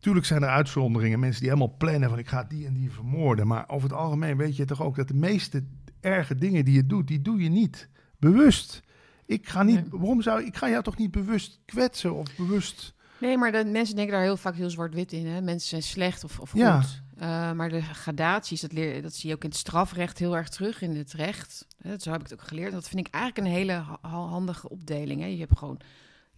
[0.00, 3.46] Tuurlijk zijn er uitzonderingen, mensen die helemaal plannen van ik ga die en die vermoorden.
[3.46, 5.64] Maar over het algemeen weet je toch ook dat de meeste
[6.00, 7.88] erge dingen die je doet, die doe je niet
[8.18, 8.82] bewust.
[9.26, 10.00] Ik ga niet, Nee.
[10.00, 12.94] waarom zou ik ga jou toch niet bewust kwetsen of bewust.
[13.20, 15.26] Nee, maar de, mensen denken daar heel vaak heel zwart-wit in.
[15.26, 15.40] Hè?
[15.40, 16.60] Mensen zijn slecht of, of goed.
[16.60, 16.82] Ja.
[17.16, 20.48] Eh, maar de gradaties, dat, leer, dat zie je ook in het strafrecht heel erg
[20.48, 21.66] terug, in het recht.
[21.82, 22.72] Hè, zo heb ik het ook geleerd.
[22.72, 25.20] Dat vind ik eigenlijk een hele ha- ha- handige opdeling.
[25.20, 25.26] Hè?
[25.26, 25.80] Je hebt gewoon,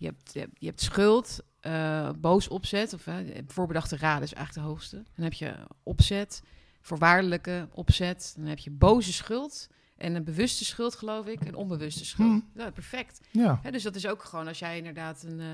[0.02, 4.32] je hebt, je hebt, je hebt schuld, eh, boos opzet, of hè, voorbedachte raden is
[4.34, 4.96] eigenlijk de hoogste.
[5.14, 6.42] Dan heb je opzet,
[6.80, 8.34] voorwaardelijke opzet.
[8.36, 12.42] Dan heb je boze schuld en een bewuste schuld, geloof ik, en onbewuste schuld.
[12.54, 13.20] Ja, perfect.
[13.30, 15.40] Ja, Hè, dus dat is ook gewoon als jij inderdaad een.
[15.40, 15.46] eh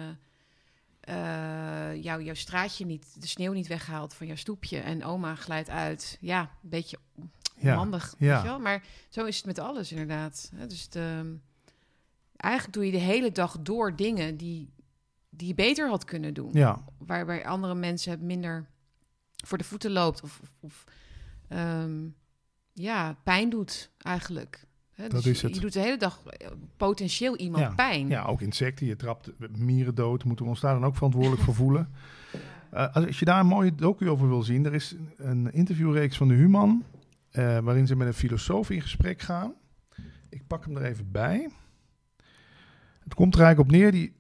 [1.01, 5.69] eh, jouw, jouw straatje niet, de sneeuw niet weghaalt van jouw stoepje en oma glijdt
[5.71, 6.19] uit.
[6.21, 6.99] Ja, een beetje
[7.63, 8.15] handig.
[8.19, 8.33] ja.
[8.35, 8.59] Weet je wel?
[8.59, 10.51] Maar zo is het met alles inderdaad.
[10.55, 11.37] Hè, dus de,
[12.41, 14.73] eigenlijk doe je de hele dag door dingen die,
[15.31, 16.51] die je beter had kunnen doen.
[16.53, 16.85] ja.
[16.99, 18.67] Waarbij andere mensen minder
[19.45, 20.85] voor de voeten loopt of, of, of,
[21.49, 22.07] ehm,
[22.73, 24.67] ja, pijn doet eigenlijk.
[24.93, 25.55] Hè, Dat dus is je- het.
[25.57, 28.09] Je doet de hele dag eh, potentieel iemand Ja, pijn.
[28.09, 28.87] Ja, ook insecten.
[28.87, 30.25] Je trapt mieren dood.
[30.25, 31.89] Moeten we ons daar dan ook verantwoordelijk voor voelen?
[32.71, 36.17] Eh, als, als je daar een mooie docu over wil zien, er is een interviewreeks
[36.17, 36.85] van de Human,
[37.31, 39.53] eh, waarin ze met een filosoof in gesprek gaan.
[40.29, 41.49] Ik pak hem er even bij.
[43.09, 44.17] Het komt er eigenlijk op neer, die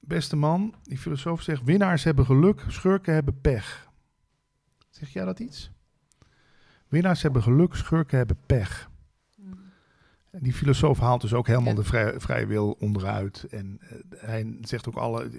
[0.00, 3.88] beste man, die filosoof zegt, winnaars hebben geluk, schurken hebben pech.
[4.90, 5.70] Zeg jij dat iets?
[6.88, 8.90] Winnaars hebben geluk, schurken hebben pech.
[10.30, 13.46] En die filosoof haalt dus ook helemaal de vrij, vrije wil onderuit.
[13.50, 15.30] En eh, hij zegt ook alle.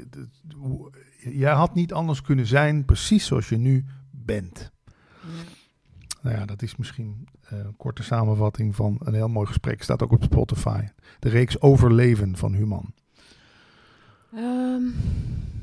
[1.18, 4.72] Jij had niet anders kunnen zijn, precies zoals je nu bent.
[5.22, 5.59] Ja.
[6.22, 9.84] Nou ja, dat is misschien eh, een korte samenvatting van een heel mooi gesprek.
[9.84, 10.88] Staat ook op Spotify.
[11.20, 12.94] De reeks Overleven van Human.
[14.34, 14.84] Ehm,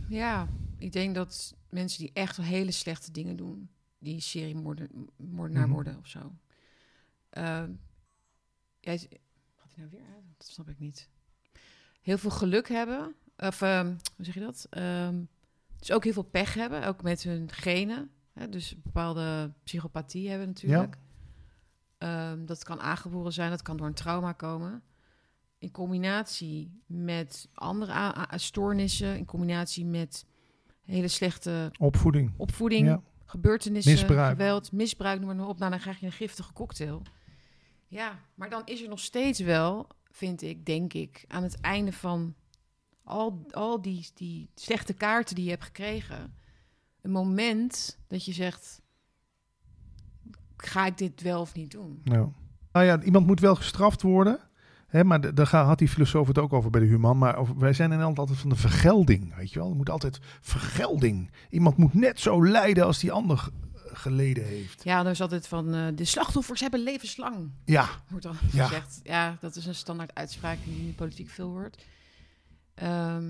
[0.08, 0.48] ja,
[0.78, 4.88] ik denk dat mensen die echt hele slechte dingen doen, die seriemoordenaar
[5.66, 5.70] Mhm.
[5.70, 6.32] worden of zo.
[7.30, 7.70] Ehm,
[8.80, 8.98] jij,
[9.56, 10.24] gaat hij nou weer uit?
[10.38, 11.08] Dat snap ik niet.
[12.00, 13.86] Heel veel geluk hebben, of ehm,
[14.16, 14.66] hoe zeg je dat?
[14.70, 15.22] Ehm,
[15.78, 18.10] dus ook heel veel pech hebben, ook met hun genen.
[18.38, 18.48] Hè?
[18.48, 20.96] Dus bepaalde psychopathie hebben natuurlijk.
[21.98, 24.82] Ehm, dat kan aangeboren zijn, dat kan door een trauma komen.
[25.58, 30.26] In combinatie met andere stoornissen, in combinatie met
[30.84, 32.32] hele slechte Opvoeding.
[32.36, 33.02] opvoeding, Ja.
[33.24, 34.30] gebeurtenissen, Misbruik.
[34.30, 35.58] geweld, misbruik, noem maar op.
[35.58, 37.02] Nou, dan krijg je een giftige cocktail.
[37.88, 41.92] Ja, maar dan is er nog steeds wel, vind ik, denk ik, aan het einde
[41.92, 42.34] van
[43.04, 46.34] al, al die, die slechte kaarten die je hebt gekregen,
[47.06, 48.80] een moment dat je zegt,
[50.56, 52.00] ga ik dit wel of niet doen?
[52.04, 52.28] Ja.
[52.72, 54.38] Nou ja, iemand moet wel gestraft worden.
[54.86, 57.18] Hè, maar daar had die filosoof het ook over bij de Human.
[57.18, 59.34] Maar over- wij zijn in Nederland altijd van de vergelding.
[59.36, 59.70] Weet je wel?
[59.70, 61.30] Er moet altijd vergelding.
[61.50, 63.48] Iemand moet net zo lijden als die ander
[63.92, 64.84] geleden heeft.
[64.84, 67.50] Ja, dan is altijd van, eh, de slachtoffers hebben levenslang.
[67.64, 68.64] Ja, wordt al Ja.
[68.66, 69.00] gezegd.
[69.02, 71.84] Ja, dat is een standaard uitspraak die in de politiek veel hoort.
[72.74, 73.24] Ehm,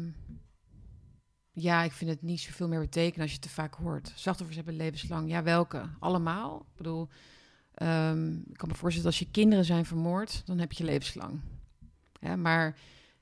[1.59, 4.13] ja, ik vind het niet zoveel meer betekenen als je te vaak hoort.
[4.15, 5.29] Slachtoffers hebben levenslang.
[5.29, 5.89] Ja, welke?
[5.99, 6.61] Allemaal?
[6.61, 7.09] Ik bedoel,
[7.75, 11.41] ehm, ik kan me voorstellen als je kinderen zijn vermoord, dan heb je levenslang.
[12.37, 12.69] Maar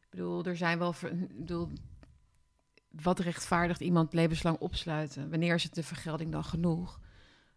[0.00, 0.94] ik bedoel, er zijn wel...
[1.10, 1.68] Ik bedoel,
[2.90, 5.30] wat rechtvaardigt iemand levenslang opsluiten?
[5.30, 7.00] Wanneer is het de vergelding dan genoeg?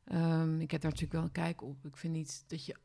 [0.04, 1.86] Ehm, ik heb daar natuurlijk wel een kijk op.
[1.86, 2.76] Ik vind niet dat je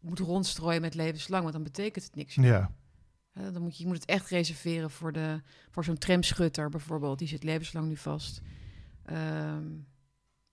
[0.00, 2.34] moet rondstrooien met levenslang, want dan betekent het niks.
[2.34, 2.70] ja.
[3.38, 5.40] Hè, dan moet je, je moet het echt reserveren voor, de,
[5.70, 7.18] voor zo'n tramschutter bijvoorbeeld.
[7.18, 8.40] Die zit levenslang nu vast.
[9.04, 9.64] Ehm,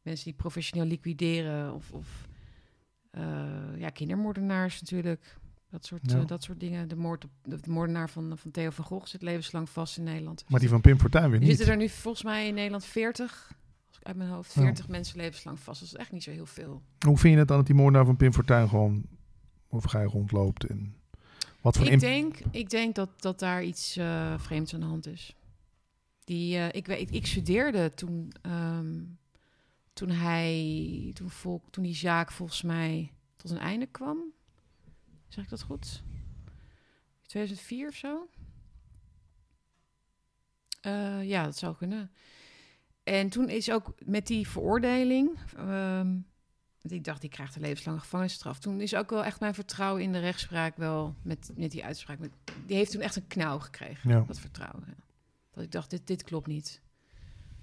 [0.01, 2.27] mensen die professioneel liquideren of, of
[3.09, 3.23] eh,
[3.77, 5.37] ja, kindermoordenaars natuurlijk.
[5.69, 6.19] Dat soort, Ja.
[6.19, 6.87] eh, dat soort dingen.
[6.87, 10.03] De, moord op, de, de moordenaar van, van Theo van Gogh zit levenslang vast in
[10.03, 10.43] Nederland.
[10.47, 11.47] Maar die van Pim Fortuyn weer niet.
[11.49, 13.51] zitten er nu volgens mij in Nederland 40,
[13.87, 14.53] als ik uit mijn hoofd.
[14.53, 14.61] Ja.
[14.61, 15.79] 40 mensen levenslang vast.
[15.79, 16.81] Dat is echt niet zo heel veel.
[17.05, 19.05] Hoe vind je het dan dat die moordenaar van Pim Fortuyn gewoon
[19.69, 20.65] vrij rondloopt?
[20.65, 20.95] En
[21.63, 25.05] wat voor Ik denk, ik denk dat, dat daar iets eh, vreemds aan de hand
[25.05, 25.35] is.
[26.23, 29.03] Die, eh, ik, weet, ik studeerde toen, ehm,
[29.93, 34.23] toen hij, toen, volk, toen die zaak volgens mij tot een einde kwam.
[35.27, 36.03] Zeg ik dat goed?
[37.21, 38.29] 2004 of zo?
[40.81, 42.11] Eh, ja, dat zou kunnen.
[43.03, 46.17] En toen is ook met die veroordeling, ehm,
[46.83, 48.59] want ik dacht, die krijgt een levenslange gevangenisstraf.
[48.59, 52.19] Toen is ook wel echt mijn vertrouwen in de rechtspraak wel met, met die uitspraak.
[52.19, 52.31] Met,
[52.65, 54.23] die heeft toen echt een knauw gekregen, Ja.
[54.27, 54.83] dat vertrouwen.
[54.87, 54.93] ja.
[55.53, 56.81] Dat ik dacht, dit, dit klopt niet.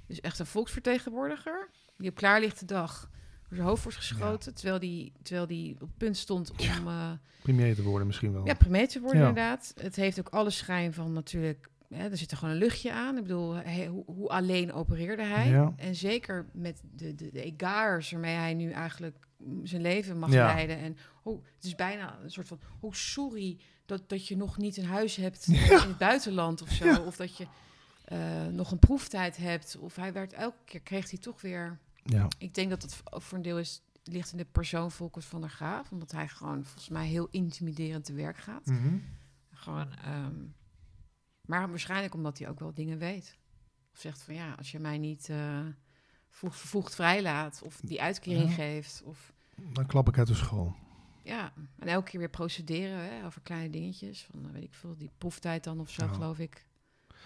[0.06, 3.10] Dus echt een volksvertegenwoordiger die op klaarlichte dag
[3.48, 7.10] door zijn hoofd wordt geschoten, terwijl, die, terwijl die op punt stond om eh,
[7.42, 8.47] premier te worden misschien wel?
[8.47, 9.72] ja, premier te worden inderdaad.
[9.80, 11.68] Het heeft ook alle schijn van natuurlijk...
[11.94, 13.16] Hè, er zit er gewoon een luchtje aan.
[13.16, 15.48] Ik bedoel, hij- hoe, hoe alleen opereerde hij?
[15.48, 15.72] Ja.
[15.76, 19.16] En zeker met de, de, de egaars waarmee hij nu eigenlijk
[19.62, 20.46] zijn leven mag Ja.
[20.46, 20.78] leiden.
[20.78, 22.60] En oh, het is bijna een soort van...
[22.80, 25.82] Oh, sorry dat, dat je nog niet een huis hebt Ja.
[25.82, 27.00] in het buitenland of zo.
[27.02, 27.46] Of dat je
[28.04, 29.76] eh, nog een proeftijd hebt.
[29.78, 31.78] Of hij werd elke keer, kreeg hij toch weer...
[32.04, 32.28] Ja.
[32.38, 35.50] Ik denk dat ook voor een deel is, ligt in de persoon Volkers van der
[35.50, 35.90] Graaf.
[35.90, 38.66] Omdat hij gewoon volgens mij heel intimiderend te werk gaat.
[38.66, 38.94] Mhm.
[39.52, 40.34] Gewoon, ehm,
[41.51, 43.39] maar waarschijnlijk omdat hij ook wel dingen weet.
[43.93, 45.31] Of zegt van ja, als je mij niet
[46.31, 48.55] vroeg, vervoegd vrijlaat of die uitkering Ja.
[48.55, 49.02] geeft.
[49.05, 49.32] Of
[49.72, 50.74] Dan klap ik uit de school.
[51.22, 54.28] ja, en elke keer weer procederen hè, over kleine dingetjes.
[54.31, 56.12] Van eh, weet ik veel, die proeftijd dan of zo, Ja.
[56.12, 56.66] geloof ik.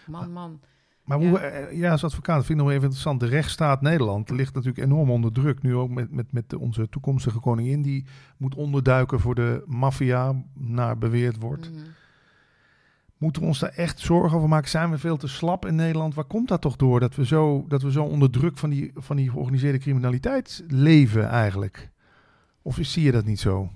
[0.07, 0.61] Man, man.
[1.05, 1.29] Maar Ja.
[1.29, 3.21] hoe, eh, ja, als advocaat vind ik nog even interessant.
[3.21, 5.63] De rechtsstaat Nederland ligt natuurlijk enorm onder druk.
[5.63, 7.83] Nu ook met, met, met onze toekomstige koningin.
[7.83, 8.05] Die
[8.37, 11.71] moet onderduiken voor de maffia, naar beweerd wordt.
[11.71, 11.83] Mhm.
[13.19, 14.71] Moeten we ons daar echt zorgen over maken?
[14.71, 16.15] Zijn we veel te slap in Nederland?
[16.15, 17.01] Waar komt dat toch door?
[17.01, 21.29] Dat we zo, dat we zo onder druk van die, van die georganiseerde criminaliteit leven
[21.29, 21.91] eigenlijk?
[22.63, 23.69] Of zie je dat niet zo?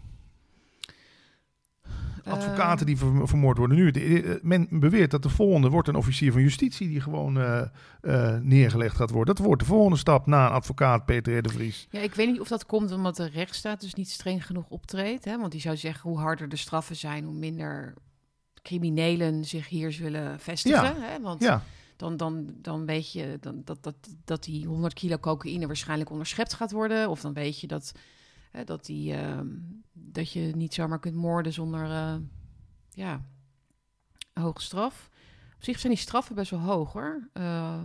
[2.24, 3.90] Advocaten die ver- vermoord worden nu.
[3.90, 7.60] de- men beweert dat de volgende wordt een officier van justitie die gewoon eh,
[8.00, 9.34] eh, neergelegd gaat worden.
[9.34, 11.42] Dat wordt de volgende stap na een advocaat Peter R.
[11.42, 11.88] de Vries.
[11.90, 15.24] Ja, ik weet niet of dat komt omdat de rechtsstaat dus niet streng genoeg optreedt.
[15.24, 15.38] Hè?
[15.38, 17.94] Want die zou zeggen hoe harder de straffen zijn, hoe minder
[18.68, 20.82] criminelen zich hier zullen vestigen.
[20.82, 21.00] Ja.
[21.00, 21.20] Hè?
[21.20, 21.62] Want Ja,
[21.96, 26.54] dan, dan, dan weet je dan, dat, dat, dat die 100 kilo cocaïne waarschijnlijk onderschept
[26.54, 27.10] gaat worden.
[27.10, 27.92] Of dan weet je dat,
[28.50, 29.46] hè, dat, die, ehm,
[29.92, 32.14] dat je niet zomaar kunt moorden zonder eh,
[32.90, 33.20] ja,
[34.32, 35.08] hoge straf.
[35.56, 37.28] Op zich zijn die straffen best wel hoog hoor.
[37.32, 37.82] Eh,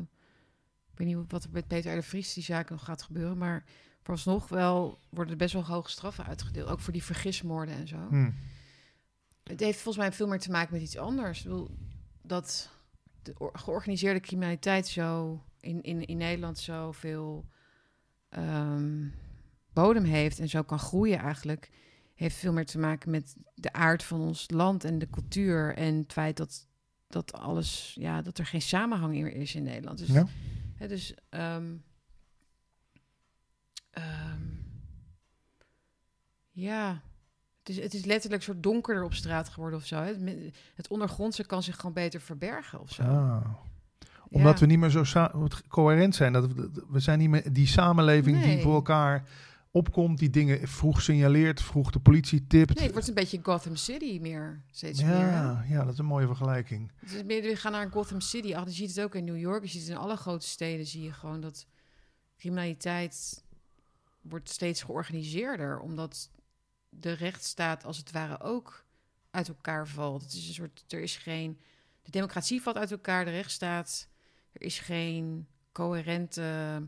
[0.91, 1.95] ik weet niet wat er met Peter R.
[1.95, 3.37] de Vries die zaak nog gaat gebeuren.
[3.37, 3.63] Maar
[4.01, 6.69] vooralsnog wel worden er best wel hoge straffen uitgedeeld.
[6.69, 8.07] Ook voor die vergismoorden en zo.
[8.09, 8.31] hm.
[9.43, 11.37] Het heeft volgens mij veel meer te maken met iets anders.
[11.39, 11.77] Ik bedoel,
[12.21, 12.69] dat
[13.21, 17.45] de or- georganiseerde criminaliteit zo in, in, in Nederland zoveel
[18.29, 19.07] ehm
[19.73, 21.69] bodem heeft en zo kan groeien eigenlijk,
[22.15, 25.95] heeft veel meer te maken met de aard van ons land en de cultuur en
[25.95, 26.67] het feit dat,
[27.07, 29.97] dat alles, ja, dat er geen samenhang meer is in Nederland.
[29.97, 30.27] Dus, ja.
[30.75, 31.75] hè, dus ehm,
[33.89, 34.41] ehm,
[36.51, 37.01] ja,
[37.63, 39.95] het is, het is letterlijk een soort donkerder op straat geworden of zo.
[39.95, 40.13] hè.
[40.75, 43.01] Het, ondergrondse kan zich gewoon beter verbergen of zo.
[43.03, 43.45] Ah.
[44.29, 44.59] Omdat Ja.
[44.59, 45.03] we niet meer zo
[45.67, 46.33] coherent zijn.
[46.33, 49.27] Dat we, we zijn niet meer die samenleving die voor elkaar
[49.71, 52.73] opkomt, die dingen vroeg signaleert, vroeg de politie tipt.
[52.75, 55.11] Nee, het wordt een beetje Gotham City meer, steeds meer.
[55.13, 55.31] hè.
[55.31, 56.91] ja, ja, dat is een mooie vergelijking.
[56.95, 58.55] Het is meer, we gaan naar Gotham City.
[58.55, 59.63] Ach, je ziet het ook in New York.
[59.63, 60.85] Je ziet het in alle grote steden.
[60.85, 61.65] Zie je gewoon dat
[62.37, 63.43] criminaliteit
[64.21, 65.79] wordt steeds georganiseerder.
[65.79, 66.29] Omdat
[66.99, 68.85] de rechtsstaat als het ware ook
[69.31, 70.21] uit elkaar valt.
[70.21, 71.59] Het is een soort, er is geen...
[72.01, 74.07] De democratie valt uit elkaar, de rechtsstaat.
[74.51, 76.81] Er is geen coherente...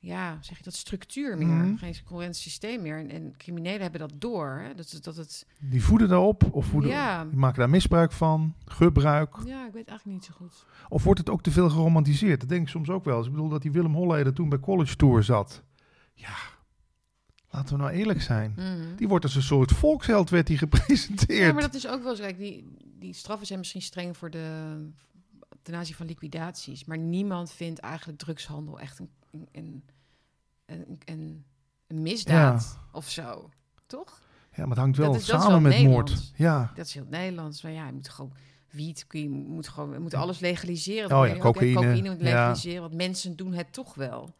[0.00, 1.46] Ja, zeg je dat, structuur meer.
[1.46, 1.76] Mhm.
[1.76, 2.98] Geen coherent systeem meer.
[2.98, 4.60] En, en criminelen hebben dat door.
[4.62, 4.74] Hè?
[4.74, 5.46] Dat, is- dat het...
[5.60, 7.24] Die voeden daarop of voeden, Ja.
[7.24, 9.34] die maken daar misbruik van, gebruik.
[9.44, 10.64] Ja, ik weet eigenlijk niet zo goed.
[10.88, 12.40] Of wordt het ook te veel geromantiseerd?
[12.40, 13.26] Dat denk ik soms ook wel eens.
[13.26, 15.62] Ik bedoel dat die Willem Holleder toen bij College Tour zat.
[16.14, 16.34] Ja,
[17.56, 18.52] laten we nou eerlijk zijn.
[18.56, 18.96] Mhm.
[18.96, 21.46] Die wordt als een soort volksheld werd die gepresenteerd.
[21.46, 22.22] Ja, maar dat is ook wel zo.
[22.22, 24.76] Kijk, die, die straffen zijn misschien streng voor de
[25.62, 26.84] ten aanzien van liquidaties.
[26.84, 29.10] Maar niemand vindt eigenlijk drugshandel echt een,
[29.52, 29.82] een,
[30.66, 31.44] een, een,
[31.86, 33.50] een misdaad of zo.
[33.86, 34.20] Toch?
[34.52, 36.32] Ja, maar het hangt wel Dat is- samen wel met moord.
[36.36, 37.62] Ja, Dat is heel Nederlands.
[37.62, 38.32] Maar ja, je moet gewoon
[38.70, 41.18] wiet, je moet gewoon, we moeten alles legaliseren.
[41.18, 42.24] Oh ja, je cocaïne, cocaïne moet ja.
[42.24, 44.34] legaliseren, want mensen doen het toch wel.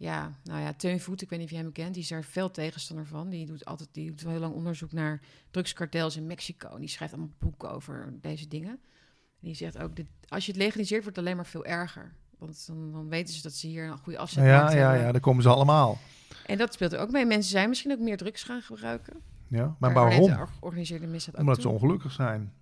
[0.00, 2.24] Ja, nou ja, Teun Voet, ik weet niet of jij hem kent, die is daar
[2.24, 3.28] veel tegenstander van.
[3.28, 5.20] Die doet altijd, die doet heel lang onderzoek naar
[5.50, 6.68] drugskartels in Mexico.
[6.68, 8.70] En die schrijft allemaal boeken over deze dingen.
[8.70, 12.12] En die zegt ook, dit, als je het legaliseert, wordt het alleen maar veel erger.
[12.38, 15.06] Want dan, dan weten ze dat ze hier een goede afzet Ja, maken ja, hebben.
[15.06, 15.98] ja, daar komen ze allemaal.
[16.46, 17.26] En dat speelt er ook mee.
[17.26, 19.16] Mensen zijn misschien ook meer drugs gaan gebruiken.
[19.48, 20.24] Ja, maar waarom?
[20.26, 22.52] leidt de georganiseerde misdaad ook Omdat ze ongelukkig zijn.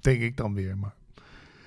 [0.00, 0.78] Denk ik dan weer.
[0.78, 0.94] Maar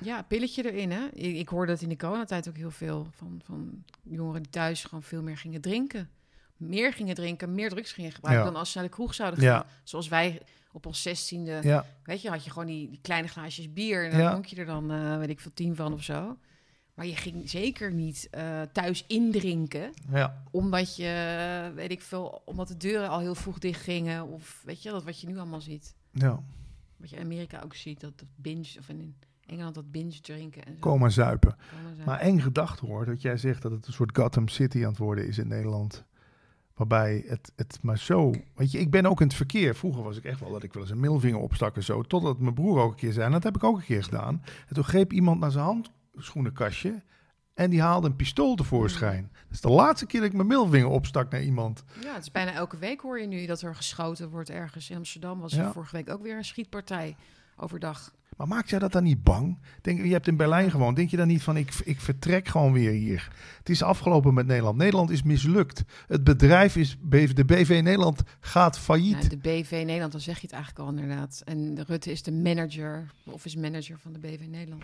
[0.03, 1.05] Ja, pilletje erin, hè.
[1.13, 4.83] Ik, ik hoorde dat in de coronatijd ook heel veel van, van jongeren die thuis
[4.83, 6.09] gewoon veel meer gingen drinken.
[6.57, 8.51] Meer gingen drinken, meer drugs gingen gebruiken Ja.
[8.51, 9.49] dan als ze naar de kroeg zouden gaan.
[9.49, 13.27] ja, Zoals wij op ons zestiende, ja, weet je, had je gewoon die, die kleine
[13.27, 16.03] glaasjes bier en dan dronk je er dan, eh, weet ik veel, tien van of
[16.03, 16.37] zo.
[16.93, 20.43] Maar je ging zeker niet eh, thuis indrinken, ja.
[20.51, 24.27] omdat je, weet ik veel, omdat de deuren al heel vroeg dicht gingen.
[24.27, 25.95] Of weet je, dat wat je nu allemaal ziet.
[26.11, 26.43] ja.
[26.97, 29.15] Wat je in Amerika ook ziet, dat, dat binge, of in
[29.49, 30.79] Engeland dat binge drinken en zo.
[30.79, 31.55] Komen zuipen.
[32.05, 34.97] Maar eng gedacht hoor, dat jij zegt dat het een soort Gotham City aan het
[34.97, 36.03] worden is in Nederland.
[36.75, 38.33] Waarbij het, het maar zo...
[38.55, 39.75] Weet je, ik ben ook in het verkeer.
[39.75, 42.01] Vroeger was ik echt wel dat ik wel eens een middelvinger opstak en zo.
[42.01, 44.41] Totdat mijn broer ook een keer zei, en dat heb ik ook een keer gedaan.
[44.67, 45.63] En toen greep iemand naar zijn
[46.13, 47.01] handschoenenkastje
[47.53, 49.29] en die haalde een pistool tevoorschijn.
[49.31, 51.83] Dat is de laatste keer dat ik mijn middelvinger opstak naar iemand.
[52.01, 54.89] Ja, het is bijna elke week hoor je nu dat er geschoten wordt ergens.
[54.89, 55.65] In Amsterdam was Ja.
[55.65, 57.15] er vorige week ook weer een schietpartij
[57.59, 58.11] overdag.
[58.39, 59.57] Maar maakt jij dat dan niet bang?
[59.81, 60.95] Denk, je hebt in Berlijn gewoond.
[60.95, 63.31] Denk je dan niet van, ik, ik vertrek gewoon weer hier?
[63.57, 64.77] Het is afgelopen met Nederland.
[64.77, 65.83] Nederland is mislukt.
[66.07, 66.97] Het bedrijf is,
[67.33, 69.23] de BV Nederland gaat failliet.
[69.23, 71.41] Ja, de BV Nederland, dan zeg je het eigenlijk al inderdaad.
[71.45, 74.83] En de Rutte is de manager, office manager van de BV Nederland.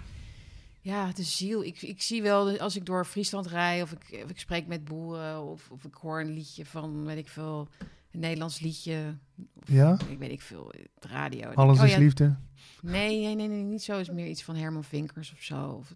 [0.81, 1.63] Ja, de ziel.
[1.63, 4.85] Ik, ik zie wel, als ik door Friesland rijd of ik, of ik spreek met
[4.85, 7.67] boeren of, of ik hoor een liedje van, weet ik veel,
[8.15, 9.15] een Nederlands liedje.
[9.61, 9.97] Of, Ja?
[10.09, 11.49] Ik weet ik veel, de radio.
[11.49, 12.35] Alles oh is ja, liefde.
[12.81, 13.99] Nee, nee, nee, nee, niet zo.
[13.99, 15.67] is meer iets van Herman Vinkers of zo.
[15.69, 15.95] Of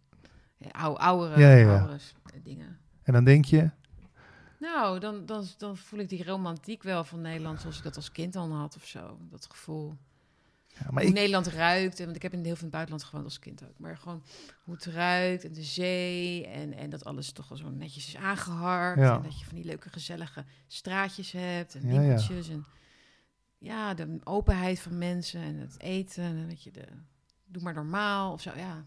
[0.71, 1.77] oude, oudere, Ja, ja, ja.
[1.79, 2.13] oudere s-
[2.43, 2.77] dingen.
[3.03, 3.69] En dan denk je,
[4.59, 8.11] Nou, dan, dan, dan voel ik die romantiek wel van Nederland zoals ik dat als
[8.11, 9.17] kind dan had of zo.
[9.29, 9.95] Dat gevoel.
[10.89, 11.99] Maar hoe ik, Nederland ruikt.
[11.99, 13.77] En, want ik heb in heel veel het buitenland gewoond als kind ook.
[13.77, 14.23] Maar gewoon
[14.63, 16.47] hoe het ruikt en de zee.
[16.47, 19.01] En, en dat alles toch wel zo netjes is aangeharkt.
[19.01, 21.75] En dat je van die leuke gezellige straatjes hebt.
[21.75, 22.49] En winkeltjes.
[22.49, 22.65] En
[23.57, 26.23] ja, de openheid van mensen en het eten.
[26.23, 26.85] En dat je de...
[27.45, 28.85] Doe maar normaal of zo, ja.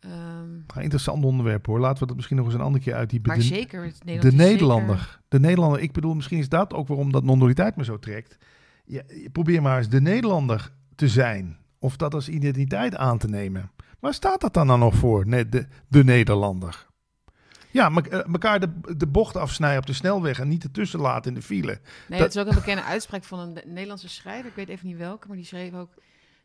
[0.00, 1.80] Een interessant onderwerp hoor.
[1.80, 4.22] Laten we dat misschien nog eens een andere keer uit die maar de, zeker, het
[4.22, 5.20] de Nederlander.
[5.28, 5.80] De Nederlander.
[5.80, 8.36] Ik bedoel, misschien is dat ook waarom dat non-dualiteit me zo trekt.
[8.90, 11.58] Ja, je probeer maar eens de Nederlander te zijn.
[11.78, 13.70] Of dat als identiteit aan te nemen.
[14.00, 16.86] Waar staat dat dan, dan nog voor, ne- de, de Nederlander?
[17.70, 21.30] Ja, me- eh, elkaar de, de bocht afsnijden op de snelweg en niet ertussen laten
[21.34, 21.66] in de file.
[22.08, 24.48] Nee, Dat- dat is ook een bekende uitspraak van een Nederlandse schrijver.
[24.50, 25.90] Ik weet even niet welke, maar die schreef ook...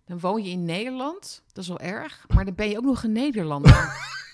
[0.05, 3.03] Dan woon je in Nederland, dat is wel erg, maar dan ben je ook nog
[3.03, 3.71] een Nederlander.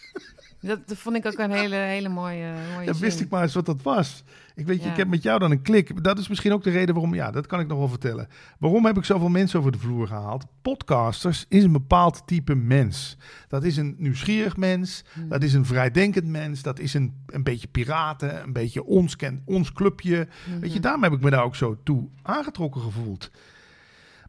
[0.62, 3.54] dat, dat vond ik ook een hele, hele mooie, mooie Dan wist ik maar eens
[3.54, 4.24] wat dat was.
[4.56, 4.92] Ik weet je, Ja.
[4.92, 6.04] ik heb met jou dan een klik.
[6.04, 8.28] Dat is misschien ook de reden waarom, ja, dat kan ik nog wel vertellen.
[8.60, 10.46] Waarom heb ik zoveel mensen over de vloer gehaald?
[10.62, 13.18] Podcasters is een bepaald type mens.
[13.48, 15.30] Dat is een nieuwsgierig mens, Hmm.
[15.30, 19.42] dat is een vrijdenkend mens, dat is een, een beetje piraten, een beetje ons, ken,
[19.46, 20.28] ons clubje.
[20.60, 23.32] Weet je, daarom heb ik me daar ook zo toe aangetrokken gevoeld.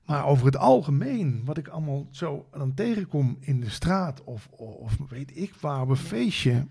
[0.07, 4.97] Maar over het algemeen, wat ik allemaal zo dan tegenkom in de straat of, of
[5.09, 6.67] weet ik waar op een feestje,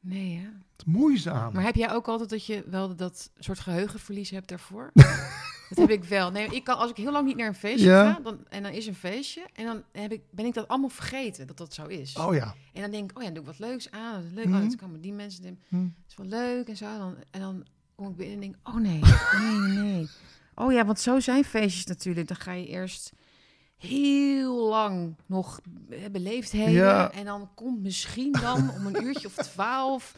[0.00, 0.52] Nee, ja.
[0.76, 1.52] het moeizaam.
[1.54, 4.90] Maar heb jij ook altijd dat je wel dat soort geheugenverlies hebt daarvoor?
[5.68, 6.30] dat heb ik wel.
[6.30, 8.12] Nee, ik kan, als ik heel lang niet naar een feestje Ja.
[8.12, 10.88] ga, dan, en dan is een feestje, en dan heb ik, ben ik dat allemaal
[10.88, 12.16] vergeten, dat dat zo is.
[12.16, 12.54] Oh ja.
[12.72, 14.44] En dan denk ik, oh ja, doe ik wat leuks aan, dat is leuk.
[14.46, 14.54] Mhm.
[14.54, 15.58] Oh, dan komen die mensen, in.
[15.68, 15.76] Hm.
[15.82, 16.98] Het is wel leuk en zo.
[16.98, 19.00] Dan, en dan kom ik binnen en denk, oh nee,
[19.40, 20.08] nee, nee, nee.
[20.58, 22.28] Oh ja, want zo zijn feestjes natuurlijk.
[22.28, 23.12] Dan ga je eerst
[23.76, 25.60] heel lang nog
[26.10, 26.72] beleefdheden.
[26.72, 27.10] Ja.
[27.12, 30.14] En dan komt misschien dan om een uurtje of twaalf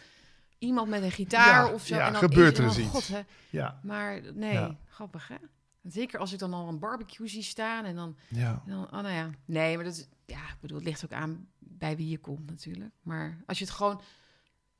[0.58, 1.94] iemand met een gitaar Ja, of zo.
[1.94, 2.88] ja, en dan gebeurt er eens iets.
[2.88, 3.20] God, hè.
[3.50, 3.80] Ja.
[3.82, 4.76] Maar nee, Ja.
[4.88, 5.34] grappig hè.
[5.82, 8.62] Zeker als ik dan al een barbecue zie staan en dan, Ja.
[8.66, 9.30] en dan oh nou ja.
[9.44, 12.46] Nee, maar dat is, ja, ik bedoel, het ligt ook aan bij wie je komt
[12.50, 12.90] natuurlijk.
[13.02, 14.00] Maar als je het gewoon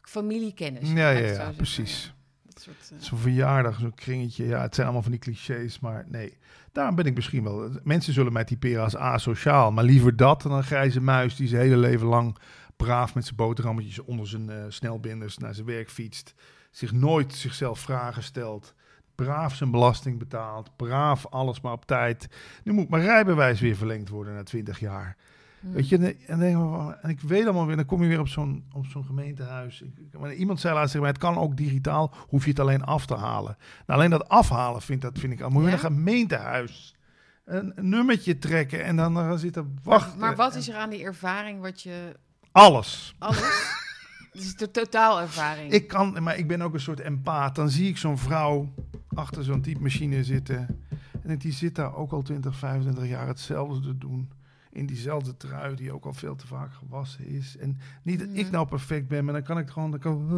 [0.02, 0.90] familiekennis.
[0.90, 2.12] Ja, ja, ja, precies.
[2.60, 4.46] Soort, eh, Zo'n verjaardag, zo'n kringetje.
[4.46, 6.38] Ja, het zijn allemaal van die clichés, maar nee.
[6.72, 7.70] Daarom ben ik misschien wel...
[7.82, 11.62] Mensen zullen mij typeren als asociaal, maar liever dat dan een grijze muis die zijn
[11.62, 12.38] hele leven lang
[12.76, 16.34] braaf met zijn boterhammetjes onder zijn eh, snelbinders naar zijn werk fietst.
[16.70, 18.74] Zich nooit zichzelf vragen stelt.
[19.14, 20.76] Braaf zijn belasting betaalt.
[20.76, 22.28] Braaf alles maar op tijd.
[22.64, 25.16] Nu moet mijn rijbewijs weer verlengd worden na 20 jaar.
[25.60, 25.72] Hmm.
[25.72, 26.56] Weet je, en, en, denk
[27.02, 29.80] en ik weet allemaal weer, dan kom je weer op zo'n, op zo'n gemeentehuis.
[29.82, 32.84] Ik- maar iemand zei laatst tegen mij, het kan ook digitaal, hoef je het alleen
[32.84, 33.56] af te halen.
[33.86, 35.50] Nou, alleen dat afhalen vind, dat vind ik al.
[35.50, 35.74] Moet je Ja?
[35.74, 36.96] een gemeentehuis
[37.44, 40.18] een, een nummertje trekken en dan gaan zitten wachten.
[40.18, 42.16] Maar wat is er aan die ervaring wat je...
[42.52, 43.14] Alles.
[43.18, 43.38] Alles?
[44.32, 45.72] Het is de totaalervaring.
[45.72, 47.54] Ik kan, maar ik ben ook een soort empaat.
[47.54, 48.72] Dan zie ik zo'n vrouw
[49.14, 50.82] achter zo'n typemachine zitten.
[51.22, 54.30] En die zit daar ook al 20, 25 jaar hetzelfde te doen.
[54.78, 57.56] In diezelfde trui die ook al veel te vaak gewassen is.
[57.56, 59.90] En niet dat ik nou perfect ben, maar dan kan ik gewoon...
[59.90, 60.28] Dan, kan,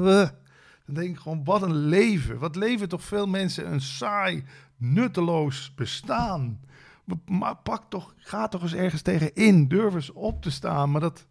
[0.87, 2.39] dan denk ik gewoon, wat een leven.
[2.39, 4.45] Wat leven toch veel mensen een saai,
[4.77, 6.61] nutteloos bestaan.
[7.27, 9.69] Maar pak toch, ga toch eens ergens tegen in.
[9.69, 10.91] Durf eens op te staan.
[10.91, 11.27] Maar dat...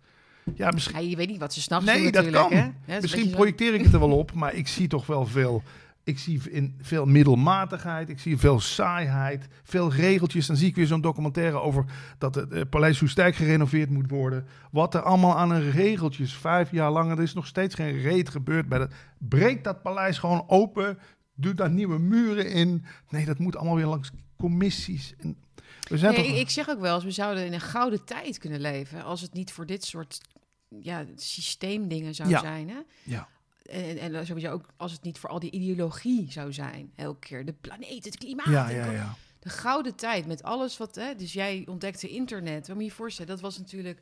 [0.56, 1.02] Ja, misschien...
[1.04, 2.50] Ja, je weet niet wat ze s'nachts Nee, doen dat kan.
[2.58, 5.64] Ja, Misschien zo- projecteer ik het er wel op, maar ik zie toch wel veel.
[6.10, 10.48] Ik zie in veel middelmatigheid, ik zie veel saaiheid, veel regeltjes.
[10.48, 11.86] Dan zie ik weer zo'n documentaire over
[12.18, 14.48] dat het eh, Paleis Soestdijk gerenoveerd moet worden.
[14.72, 18.30] Wat er allemaal aan een regeltjes, vijf jaar lang, er is nog steeds geen reet
[18.30, 18.68] gebeurd.
[18.68, 20.98] Bij dat, breek dat paleis gewoon open,
[21.36, 22.86] doe daar nieuwe muren in.
[23.10, 25.14] Nee, dat moet allemaal weer langs commissies.
[25.18, 25.38] En
[25.90, 26.34] we zijn Nee, toch...
[26.34, 29.22] ik, ik zeg ook wel eens, we zouden in een gouden tijd kunnen leven als
[29.22, 30.22] het niet voor dit soort
[30.82, 32.40] ja, systeemdingen zou Ja.
[32.40, 32.70] zijn.
[32.70, 32.78] Hè?
[33.04, 33.28] Ja.
[33.70, 36.92] En, en sowieso ook als het niet voor al die ideologie zou zijn.
[36.96, 38.48] Elke keer de planeet, het klimaat.
[38.48, 39.16] ja, ja, ja.
[39.40, 40.96] De gouden tijd met alles wat.
[40.96, 42.68] Hè, dus jij ontdekte internet.
[42.68, 43.32] Wat moet je je voorstellen?
[43.32, 44.02] Dat was natuurlijk.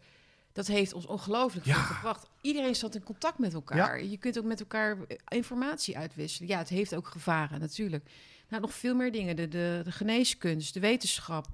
[0.53, 2.27] Dat heeft ons ongelooflijk veel gebracht.
[2.41, 4.03] Iedereen zat in contact met elkaar.
[4.03, 6.49] Je kunt ook met elkaar eh, informatie uitwisselen.
[6.49, 8.09] Ja, het heeft ook gevaren natuurlijk.
[8.49, 9.35] Nou, nog veel meer dingen.
[9.35, 11.47] De, de, de geneeskunst, de wetenschap.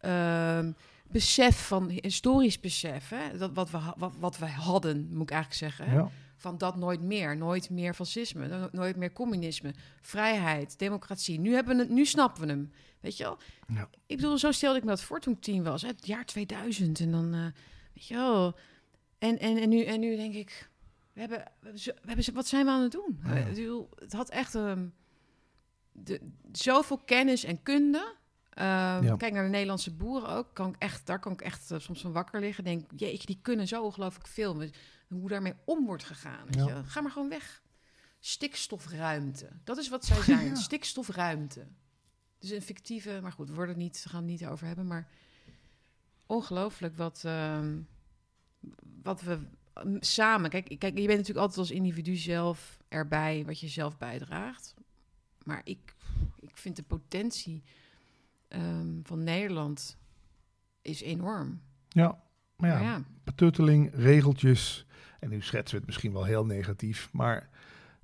[0.00, 0.72] ehm,
[1.10, 3.08] besef van historisch besef.
[3.08, 3.38] Hè?
[3.38, 5.94] Dat wat, we, wat, wat wij hadden, moet ik eigenlijk zeggen.
[5.94, 5.96] Hè?
[5.96, 6.10] ja.
[6.40, 7.36] Van dat nooit meer.
[7.36, 8.46] Nooit meer fascisme.
[8.48, 9.74] no- Nooit meer communisme.
[10.00, 11.40] Vrijheid, democratie.
[11.40, 12.72] Nu, hebben we het, nu snappen we hem.
[13.00, 13.38] Weet je wel?
[13.68, 13.88] Ja.
[14.06, 15.82] Ik bedoel, zo stelde ik me dat voor toen ik tien was.
[15.82, 17.00] Het jaar 2000.
[17.00, 17.40] En dan, eh,
[17.94, 18.56] weet je wel.
[19.18, 20.70] En, en, en, nu, en nu denk ik...
[21.12, 23.20] We hebben, we hebben, wat zijn we aan het doen?
[23.24, 23.34] Ja.
[23.34, 24.86] Ik bedoel, het had echt ehm,
[25.92, 26.20] de,
[26.52, 28.14] zoveel kennis en kunde.
[28.50, 29.16] Ehm, Ja.
[29.16, 30.54] Kijk naar de Nederlandse boeren ook.
[30.54, 32.64] Kan ik echt, daar kan ik echt eh, soms van wakker liggen.
[32.64, 34.56] Denk, jeetje, die kunnen zo ongelooflijk veel.
[34.56, 34.70] We-
[35.08, 36.44] Hoe daarmee om wordt gegaan.
[36.46, 36.66] Weet Ja.
[36.76, 36.84] je?
[36.84, 37.62] Ga maar gewoon weg.
[38.20, 39.48] Stikstofruimte.
[39.64, 40.46] Dat is wat zij zijn.
[40.46, 40.54] Ja.
[40.54, 41.66] Stikstofruimte.
[42.38, 44.86] Dus een fictieve, maar goed, we worden het niet, gaan het niet over hebben.
[44.86, 45.08] Maar
[46.26, 47.80] ongelooflijk wat, ehm,
[49.02, 49.38] wat we
[49.74, 50.50] ehm, samen.
[50.50, 54.74] Kijk, kijk, je bent natuurlijk altijd als individu zelf erbij wat je zelf bijdraagt.
[55.44, 55.94] Maar ik,
[56.40, 57.62] ik vind de potentie
[58.48, 59.96] ehm, van Nederland
[60.82, 61.62] is enorm.
[61.88, 62.26] ja.
[62.58, 64.86] Maar ja, ja, betutteling, regeltjes.
[65.20, 67.48] En nu schetsen we het misschien wel heel negatief, maar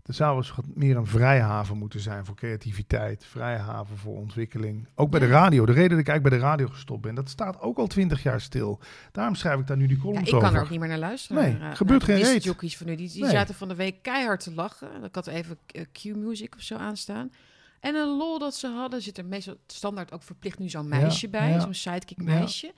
[0.03, 4.89] er zou eens wat meer een vrijhaven moeten zijn voor creativiteit, vrijhaven voor ontwikkeling.
[4.95, 5.27] Ook bij Ja.
[5.27, 5.67] de radio.
[5.67, 8.23] De reden dat ik eigenlijk bij de radio gestopt ben, dat staat ook al twintig
[8.23, 8.81] jaar stil.
[9.13, 10.99] Daarom schrijf ik daar nu die ja, columns ik kan er ook niet meer naar
[10.99, 11.43] luisteren.
[11.43, 12.77] Nee, naar, gebeurt de geen reet.
[12.77, 12.95] van nu.
[12.97, 13.31] Die, die Nee.
[13.31, 15.05] zaten van de week keihard te lachen.
[15.05, 17.33] Ik had even eh, Q-music of zo aanstaan.
[17.81, 21.29] En een lol dat ze hadden, zit er meestal standaard ook verplicht nu zo'n meisje
[21.29, 21.61] bij, ja.
[21.61, 22.25] zo'n sidekick Ja.
[22.25, 22.73] meisje.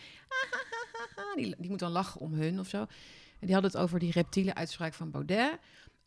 [1.34, 2.78] Die, die moet dan lachen om hun of zo.
[3.40, 5.58] En die hadden het over die reptiele uitspraak van Baudet.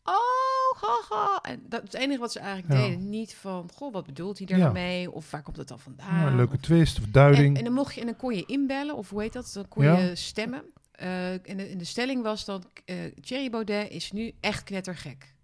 [0.04, 1.38] Oh, haha.
[1.42, 2.86] En dat is het enige wat ze eigenlijk Ja.
[2.86, 3.08] deden.
[3.08, 4.62] Niet van, goh, wat bedoelt hij er Ja.
[4.62, 5.10] nou mee?
[5.12, 6.30] Of waar komt het dan vandaan?
[6.30, 7.48] Ja, leuke twist of duiding.
[7.48, 9.50] en, en dan mocht je en dan kon je inbellen of hoe heet dat?
[9.54, 10.62] Dan kon je stemmen.
[10.92, 15.34] Eh, en, de, en de stelling was dan eh Thierry Baudet is nu echt knettergek.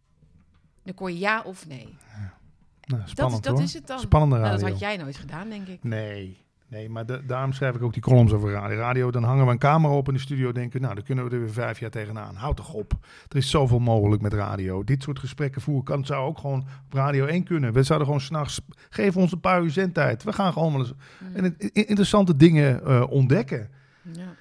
[0.83, 1.85] Dan kon je ja of nee.
[1.87, 1.99] nou,
[2.81, 3.63] Dat, is, spannend dat hoor.
[3.63, 3.99] is het dan.
[4.01, 4.61] Spannende Nou, radio.
[4.65, 5.83] dat had jij nooit gedaan, denk ik.
[5.85, 8.77] Nee, nee maar da- daarom schrijf ik ook die columns over radio.
[8.79, 9.11] radio.
[9.11, 11.41] Dan hangen we een camera op in de studio denken, nou, dan kunnen we er
[11.41, 12.35] weer vijf jaar tegenaan.
[12.35, 12.93] Houd toch op.
[13.29, 14.85] Er is zoveel mogelijk met radio.
[14.85, 17.73] Dit soort gesprekken voeren kan, zou ook gewoon op Radio 1 kunnen.
[17.73, 18.61] We zouden gewoon s'nachts,
[18.91, 20.23] geef ons een paar uur zendtijd.
[20.25, 21.35] We gaan gewoon wel eens Mm.
[21.45, 23.71] en interessante dingen eh, ontdekken.
[24.13, 24.35] Ja.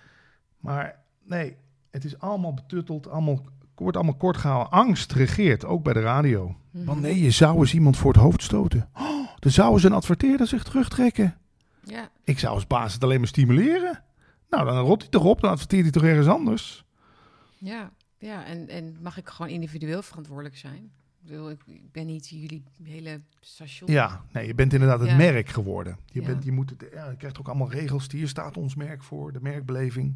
[0.59, 1.55] Maar nee,
[1.91, 3.45] het is allemaal betutteld, allemaal,
[3.75, 4.71] wordt allemaal kort gehouden.
[4.71, 6.55] Angst regeert, ook bij de radio.
[6.71, 6.85] Mhm.
[6.85, 8.89] Want nee, je zou eens iemand voor het hoofd stoten.
[8.93, 11.37] Oh, er zou eens een adverteerder zich terugtrekken.
[11.85, 12.09] Ja.
[12.23, 14.03] Ik zou als baas het alleen maar stimuleren.
[14.49, 16.85] Nou, dan rot hij toch op, dan adverteert hij toch ergens anders.
[17.57, 18.45] Ja, ja.
[18.45, 20.91] En, en mag ik gewoon individueel verantwoordelijk zijn?
[21.25, 23.91] Ik, bedoel, ik, ik ben niet jullie hele station.
[23.91, 25.15] Ja, nee, je bent inderdaad het Ja.
[25.15, 25.97] merk geworden.
[26.05, 26.25] Je, Ja.
[26.27, 28.07] bent, je, moet het, ja, je krijgt ook allemaal regels.
[28.11, 30.15] Hier staat ons merk voor, de merkbeleving.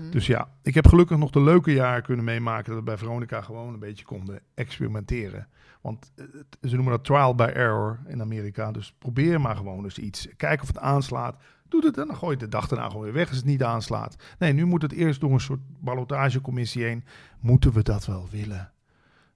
[0.00, 0.10] Mhm.
[0.10, 2.64] Dus ja, ik heb gelukkig nog de leuke jaren kunnen meemaken...
[2.68, 5.48] dat we bij Veronica gewoon een beetje konden experimenteren.
[5.80, 6.24] Want eh,
[6.68, 8.72] ze noemen dat trial by error in Amerika.
[8.72, 10.28] Dus probeer maar gewoon eens iets.
[10.36, 11.36] Kijk of het aanslaat.
[11.68, 13.62] Doe het en dan gooi je de dag daarna gewoon weer weg als het niet
[13.62, 14.16] aanslaat.
[14.38, 17.04] Nee, nu moet het eerst door een soort ballotagecommissie heen.
[17.40, 18.72] Moeten we dat wel willen?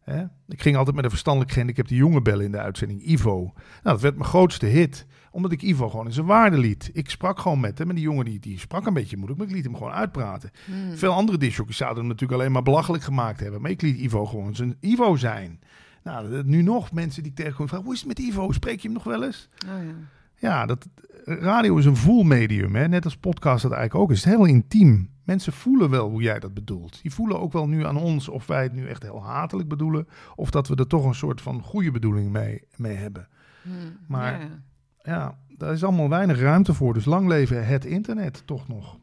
[0.04, 0.24] Hè?
[0.48, 3.52] Ik ging altijd met een verstandelijk gehandicapte jongen bellen in de uitzending, Ivo.
[3.54, 6.90] Nou, dat werd mijn grootste hit, omdat ik Ivo gewoon in zijn waarde liet.
[6.92, 9.48] Ik sprak gewoon met hem en die jongen die, die sprak een beetje moeilijk, maar
[9.48, 10.50] ik liet hem gewoon uitpraten.
[10.66, 10.96] Mhm.
[10.96, 13.60] Veel andere disjockeys zouden hem natuurlijk alleen maar belachelijk gemaakt hebben.
[13.60, 15.60] Maar ik liet Ivo gewoon zijn Ivo zijn.
[16.02, 18.52] Nou, nu nog mensen die ik tegenkom vragen, hoe is het met Ivo?
[18.52, 19.48] Spreek je hem nog wel eens?
[19.66, 19.94] Oh, ja.
[20.36, 20.88] Ja, dat,
[21.24, 22.88] radio is een voelmedium, hè?
[22.88, 24.24] net als podcast dat eigenlijk ook is.
[24.24, 25.10] Het is heel intiem.
[25.24, 27.02] Mensen voelen wel hoe jij dat bedoelt.
[27.02, 30.08] Die voelen ook wel nu aan ons of wij het nu echt heel hatelijk bedoelen...
[30.34, 33.28] of dat we er toch een soort van goede bedoeling mee, mee hebben.
[33.62, 33.76] Mhm.
[34.08, 34.62] Maar- Ja.
[35.06, 36.94] Ja, daar is allemaal weinig ruimte voor.
[36.94, 38.98] Dus lang leven het internet toch nog.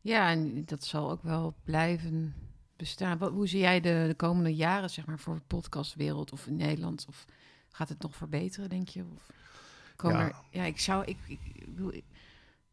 [0.00, 2.34] Ja, en dat zal ook wel blijven
[2.76, 3.18] bestaan.
[3.18, 6.56] Wat, hoe zie jij de, de komende jaren, zeg maar, voor de podcastwereld of in
[6.56, 7.04] Nederland?
[7.08, 7.24] Of
[7.68, 9.04] gaat het nog verbeteren, denk je?
[9.14, 9.30] Of
[9.96, 10.24] komen Ja.
[10.26, 11.38] Er, ja, ik zou, ik, ik,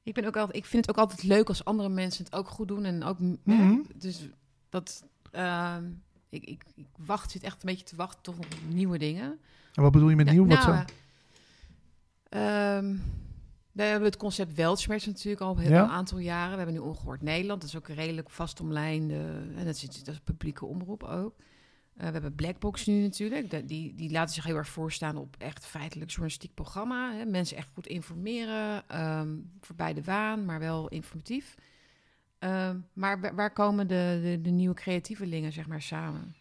[0.03, 2.47] ik, ben ook altijd, ik vind het ook altijd leuk als andere mensen het ook
[2.47, 3.75] goed doen en ook, hè, Mhm.
[3.95, 4.29] dus
[4.69, 5.83] dat, ehm,
[6.29, 9.39] ik, ik, ik wacht, zit echt een beetje te wachten toch op nieuwe dingen.
[9.73, 10.45] En wat bedoel je met nieuw?
[10.45, 10.85] Wat nou,
[12.29, 12.95] eh, ehm,
[13.71, 15.83] we hebben het concept Weltschmerz natuurlijk al heel Ja.
[15.83, 16.51] een aantal jaren.
[16.51, 17.61] We hebben nu Ongehoord Nederland.
[17.61, 19.15] Dat is ook redelijk vast omlijnde...
[19.55, 21.35] En dat is, dat is publieke omroep ook.
[21.97, 23.49] Eh, we hebben Blackbox nu natuurlijk.
[23.51, 27.13] Dat- Die, die laten zich heel erg voorstaan op echt feitelijk journalistiek programma.
[27.13, 27.25] Hè.
[27.25, 28.83] Mensen echt goed informeren.
[28.89, 29.29] ehm
[29.61, 31.55] voorbij de waan, maar wel informatief.
[32.39, 36.35] Ehm, maar wa- waar komen de, de, de nieuwe creatievelingen zeg maar samen?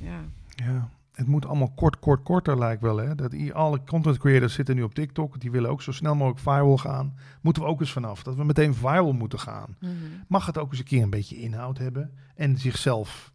[0.00, 0.20] Ja.
[0.48, 2.96] Ja, het moet allemaal kort, kort, korter lijkt wel.
[2.96, 3.14] Hè?
[3.14, 5.40] Dat alle content creators zitten nu op TikTok.
[5.40, 7.14] Die willen ook zo snel mogelijk viral gaan.
[7.40, 8.22] Moeten we ook eens vanaf.
[8.22, 9.76] Dat we meteen viral moeten gaan.
[9.80, 9.92] Mhm.
[10.28, 12.12] Mag het ook eens een keer een beetje inhoud hebben.
[12.34, 13.32] En zichzelf,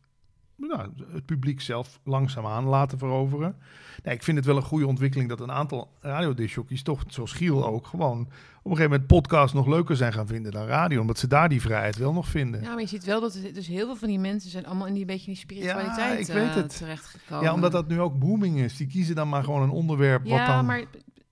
[0.69, 3.55] nou, het publiek zelf langzaamaan laten veroveren.
[4.03, 7.65] Nee, ik vind het wel een goede ontwikkeling dat een aantal radiodisjockeys toch, zoals Giel
[7.67, 11.01] ook, gewoon op een gegeven moment podcast nog leuker zijn gaan vinden dan radio.
[11.01, 12.61] Omdat ze daar die vrijheid wel nog vinden.
[12.61, 14.87] Ja, maar je ziet wel dat er, dus heel veel van die mensen zijn allemaal
[14.87, 16.77] in die beetje in die spiritualiteit ik weet eh, het.
[16.77, 17.43] terechtgekomen.
[17.43, 18.77] Ja, omdat dat nu ook booming is.
[18.77, 20.65] Die kiezen dan maar gewoon een onderwerp wat Ja, dan...
[20.65, 20.83] maar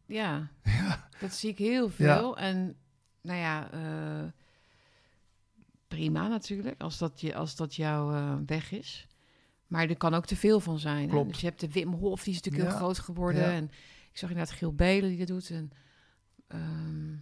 [0.06, 0.50] ja,
[1.22, 2.38] dat zie ik heel veel.
[2.38, 2.76] En
[3.22, 4.30] nou ja, eh,
[5.88, 9.08] prima natuurlijk, als dat, je, als dat jouw eh, weg is.
[9.70, 11.10] Maar er kan ook te veel van zijn.
[11.28, 12.78] Dus je hebt de Wim Hof, die is natuurlijk Ja.
[12.78, 13.42] heel groot geworden.
[13.42, 13.52] Ja.
[13.52, 13.64] En
[14.12, 15.50] ik zag inderdaad Giel Belen die dat doet.
[15.50, 15.72] En
[16.48, 17.14] ehm,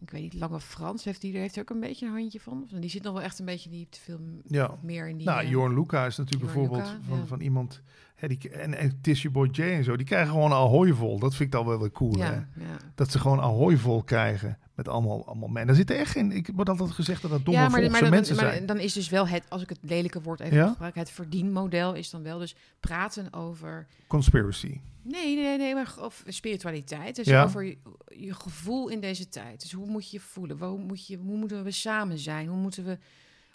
[0.00, 2.40] ik weet niet, Lange Frans heeft die, daar heeft er ook een beetje een handje
[2.40, 2.68] van.
[2.80, 4.78] Die zit nog wel echt een beetje die te veel Ja.
[4.82, 5.26] meer in die...
[5.26, 7.26] Nou, eh, Jorn Luca is natuurlijk Jorn bijvoorbeeld Luca, van, ja.
[7.26, 7.82] van iemand...
[8.14, 11.18] Hè, die, en, en Tissue Boy J en zo, die krijgen gewoon Ahoy vol.
[11.18, 12.32] Dat vind ik dan wel weer cool, hè?
[12.34, 12.46] ja.
[12.94, 15.66] Dat ze gewoon Ahoy vol krijgen met allemaal, allemaal mensen.
[15.66, 16.32] Daar zitten echt geen...
[16.32, 18.66] Ik word altijd gezegd dat dat domme ja, maar, maar, dan, mensen maar zijn.
[18.66, 20.68] dan is dus wel het, als ik het lelijke woord even Ja?
[20.68, 24.80] gebruiken, het verdienmodel is dan wel dus praten over, Conspiracy.
[25.02, 27.16] nee, nee, nee, maar of spiritualiteit.
[27.16, 27.44] Dus Ja.
[27.44, 27.76] over je,
[28.16, 29.60] je gevoel in deze tijd.
[29.60, 30.58] Dus hoe moet je je voelen?
[30.58, 32.46] Hoe, moet je, hoe moeten we samen zijn?
[32.48, 32.98] Hoe moeten we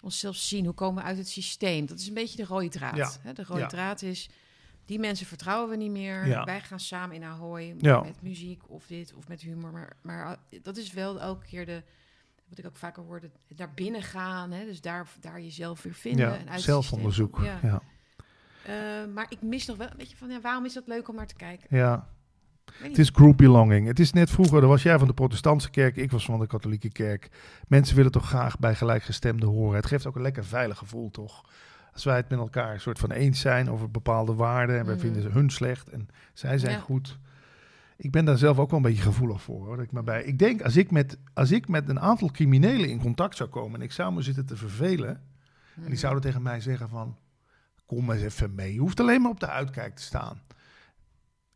[0.00, 0.64] onszelf zien?
[0.64, 1.86] Hoe komen we uit het systeem?
[1.86, 2.96] Dat is een beetje de rode draad.
[2.96, 3.10] Ja.
[3.20, 3.32] Hè?
[3.32, 4.28] De rode draad is,
[4.84, 6.26] die mensen vertrouwen we niet meer.
[6.26, 6.44] Ja.
[6.44, 8.00] Wij gaan samen in Ahoy Ja.
[8.00, 9.72] met muziek of dit of met humor.
[9.72, 11.82] Maar, maar uh, dat is wel elke keer de,
[12.48, 14.50] wat ik ook vaker hoorde, naar binnen gaan.
[14.50, 14.64] Hè?
[14.64, 16.28] Dus daar, daar jezelf weer vinden.
[16.28, 17.40] Ja, en uit zelfonderzoek.
[17.42, 17.58] Ja.
[17.62, 17.82] Ja.
[18.66, 21.14] Eh, maar ik mis nog wel een beetje van, ja, waarom is dat leuk om
[21.16, 21.76] naar te kijken?
[21.76, 22.10] ja.
[22.72, 23.86] Het is group belonging.
[23.86, 26.46] Het is net vroeger, dan was jij van de protestantse kerk, ik was van de
[26.46, 27.28] katholieke kerk.
[27.68, 29.76] Mensen willen toch graag bij gelijkgestemden horen.
[29.76, 31.44] Het geeft ook een lekker veilig gevoel, toch?
[31.92, 34.94] Als wij het met elkaar een soort van eens zijn over bepaalde waarden en wij
[34.94, 35.02] Mhm.
[35.04, 36.78] vinden ze hun slecht en zij zijn Ja.
[36.80, 37.18] goed.
[37.96, 39.66] Ik ben daar zelf ook wel een beetje gevoelig voor.
[39.66, 39.82] Hoor.
[39.82, 43.00] Ik, maar bij, ik denk, als ik, met, als ik met een aantal criminelen in
[43.00, 45.20] contact zou komen en ik zou me zitten te vervelen, en
[45.74, 45.88] Mhm.
[45.88, 47.16] die zouden tegen mij zeggen van,
[47.86, 48.72] kom eens even mee.
[48.72, 50.40] Je hoeft alleen maar op de uitkijk te staan.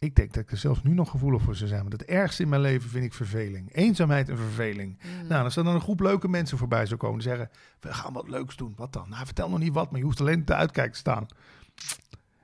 [0.06, 1.80] Ik denk dat ik er zelfs nu nog gevoelig voor zou zijn.
[1.80, 3.74] Want het ergste in mijn leven vind ik verveling.
[3.74, 4.98] Eenzaamheid en verveling.
[4.98, 5.26] Mhm.
[5.26, 7.50] Nou, als er dan een groep leuke mensen voorbij zou komen die zeggen,
[7.80, 8.72] we gaan wat leuks doen.
[8.76, 9.08] Wat dan?
[9.08, 11.26] Nou, vertel nog niet wat, maar je hoeft alleen op de uitkijk te staan.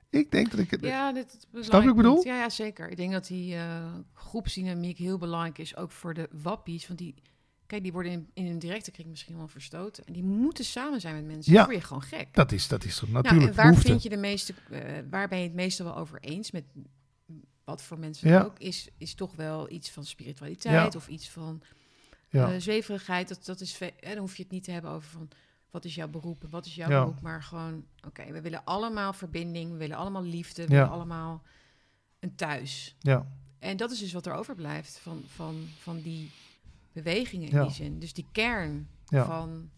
[0.09, 0.81] Ik denk dat ik het...
[0.81, 2.25] Ja, dit is wat ik bedoel?
[2.25, 2.89] Ja, ja, zeker.
[2.89, 6.87] Ik denk dat die eh, groepsdynamiek heel belangrijk is, ook voor de wappies.
[6.87, 7.15] Want die,
[7.65, 10.05] kijk, die worden in, in een directe kring misschien wel verstoten.
[10.05, 11.51] En die moeten samen zijn met mensen.
[11.51, 11.57] Ja.
[11.57, 12.27] Dan word je gewoon gek.
[12.31, 15.27] Dat is, dat is toch Nou, natuurlijk en waar vind je de meeste, eh, waar
[15.27, 16.63] ben je het meeste wel over eens met
[17.63, 18.41] wat voor mensen Ja.
[18.43, 20.99] ook is, is toch wel iets van spiritualiteit Ja.
[20.99, 21.61] of iets van
[22.29, 22.53] Ja.
[22.53, 23.27] eh, zweverigheid.
[23.27, 25.29] Dat, dat is, hè, dan hoef je het niet te hebben over van
[25.71, 29.13] wat is jouw beroep en wat is jouw beroep, maar gewoon oké, we willen allemaal
[29.13, 31.41] verbinding, we willen allemaal liefde, we willen allemaal
[32.19, 32.95] een thuis.
[32.99, 33.27] ja.
[33.59, 36.31] En dat is dus wat er overblijft van, van, van die
[36.91, 37.63] bewegingen in Ja.
[37.63, 37.99] die zin.
[37.99, 39.25] Dus die kern Ja.
[39.25, 39.69] van.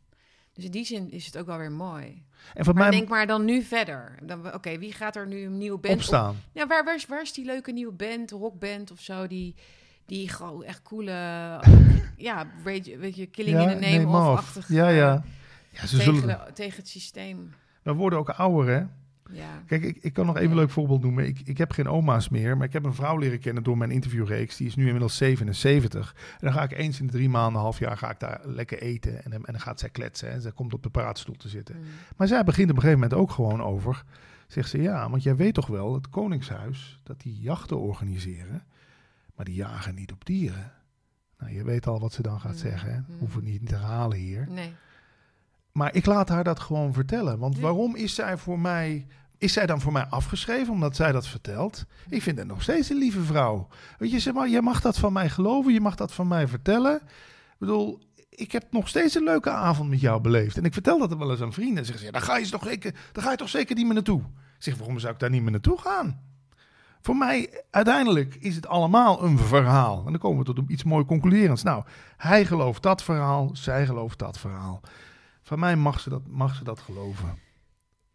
[0.55, 2.23] Dus in die zin is het ook wel weer mooi.
[2.53, 4.17] En Maar mij denk maar dan nu verder.
[4.23, 5.99] Dan, Oké, wie gaat er nu een nieuwe band op?
[5.99, 6.35] opstaan.
[6.51, 9.55] Ja, waar, waar, is, waar is die leuke nieuwe band, rockband of zo, die,
[10.05, 11.11] die gewoon echt coole,
[12.17, 14.67] ja, weet je, weet je Killing in the Name of achtig.
[14.67, 15.23] Ja, eh, ja.
[15.69, 16.27] ja ze Tegen, zullen...
[16.45, 17.53] de- tegen het systeem.
[17.81, 18.83] We worden ook ouder, hè?
[19.31, 19.63] Ja.
[19.67, 21.25] Kijk, ik, ik kan nog even een leuk voorbeeld noemen.
[21.27, 23.91] Ik, ik heb geen oma's meer, maar ik heb een vrouw leren kennen door mijn
[23.91, 24.57] interviewreeks.
[24.57, 26.15] Die is nu inmiddels 77.
[26.31, 28.41] En dan ga ik eens in de drie maanden, een half jaar, ga ik daar
[28.43, 29.23] lekker eten.
[29.23, 30.31] En, dan- en dan gaat zij kletsen.
[30.31, 31.75] En zij komt op de praatstoel te zitten.
[31.77, 31.83] Mm.
[32.17, 34.03] Maar zij begint op een gegeven moment ook gewoon over.
[34.47, 38.63] Zegt ze, ja, want jij weet toch wel, het Koningshuis, dat die jachten organiseren.
[39.35, 40.71] Maar die jagen niet op dieren.
[41.37, 42.91] Nou, je weet al wat ze dan gaat Mm, zeggen.
[42.93, 42.97] Hè?
[42.97, 43.05] mm.
[43.19, 44.47] Hoeven we niet te herhalen hier.
[44.49, 44.73] Nee.
[45.77, 47.39] Maar ik laat haar dat gewoon vertellen.
[47.39, 49.07] Want waarom is zij voor mij.
[49.37, 51.85] Is zij dan voor mij afgeschreven omdat zij dat vertelt?
[52.09, 53.67] Ik vind het nog steeds een lieve vrouw.
[53.97, 56.47] Weet je, zeg maar, jij mag dat van mij geloven, je mag dat van mij
[56.47, 56.95] vertellen.
[56.95, 57.99] Ik bedoel,
[58.29, 60.57] ik heb nog steeds een leuke avond met jou beleefd.
[60.57, 61.77] En ik vertel dat wel eens aan vrienden.
[61.77, 63.93] En zeggen ze, ja, daar ga je toch zeker, ga je toch zeker niet meer
[63.93, 64.19] naartoe.
[64.19, 66.21] Ik zeg, waarom zou ik daar niet meer naartoe gaan?
[67.01, 69.97] Voor mij, uiteindelijk is het allemaal een verhaal.
[69.97, 71.63] En dan komen we tot iets mooi concluderends.
[71.63, 71.83] Nou,
[72.17, 74.81] hij gelooft dat verhaal, zij gelooft dat verhaal.
[75.45, 77.39] Van mij mag ze dat, mag ze dat geloven.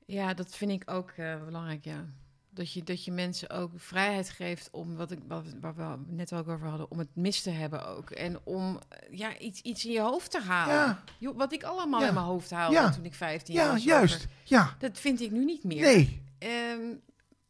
[0.07, 2.05] Ja, dat vind ik ook uh, belangrijk, ja.
[2.53, 6.33] Dat je, dat je mensen ook vrijheid geeft om wat ik wat, waar we net
[6.33, 8.11] ook over hadden, om het mis te hebben ook.
[8.11, 8.79] En om
[9.11, 10.75] ja, iets, iets in je hoofd te halen.
[10.75, 11.03] Ja.
[11.19, 12.09] Jo, wat ik allemaal Ja.
[12.09, 12.91] in mijn hoofd haalde Ja.
[12.91, 13.85] toen ik 15 Ja, was.
[13.85, 14.15] juist.
[14.17, 15.81] over- Ja, Dat vind ik nu niet meer.
[15.83, 16.23] nee.
[16.39, 16.81] Ehm,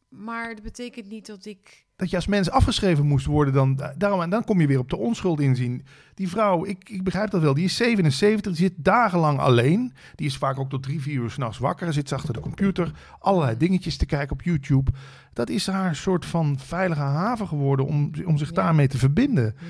[0.09, 1.85] maar dat betekent niet dat ik.
[2.01, 4.89] Dat je als mens afgeschreven moest worden, dan, daarom, en dan kom je weer op
[4.89, 5.85] de onschuld inzien.
[6.13, 9.93] Die vrouw, ik, ik begrijp dat wel, die is 77, die zit dagenlang alleen.
[10.15, 12.91] Die is vaak ook tot drie, vier uur s'nachts wakker, zit ze achter de computer,
[13.19, 14.91] allerlei dingetjes te kijken op YouTube.
[15.33, 18.53] Dat is haar soort van veilige haven geworden om, om zich Ja.
[18.53, 19.55] daarmee te verbinden.
[19.59, 19.69] Hmm,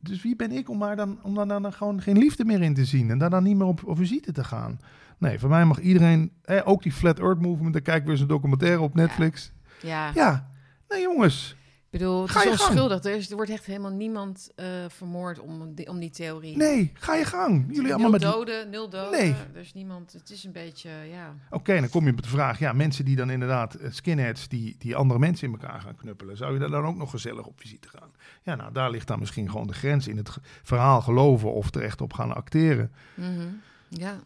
[0.00, 2.74] Dus wie ben ik om daar dan, om daar dan gewoon geen liefde meer in
[2.74, 4.78] te zien en daar dan niet meer op, op visite te gaan?
[5.18, 6.32] Nee, voor mij mag iedereen,
[6.64, 9.52] ook die Flat Earth Movement, daar kijk ik weer eens een documentaire op Netflix.
[9.82, 10.10] ja.
[10.14, 10.48] Ja,
[10.90, 11.56] nee jongens,
[11.90, 13.04] Ik bedoel, het Ga is onschuldig.
[13.04, 16.56] Er, is, er wordt echt helemaal niemand eh, vermoord om die, om die theorie.
[16.56, 17.64] nee, ga je gang.
[17.66, 19.10] Jullie nul allemaal met doden, nul doden.
[19.20, 19.34] Nee.
[19.54, 20.12] Er is niemand.
[20.12, 21.34] Het is een beetje, ja.
[21.50, 24.76] Oké, dan kom je op de vraag, ja, mensen die dan inderdaad, eh, skinheads, die,
[24.78, 27.60] die andere mensen in elkaar gaan knuppelen, zou je daar dan ook nog gezellig op
[27.60, 28.10] visite gaan?
[28.42, 31.82] Ja, nou, daar ligt dan misschien gewoon de grens in het verhaal geloven of er
[31.82, 32.92] echt op gaan acteren.
[33.14, 33.48] Mhm.
[33.88, 34.20] Ja,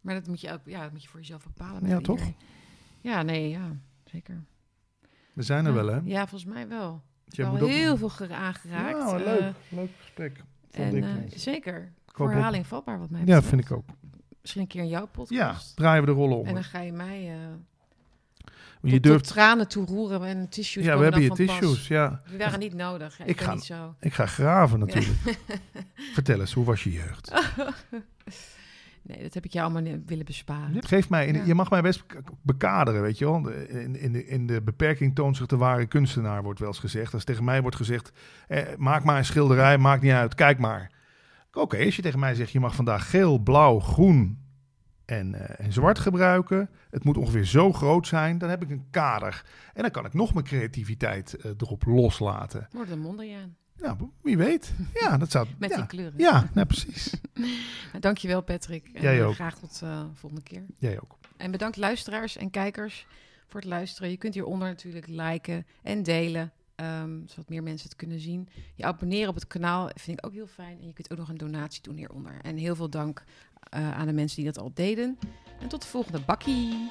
[0.00, 1.88] maar dat moet je ook, ja, dat moet je voor jezelf bepalen.
[1.88, 2.20] Ja, toch?
[3.00, 4.44] Ja, nee, ja, zeker.
[5.34, 5.84] We zijn er ja.
[5.84, 6.00] wel, hè?
[6.04, 7.02] Ja, volgens mij wel.
[7.36, 8.98] Moet ook- heel veel gera- aangeraakt.
[8.98, 10.42] Nou, eh, leuk, leuk gesprek.
[10.70, 11.92] En eh, zeker.
[12.06, 13.48] Voor herhaling vatbaar wat mij Ja, betreft.
[13.48, 13.84] vind ik ook.
[14.40, 15.76] Misschien een keer in jouw Ja, podcast.
[15.76, 16.46] draaien we de rollen om.
[16.46, 17.36] En dan ga je mij eh
[18.92, 21.36] je durft, tranen toe roeren en tissues ja, we hebben je pas.
[21.36, 22.20] tissues, ja.
[22.28, 23.20] Die waren niet nodig.
[23.20, 23.94] Ik Ik ga- niet zo.
[24.00, 25.38] Ik ga graven natuurlijk.
[26.14, 27.32] Vertel eens, hoe was je jeugd?
[29.06, 30.82] Nee, dat heb ik jou allemaal willen besparen.
[30.84, 31.44] Geef mij, Ja.
[31.44, 33.48] je mag mij best bek- bekaderen, weet je wel.
[33.48, 37.14] In, in, de, in de beperking toont zich de ware kunstenaar, wordt wel eens gezegd.
[37.14, 38.12] Als tegen mij wordt gezegd,
[38.48, 40.92] eh, maak maar een schilderij, maakt niet uit, kijk maar.
[41.52, 44.38] Oké, als je tegen mij zegt, je mag vandaag geel, blauw, groen
[45.04, 46.70] en, eh, en zwart gebruiken.
[46.90, 49.44] Het moet ongeveer zo groot zijn, dan heb ik een kader.
[49.74, 52.68] En dan kan ik nog mijn creativiteit eh, erop loslaten.
[52.72, 53.56] Wordt een mondriaan.
[53.78, 54.72] Nou, wie weet.
[55.00, 55.46] Ja, dat zou...
[55.58, 55.76] Met ja.
[55.76, 56.14] die kleuren.
[56.16, 57.12] Ja, nou, precies.
[57.88, 58.88] Nou, dankjewel Patrick.
[58.94, 59.34] En Jij eh, ook.
[59.34, 60.62] Graag tot de volgende keer.
[60.78, 61.18] Jij ook.
[61.36, 63.06] En bedankt luisteraars en kijkers
[63.46, 64.10] voor het luisteren.
[64.10, 66.52] Je kunt hieronder natuurlijk liken en delen.
[66.74, 68.48] ehm, zodat meer mensen het kunnen zien.
[68.74, 70.78] Je abonneren op het kanaal vind ik ook heel fijn.
[70.80, 72.38] En je kunt ook nog een donatie doen hieronder.
[72.42, 73.24] En heel veel dank
[73.70, 75.18] eh, aan de mensen die dat al deden.
[75.60, 76.90] En tot de volgende bakkie.